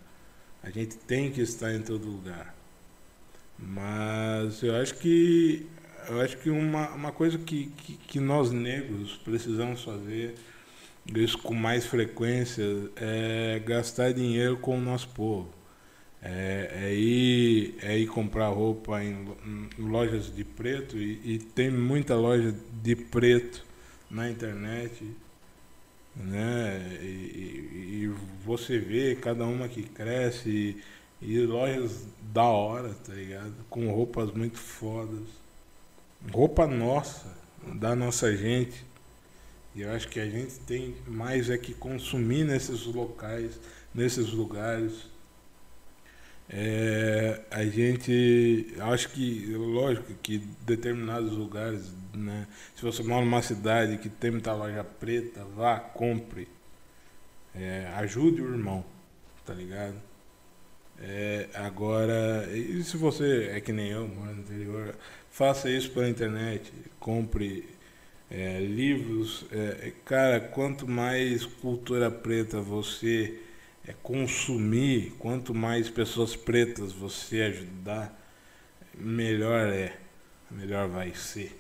A 0.63 0.71
gente 0.71 0.97
tem 0.97 1.31
que 1.33 1.41
estar 1.43 1.75
em 1.75 1.83
todo 1.83 2.07
lugar. 2.07 2.55
Mas 3.59 4.63
eu 4.63 4.75
acho 4.77 4.95
que 4.97 5.67
eu 6.09 6.21
acho 6.21 6.39
que 6.39 6.51
uma, 6.51 6.91
uma 6.91 7.13
coisa 7.13 7.39
que, 7.39 7.67
que, 7.77 7.95
que 7.97 8.21
nós 8.21 8.51
negros 8.51 9.17
precisamos 9.25 9.83
fazer 9.85 10.35
isso 11.15 11.39
com 11.39 11.55
mais 11.55 11.87
frequência 11.87 12.65
é 12.97 13.61
gastar 13.67 14.13
dinheiro 14.13 14.57
com 14.59 14.79
o 14.79 14.81
nosso 14.81 15.09
povo. 15.11 15.51
É, 16.23 16.71
é 16.91 16.95
ir, 16.95 17.77
é 17.83 17.99
ir 17.99 18.07
comprar 18.09 18.49
roupa 18.49 19.03
em, 19.05 19.25
lo- 19.25 19.39
em 19.47 19.83
lojas 19.83 20.35
de 20.35 20.45
preto 20.45 20.99
e, 20.99 21.21
e 21.35 21.39
tem 21.39 21.71
muita 21.71 22.17
loja 22.17 22.55
de 22.83 22.97
preto 22.97 23.65
na 24.11 24.31
internet, 24.31 25.05
né? 26.17 26.99
E, 27.03 27.07
e- 28.07 28.15
você 28.45 28.79
vê 28.79 29.15
cada 29.17 29.45
uma 29.45 29.69
que 29.69 29.83
cresce 29.83 30.49
e, 30.49 30.83
e 31.23 31.41
lojas 31.47 32.07
da 32.33 32.45
hora, 32.45 32.95
tá 33.07 33.13
ligado? 33.15 33.55
Com 33.69 33.91
roupas 33.91 34.31
muito 34.33 34.59
fodas. 34.59 35.29
Roupa 36.33 36.67
nossa, 36.67 37.27
da 37.75 37.95
nossa 37.95 38.35
gente. 38.37 38.85
E 39.77 39.83
eu 39.83 39.93
acho 39.93 40.09
que 40.09 40.21
a 40.21 40.31
gente 40.31 40.61
tem 40.61 40.97
mais 41.09 41.51
é 41.51 41.59
que 41.59 41.75
consumir 41.75 42.45
nesses 42.45 42.87
locais, 42.87 43.61
nesses 43.95 44.31
lugares. 44.31 45.10
É, 46.53 47.43
a 47.49 47.65
gente, 47.65 48.75
acho 48.81 49.11
que, 49.11 49.47
lógico 49.55 50.13
que 50.15 50.39
determinados 50.67 51.33
lugares, 51.33 51.93
né? 52.13 52.49
Se 52.75 52.83
você 52.83 53.05
mora 53.05 53.25
numa 53.25 53.41
cidade 53.41 53.99
que 53.99 54.09
tem 54.09 54.33
muita 54.33 54.53
loja 54.53 54.83
preta, 54.83 55.45
vá, 55.55 55.79
compre. 55.79 56.49
É, 57.55 57.89
ajude 57.97 58.43
o 58.43 58.53
irmão, 58.53 58.85
tá 59.47 59.55
ligado? 59.55 59.95
É, 61.01 61.49
agora, 61.55 62.49
e 62.53 62.83
se 62.83 62.97
você 62.97 63.51
é 63.55 63.61
que 63.61 63.73
nem 63.73 63.91
eu, 63.91 64.09
mora 64.09 64.33
no 64.33 64.43
interior, 64.43 64.97
faça 65.31 65.71
isso 65.71 65.91
pela 65.93 66.09
internet, 66.09 66.73
compre 66.99 67.69
é, 68.29 68.59
livros. 68.61 69.47
é, 69.53 69.93
cara, 70.05 70.41
quanto 70.41 70.87
mais 70.89 71.45
cultura 71.47 72.11
preta 72.11 72.61
você 72.61 73.39
é, 73.87 73.95
consumir, 74.03 75.15
quanto 75.19 75.55
mais 75.55 75.89
pessoas 75.89 76.37
pretas 76.37 76.93
você 76.93 77.43
ajudar, 77.43 78.17
melhor 78.95 79.69
é, 79.69 79.97
melhor 80.51 80.89
vai 80.89 81.15
ser. 81.15 81.59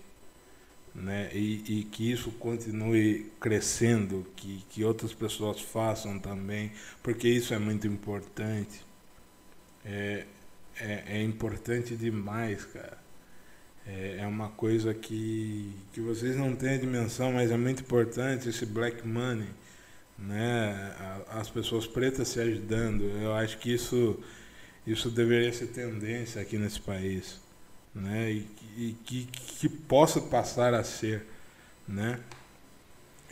Né? 0.95 1.31
E, 1.33 1.81
e 1.81 1.85
que 1.85 2.11
isso 2.11 2.33
continue 2.33 3.31
crescendo, 3.41 4.27
que, 4.37 4.65
que 4.71 4.85
outras 4.85 5.15
pessoas 5.15 5.61
façam 5.61 6.19
também, 6.19 6.73
porque 7.03 7.29
isso 7.29 7.55
é 7.55 7.59
muito 7.59 7.87
importante. 7.87 8.85
É, 9.85 10.25
é, 10.79 11.05
é 11.19 11.23
importante 11.23 11.95
demais, 11.97 12.65
cara. 12.65 12.99
É, 13.87 14.19
é 14.21 14.27
uma 14.27 14.49
coisa 14.51 14.93
que, 14.93 15.73
que 15.93 16.01
vocês 16.01 16.37
não 16.37 16.55
têm 16.55 16.75
a 16.75 16.79
dimensão, 16.79 17.33
mas 17.33 17.51
é 17.51 17.57
muito 17.57 17.83
importante 17.83 18.49
esse 18.49 18.67
black 18.67 19.07
money, 19.07 19.49
né? 20.21 20.95
As 21.31 21.49
pessoas 21.49 21.87
pretas 21.87 22.29
se 22.29 22.41
ajudando. 22.41 23.03
Eu 23.23 23.35
acho 23.35 23.59
que 23.59 23.73
isso, 23.73 24.19
isso 24.87 25.11
deveria 25.11 25.53
ser 25.53 25.69
tendência 25.69 26.41
aqui 26.41 26.59
nesse 26.59 26.81
país, 26.81 27.41
né? 27.95 28.31
E, 28.33 28.47
e 28.77 28.97
que, 29.05 29.25
que 29.25 29.69
possa 29.69 30.21
passar 30.21 30.75
a 30.75 30.85
ser, 30.85 31.25
né? 31.89 32.21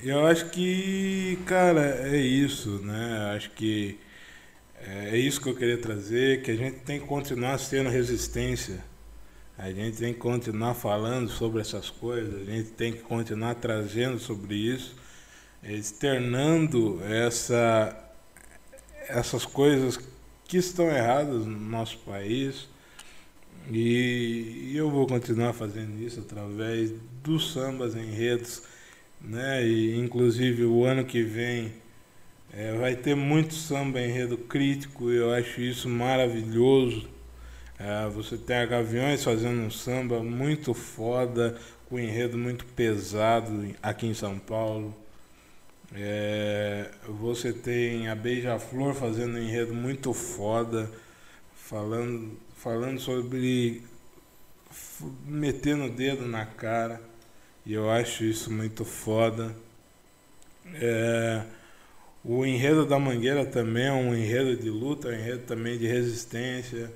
Eu 0.03 0.27
acho 0.27 0.51
que, 0.51 1.39
cara, 1.45 2.09
é 2.09 2.17
isso, 2.17 2.79
né? 2.85 3.19
Eu 3.19 3.37
acho 3.37 3.51
que 3.51 3.99
é, 4.81 5.11
é 5.11 5.17
isso 5.17 5.41
que 5.41 5.49
eu 5.49 5.57
queria 5.57 5.79
trazer, 5.79 6.43
que 6.43 6.51
a 6.51 6.57
gente 6.57 6.81
tem 6.81 7.01
que 7.01 7.07
continuar 7.07 7.59
sendo 7.59 7.91
resistência. 7.91 8.83
A 9.57 9.73
gente 9.73 9.99
tem 9.99 10.15
que 10.15 10.21
continuar 10.21 10.75
falando 10.75 11.29
sobre 11.29 11.61
essas 11.61 11.91
coisas, 11.91 12.49
a 12.49 12.53
gente 12.53 12.71
tem 12.71 12.93
que 12.93 13.01
continuar 13.01 13.57
trazendo 13.57 14.19
sobre 14.21 14.55
isso, 14.55 14.95
externando 15.75 17.01
essa, 17.05 17.97
essas 19.09 19.45
coisas 19.45 19.99
que 20.47 20.57
estão 20.59 20.89
erradas 20.91 21.47
no 21.47 21.59
nosso 21.59 21.99
país. 21.99 22.69
E, 23.71 24.73
eu 24.75 24.91
vou 24.91 25.07
continuar 25.07 25.53
fazendo 25.53 26.01
isso 26.03 26.21
através 26.21 26.93
dos 27.23 27.53
sambas 27.53 27.95
enredos, 27.95 28.63
né? 29.21 29.67
E 29.67 29.97
inclusive 29.99 30.65
o 30.65 30.85
ano 30.85 31.05
que 31.05 31.23
vem 31.23 31.73
é, 32.53 32.73
vai 32.79 32.97
ter 32.97 33.15
muito 33.15 33.55
samba 33.55 34.01
enredo 34.01 34.39
crítico, 34.39 35.11
eu 35.11 35.33
acho 35.33 35.61
isso 35.61 35.89
maravilhoso. 35.89 37.09
É, 37.79 38.09
você 38.11 38.37
tem 38.39 38.57
a 38.59 38.67
Gaviões 38.67 39.25
fazendo 39.25 39.61
um 39.63 39.71
samba 39.71 40.23
muito 40.23 40.75
foda, 40.75 41.57
com 41.89 41.99
enredo 41.99 42.39
muito 42.39 42.65
pesado 42.67 43.65
em- 43.65 43.75
aqui 43.83 44.07
em 44.07 44.15
São 44.15 44.39
Paulo. 44.39 44.95
É, 45.95 46.91
você 47.09 47.53
tem 47.53 48.09
a 48.09 48.15
Beija-Flor 48.15 48.95
fazendo 48.95 49.37
um 49.37 49.43
enredo 49.43 49.75
muito 49.75 50.13
foda, 50.13 50.91
falando, 51.55 52.39
falando 52.57 53.01
sobre 53.01 53.83
metendo 55.27 55.85
o 55.85 55.91
dedo 55.91 56.27
na 56.27 56.45
cara. 56.45 57.01
E 57.65 57.73
eu 57.73 57.91
acho 57.91 58.25
isso 58.25 58.53
muito 58.53 58.85
foda. 58.85 59.55
É, 60.75 61.43
o 62.25 62.45
enredo 62.45 62.85
da 62.87 62.99
Mangueira 62.99 63.45
também 63.47 63.87
é 63.87 63.93
um 63.93 64.15
enredo 64.15 64.57
de 64.57 64.71
luta, 64.71 65.09
é 65.09 65.13
um 65.13 65.21
enredo 65.21 65.43
também 65.47 65.79
de 65.79 65.87
resistência. 65.87 66.91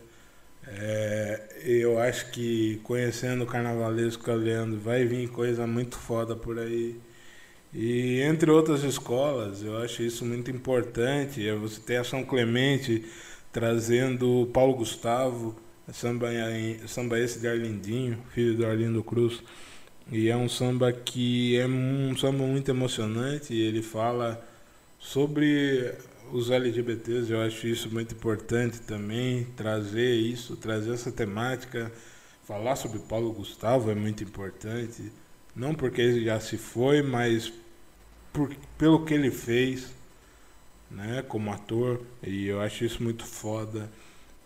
É, 0.66 1.48
eu 1.64 1.98
acho 1.98 2.30
que 2.30 2.80
conhecendo 2.84 3.44
o 3.44 3.46
carnavalesco 3.46 4.30
Leandro 4.32 4.78
vai 4.78 5.04
vir 5.04 5.28
coisa 5.28 5.66
muito 5.66 5.98
foda 5.98 6.36
por 6.36 6.58
aí. 6.58 7.00
E 7.74 8.20
entre 8.20 8.50
outras 8.50 8.82
escolas, 8.84 9.62
eu 9.62 9.78
acho 9.78 10.02
isso 10.02 10.24
muito 10.24 10.50
importante. 10.50 11.46
É 11.46 11.54
Você 11.54 11.80
tem 11.80 11.96
a 11.96 12.04
São 12.04 12.24
Clemente 12.24 13.04
trazendo 13.52 14.48
Paulo 14.52 14.74
Gustavo, 14.74 15.56
samba 15.92 16.28
esse 17.18 17.38
de 17.38 17.48
Arlindinho, 17.48 18.18
filho 18.34 18.56
do 18.56 18.66
Arlindo 18.66 19.02
Cruz. 19.02 19.42
E 20.10 20.28
é 20.28 20.36
um 20.36 20.48
samba 20.48 20.92
que 20.92 21.56
é 21.56 21.66
um 21.66 22.16
samba 22.16 22.44
muito 22.44 22.70
emocionante. 22.70 23.54
Ele 23.54 23.82
fala 23.82 24.42
sobre 24.98 25.94
os 26.32 26.50
LGBTs, 26.50 27.30
eu 27.30 27.40
acho 27.42 27.66
isso 27.66 27.90
muito 27.90 28.14
importante 28.14 28.80
também, 28.80 29.44
trazer 29.56 30.14
isso, 30.14 30.56
trazer 30.56 30.92
essa 30.92 31.12
temática, 31.12 31.92
falar 32.44 32.76
sobre 32.76 32.98
Paulo 33.00 33.32
Gustavo 33.32 33.90
é 33.90 33.94
muito 33.94 34.24
importante, 34.24 35.12
não 35.54 35.74
porque 35.74 36.00
ele 36.00 36.24
já 36.24 36.40
se 36.40 36.56
foi, 36.56 37.02
mas 37.02 37.52
por, 38.32 38.54
pelo 38.78 39.04
que 39.04 39.14
ele 39.14 39.30
fez, 39.30 39.92
né, 40.90 41.22
como 41.22 41.52
ator, 41.52 42.00
e 42.22 42.46
eu 42.46 42.60
acho 42.60 42.84
isso 42.84 43.02
muito 43.02 43.24
foda. 43.24 43.90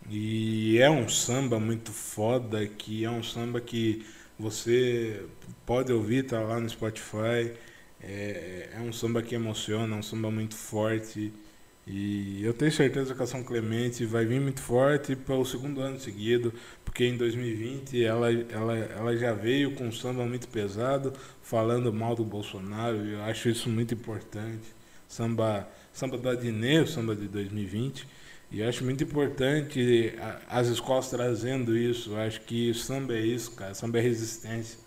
E 0.09 0.79
é 0.79 0.89
um 0.91 1.09
samba 1.09 1.59
muito 1.59 1.93
foda, 1.93 2.67
que 2.67 3.05
é 3.05 3.11
um 3.11 3.23
samba 3.23 3.61
que 3.61 4.07
você 4.39 5.25
pode 5.65 5.93
ouvir, 5.93 6.25
tá 6.27 6.41
lá 6.41 6.61
no 6.61 6.69
Spotify. 6.69 7.53
É, 8.01 8.71
é 8.75 8.81
um 8.81 8.93
samba 8.93 9.23
que 9.23 9.35
emociona, 9.35 9.97
é 9.97 9.99
um 9.99 10.03
samba 10.03 10.31
muito 10.31 10.55
forte. 10.55 11.33
E 11.87 12.45
eu 12.45 12.53
tenho 12.53 12.73
certeza 12.73 13.15
que 13.15 13.23
a 13.23 13.27
São 13.27 13.45
Clemente 13.45 14.05
vai 14.05 14.25
vir 14.25 14.41
muito 14.41 14.61
forte 14.61 15.15
para 15.15 15.37
o 15.37 15.45
segundo 15.45 15.81
ano 15.81 16.01
seguido, 16.01 16.53
porque 16.85 17.05
em 17.07 17.17
2020 17.17 18.05
ela, 18.05 18.33
ela, 18.33 18.77
ela 18.77 19.17
já 19.17 19.33
veio 19.33 19.73
com 19.73 19.85
um 19.87 19.93
samba 19.93 20.25
muito 20.27 20.49
pesado, 20.49 21.13
falando 21.43 21.93
mal 21.93 22.17
do 22.17 22.25
Bolsonaro, 22.25 23.07
e 23.07 23.13
eu 23.13 23.23
acho 23.23 23.49
isso 23.49 23.69
muito 23.69 23.95
importante. 23.95 24.65
Samba, 25.07 25.69
samba 25.93 26.19
do 26.19 26.29
Adnet, 26.29 26.83
o 26.83 26.89
samba 26.89 27.15
de 27.15 27.29
2020, 27.29 28.05
e 28.51 28.61
eu 28.61 28.69
acho 28.69 28.85
muito 28.85 29.05
importante 29.05 30.13
as 30.49 30.67
escolas 30.67 31.09
trazendo 31.09 31.77
isso. 31.77 32.11
Eu 32.11 32.19
acho 32.19 32.41
que 32.41 32.75
samba 32.75 33.15
é 33.15 33.21
isso, 33.21 33.53
cara. 33.53 33.75
Samba 33.75 33.99
é 33.99 34.01
resistência, 34.01 34.79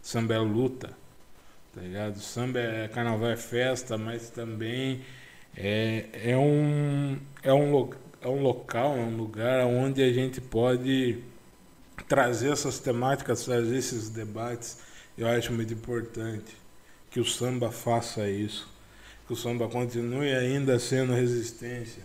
samba 0.00 0.34
é 0.34 0.38
luta, 0.38 0.88
tá 1.74 1.82
ligado? 1.82 2.18
Samba 2.18 2.60
é 2.60 2.88
carnaval 2.88 3.28
é 3.28 3.36
festa, 3.36 3.98
mas 3.98 4.30
também 4.30 5.02
é, 5.56 6.04
é, 6.12 6.36
um, 6.36 7.18
é, 7.42 7.52
um, 7.52 7.90
é 8.20 8.28
um 8.28 8.42
local, 8.42 8.94
é 8.96 9.00
um 9.00 9.16
lugar 9.16 9.64
onde 9.64 10.02
a 10.02 10.12
gente 10.12 10.38
pode 10.38 11.22
trazer 12.06 12.52
essas 12.52 12.78
temáticas, 12.78 13.44
trazer 13.44 13.76
esses 13.76 14.10
debates. 14.10 14.78
Eu 15.16 15.26
acho 15.26 15.52
muito 15.52 15.72
importante 15.72 16.54
que 17.10 17.18
o 17.18 17.24
samba 17.24 17.70
faça 17.72 18.28
isso, 18.28 18.68
que 19.26 19.32
o 19.32 19.36
samba 19.36 19.66
continue 19.66 20.30
ainda 20.34 20.78
sendo 20.78 21.14
resistência. 21.14 22.04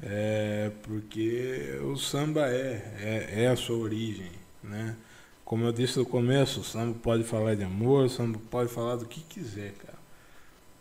É, 0.00 0.70
porque 0.84 1.78
o 1.84 1.96
samba 1.96 2.48
é, 2.48 2.94
é, 3.00 3.42
é 3.44 3.46
a 3.48 3.56
sua 3.56 3.78
origem, 3.78 4.30
né? 4.62 4.96
Como 5.44 5.64
eu 5.64 5.72
disse 5.72 5.98
no 5.98 6.06
começo, 6.06 6.60
o 6.60 6.64
samba 6.64 6.96
pode 7.02 7.24
falar 7.24 7.56
de 7.56 7.64
amor, 7.64 8.06
o 8.06 8.08
samba 8.08 8.40
pode 8.50 8.70
falar 8.70 8.96
do 8.96 9.06
que 9.06 9.20
quiser, 9.22 9.72
cara 9.72 10.01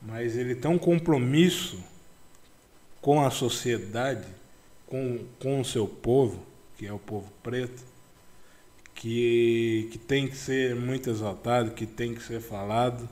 mas 0.02 0.36
ele 0.36 0.56
tem 0.56 0.72
um 0.72 0.80
compromisso 0.80 1.80
com 3.02 3.22
a 3.22 3.30
sociedade, 3.30 4.28
com, 4.88 5.20
com 5.40 5.62
o 5.62 5.66
seu 5.66 5.88
povo, 5.88 6.44
que 6.78 6.86
é 6.86 6.94
o 6.94 7.00
povo 7.00 7.32
preto, 7.44 7.84
que, 8.96 9.90
que 9.92 9.98
tem 9.98 10.28
que 10.28 10.36
ser 10.36 10.76
muito 10.76 11.10
exaltado, 11.10 11.72
que 11.72 11.86
tem 11.86 12.14
que 12.14 12.22
ser 12.22 12.42
falado. 12.42 13.08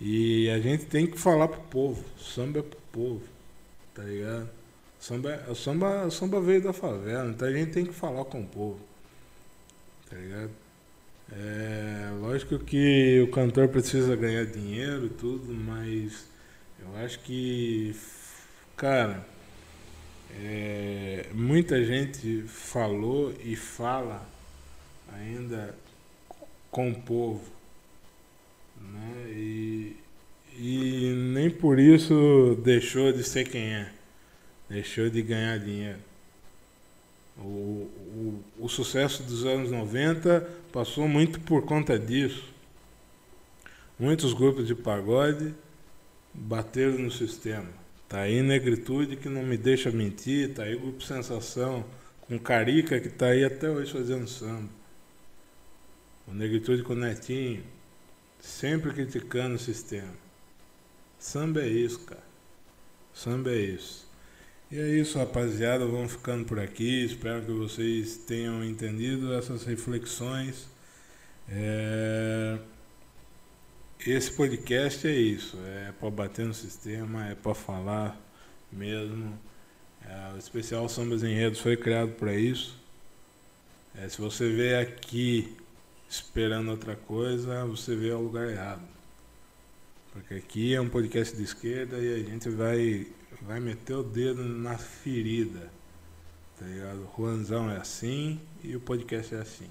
E 0.00 0.48
a 0.50 0.58
gente 0.58 0.86
tem 0.86 1.06
que 1.06 1.18
falar 1.18 1.48
pro 1.48 1.60
povo. 1.62 2.04
Samba 2.18 2.60
é 2.60 2.62
pro 2.62 2.80
povo, 2.92 3.22
tá 3.94 4.02
ligado? 4.02 4.48
Samba, 4.98 5.54
samba, 5.54 6.10
samba 6.10 6.40
veio 6.40 6.62
da 6.62 6.72
favela, 6.74 7.30
então 7.30 7.48
a 7.48 7.52
gente 7.52 7.72
tem 7.72 7.86
que 7.86 7.92
falar 7.92 8.24
com 8.26 8.42
o 8.42 8.46
povo, 8.46 8.80
tá 10.10 10.16
ligado? 10.16 10.50
É, 11.32 12.10
lógico 12.20 12.58
que 12.58 13.20
o 13.20 13.30
cantor 13.30 13.68
precisa 13.68 14.16
ganhar 14.16 14.44
dinheiro 14.46 15.06
e 15.06 15.10
tudo, 15.10 15.52
mas 15.52 16.26
eu 16.80 16.96
acho 16.96 17.20
que, 17.20 17.94
cara, 18.76 19.24
é, 20.32 21.26
muita 21.32 21.84
gente 21.84 22.42
falou 22.48 23.32
e 23.44 23.54
fala 23.54 24.26
ainda 25.12 25.74
com 26.70 26.90
o 26.90 27.00
povo, 27.02 27.52
né? 28.80 29.30
E, 29.30 29.96
e 30.58 31.12
nem 31.32 31.48
por 31.48 31.78
isso 31.78 32.60
deixou 32.64 33.12
de 33.12 33.22
ser 33.22 33.48
quem 33.48 33.72
é, 33.72 33.92
deixou 34.68 35.08
de 35.08 35.22
ganhar 35.22 35.58
dinheiro. 35.58 35.98
O, 37.38 37.42
o, 37.42 38.44
o 38.58 38.68
sucesso 38.68 39.22
dos 39.22 39.46
anos 39.46 39.70
90 39.70 40.59
passou 40.70 41.06
muito 41.06 41.40
por 41.40 41.64
conta 41.64 41.98
disso. 41.98 42.44
Muitos 43.98 44.32
grupos 44.32 44.66
de 44.66 44.74
pagode 44.74 45.54
bateram 46.32 46.98
no 46.98 47.10
sistema. 47.10 47.68
Tá 48.08 48.20
aí 48.20 48.42
Negritude 48.42 49.16
que 49.16 49.28
não 49.28 49.42
me 49.42 49.56
deixa 49.56 49.90
mentir, 49.90 50.54
tá 50.54 50.64
aí 50.64 50.76
Grupo 50.76 51.02
Sensação, 51.02 51.84
com 52.22 52.38
Carica 52.38 52.98
que 52.98 53.08
tá 53.08 53.26
aí 53.26 53.44
até 53.44 53.70
hoje 53.70 53.92
fazendo 53.92 54.26
samba. 54.26 54.68
O 56.26 56.32
Negritude 56.32 56.82
com 56.82 56.92
o 56.92 56.96
Netinho, 56.96 57.62
sempre 58.40 58.92
criticando 58.92 59.56
o 59.56 59.58
sistema. 59.58 60.12
Samba 61.18 61.60
é 61.60 61.68
isso, 61.68 62.00
cara. 62.00 62.22
Samba 63.12 63.50
é 63.50 63.58
isso. 63.58 64.09
E 64.70 64.78
é 64.78 64.86
isso, 64.86 65.18
rapaziada. 65.18 65.84
Vamos 65.84 66.12
ficando 66.12 66.44
por 66.44 66.60
aqui. 66.60 67.04
Espero 67.04 67.44
que 67.44 67.50
vocês 67.50 68.16
tenham 68.18 68.64
entendido 68.64 69.34
essas 69.34 69.64
reflexões. 69.64 70.68
É... 71.48 72.56
Esse 74.06 74.30
podcast 74.30 75.08
é 75.08 75.12
isso. 75.12 75.58
É 75.66 75.92
para 75.98 76.08
bater 76.10 76.46
no 76.46 76.54
sistema, 76.54 77.26
é 77.28 77.34
para 77.34 77.52
falar 77.52 78.16
mesmo. 78.70 79.36
É, 80.06 80.34
o 80.34 80.38
especial 80.38 80.88
Sambas 80.88 81.24
Enredos 81.24 81.58
foi 81.58 81.76
criado 81.76 82.12
para 82.12 82.34
isso. 82.34 82.78
É, 83.96 84.08
se 84.08 84.20
você 84.20 84.48
vê 84.50 84.76
aqui 84.76 85.56
esperando 86.08 86.70
outra 86.70 86.94
coisa, 86.94 87.64
você 87.66 87.96
vê 87.96 88.12
o 88.12 88.20
lugar 88.20 88.48
errado. 88.48 88.99
Porque 90.12 90.34
aqui 90.34 90.74
é 90.74 90.80
um 90.80 90.88
podcast 90.88 91.36
de 91.36 91.44
esquerda 91.44 91.96
e 91.98 92.14
a 92.14 92.18
gente 92.18 92.48
vai 92.48 93.06
vai 93.42 93.60
meter 93.60 93.94
o 93.94 94.02
dedo 94.02 94.42
na 94.42 94.76
ferida. 94.76 95.70
Tá 96.58 96.66
ligado? 96.66 97.06
O 97.06 97.16
Juanzão 97.16 97.70
é 97.70 97.76
assim 97.76 98.40
e 98.62 98.74
o 98.74 98.80
podcast 98.80 99.34
é 99.34 99.38
assim. 99.38 99.70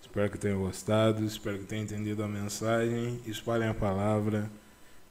Espero 0.00 0.30
que 0.30 0.38
tenham 0.38 0.60
gostado, 0.60 1.24
espero 1.24 1.58
que 1.58 1.64
tenham 1.64 1.84
entendido 1.84 2.22
a 2.22 2.28
mensagem. 2.28 3.20
Espalhem 3.26 3.68
a 3.68 3.74
palavra. 3.74 4.50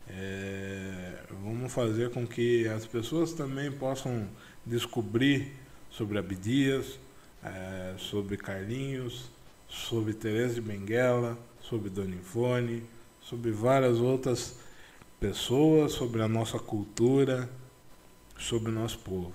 É, 0.10 1.24
vamos 1.30 1.72
fazer 1.72 2.10
com 2.10 2.26
que 2.28 2.68
as 2.68 2.86
pessoas 2.86 3.34
também 3.34 3.72
possam 3.72 4.28
descobrir 4.66 5.54
sobre 5.90 6.18
Abdias, 6.18 7.00
é, 7.44 7.94
sobre 7.98 8.38
Carlinhos, 8.38 9.30
sobre 9.70 10.14
Teresa 10.14 10.56
de 10.56 10.62
Benguela, 10.62 11.38
sobre 11.62 11.90
Dona 11.90 12.16
Ivone, 12.16 12.84
sobre 13.22 13.52
várias 13.52 13.98
outras 13.98 14.58
pessoas, 15.20 15.94
sobre 15.94 16.22
a 16.22 16.28
nossa 16.28 16.60
cultura, 16.60 17.50
sobre 18.38 18.72
o 18.72 18.74
nosso 18.74 19.00
povo. 19.00 19.34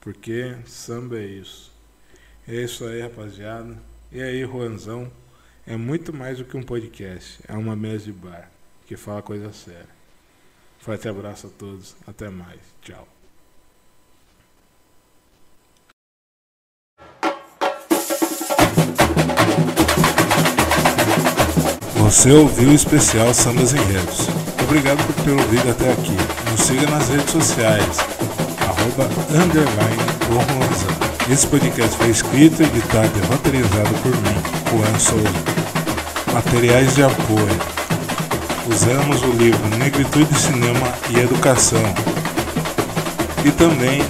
Porque 0.00 0.56
samba 0.66 1.18
é 1.18 1.26
isso. 1.26 1.72
É 2.46 2.54
isso 2.56 2.84
aí, 2.84 3.00
rapaziada. 3.00 3.78
E 4.10 4.20
aí, 4.20 4.42
Juanzão, 4.42 5.10
é 5.66 5.76
muito 5.76 6.12
mais 6.12 6.38
do 6.38 6.44
que 6.44 6.56
um 6.56 6.62
podcast. 6.62 7.40
É 7.46 7.56
uma 7.56 7.76
mesa 7.76 8.06
de 8.06 8.12
bar 8.12 8.50
que 8.86 8.96
fala 8.96 9.22
coisa 9.22 9.52
séria. 9.52 9.88
Forte 10.80 11.08
abraço 11.08 11.46
a 11.46 11.50
todos. 11.50 11.94
Até 12.06 12.28
mais. 12.28 12.60
Tchau. 12.82 13.21
Você 22.12 22.30
ouviu 22.30 22.68
o 22.68 22.74
especial 22.74 23.32
Sambas 23.32 23.72
Enredos. 23.72 24.28
Obrigado 24.62 25.02
por 25.06 25.24
ter 25.24 25.30
ouvido 25.30 25.70
até 25.70 25.92
aqui. 25.92 26.14
Nos 26.50 26.60
siga 26.60 26.86
nas 26.90 27.08
redes 27.08 27.30
sociais, 27.30 27.98
arroba, 28.60 29.08
underline, 29.30 30.02
Esse 31.32 31.46
podcast 31.46 31.96
foi 31.96 32.10
escrito, 32.10 32.62
editado 32.62 33.10
e 33.16 33.26
roteirizado 33.28 33.94
por 34.02 34.14
mim, 34.14 34.36
Juan 34.70 34.98
Souza. 34.98 36.34
Materiais 36.34 36.94
de 36.94 37.02
apoio. 37.02 37.58
Usamos 38.70 39.22
o 39.22 39.30
livro 39.32 39.66
Negritude, 39.78 40.38
Cinema 40.38 40.92
e 41.08 41.18
Educação. 41.18 41.82
E 43.42 43.50
também 43.52 44.02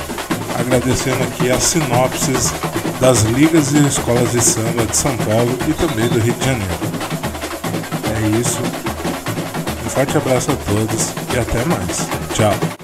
agradecendo 0.58 1.22
aqui 1.22 1.52
as 1.52 1.62
sinopses 1.62 2.52
das 3.00 3.22
ligas 3.22 3.72
e 3.72 3.86
escolas 3.86 4.32
de 4.32 4.40
samba 4.40 4.86
de 4.86 4.96
São 4.96 5.16
Paulo 5.18 5.56
e 5.68 5.72
também 5.74 6.08
do 6.08 6.18
Rio 6.18 6.34
de 6.34 6.44
Janeiro. 6.44 7.11
É 8.22 8.40
isso. 8.40 8.60
Um 9.84 9.90
forte 9.90 10.16
abraço 10.16 10.52
a 10.52 10.56
todos 10.56 11.12
e 11.34 11.38
até 11.40 11.64
mais. 11.64 12.06
Tchau. 12.34 12.81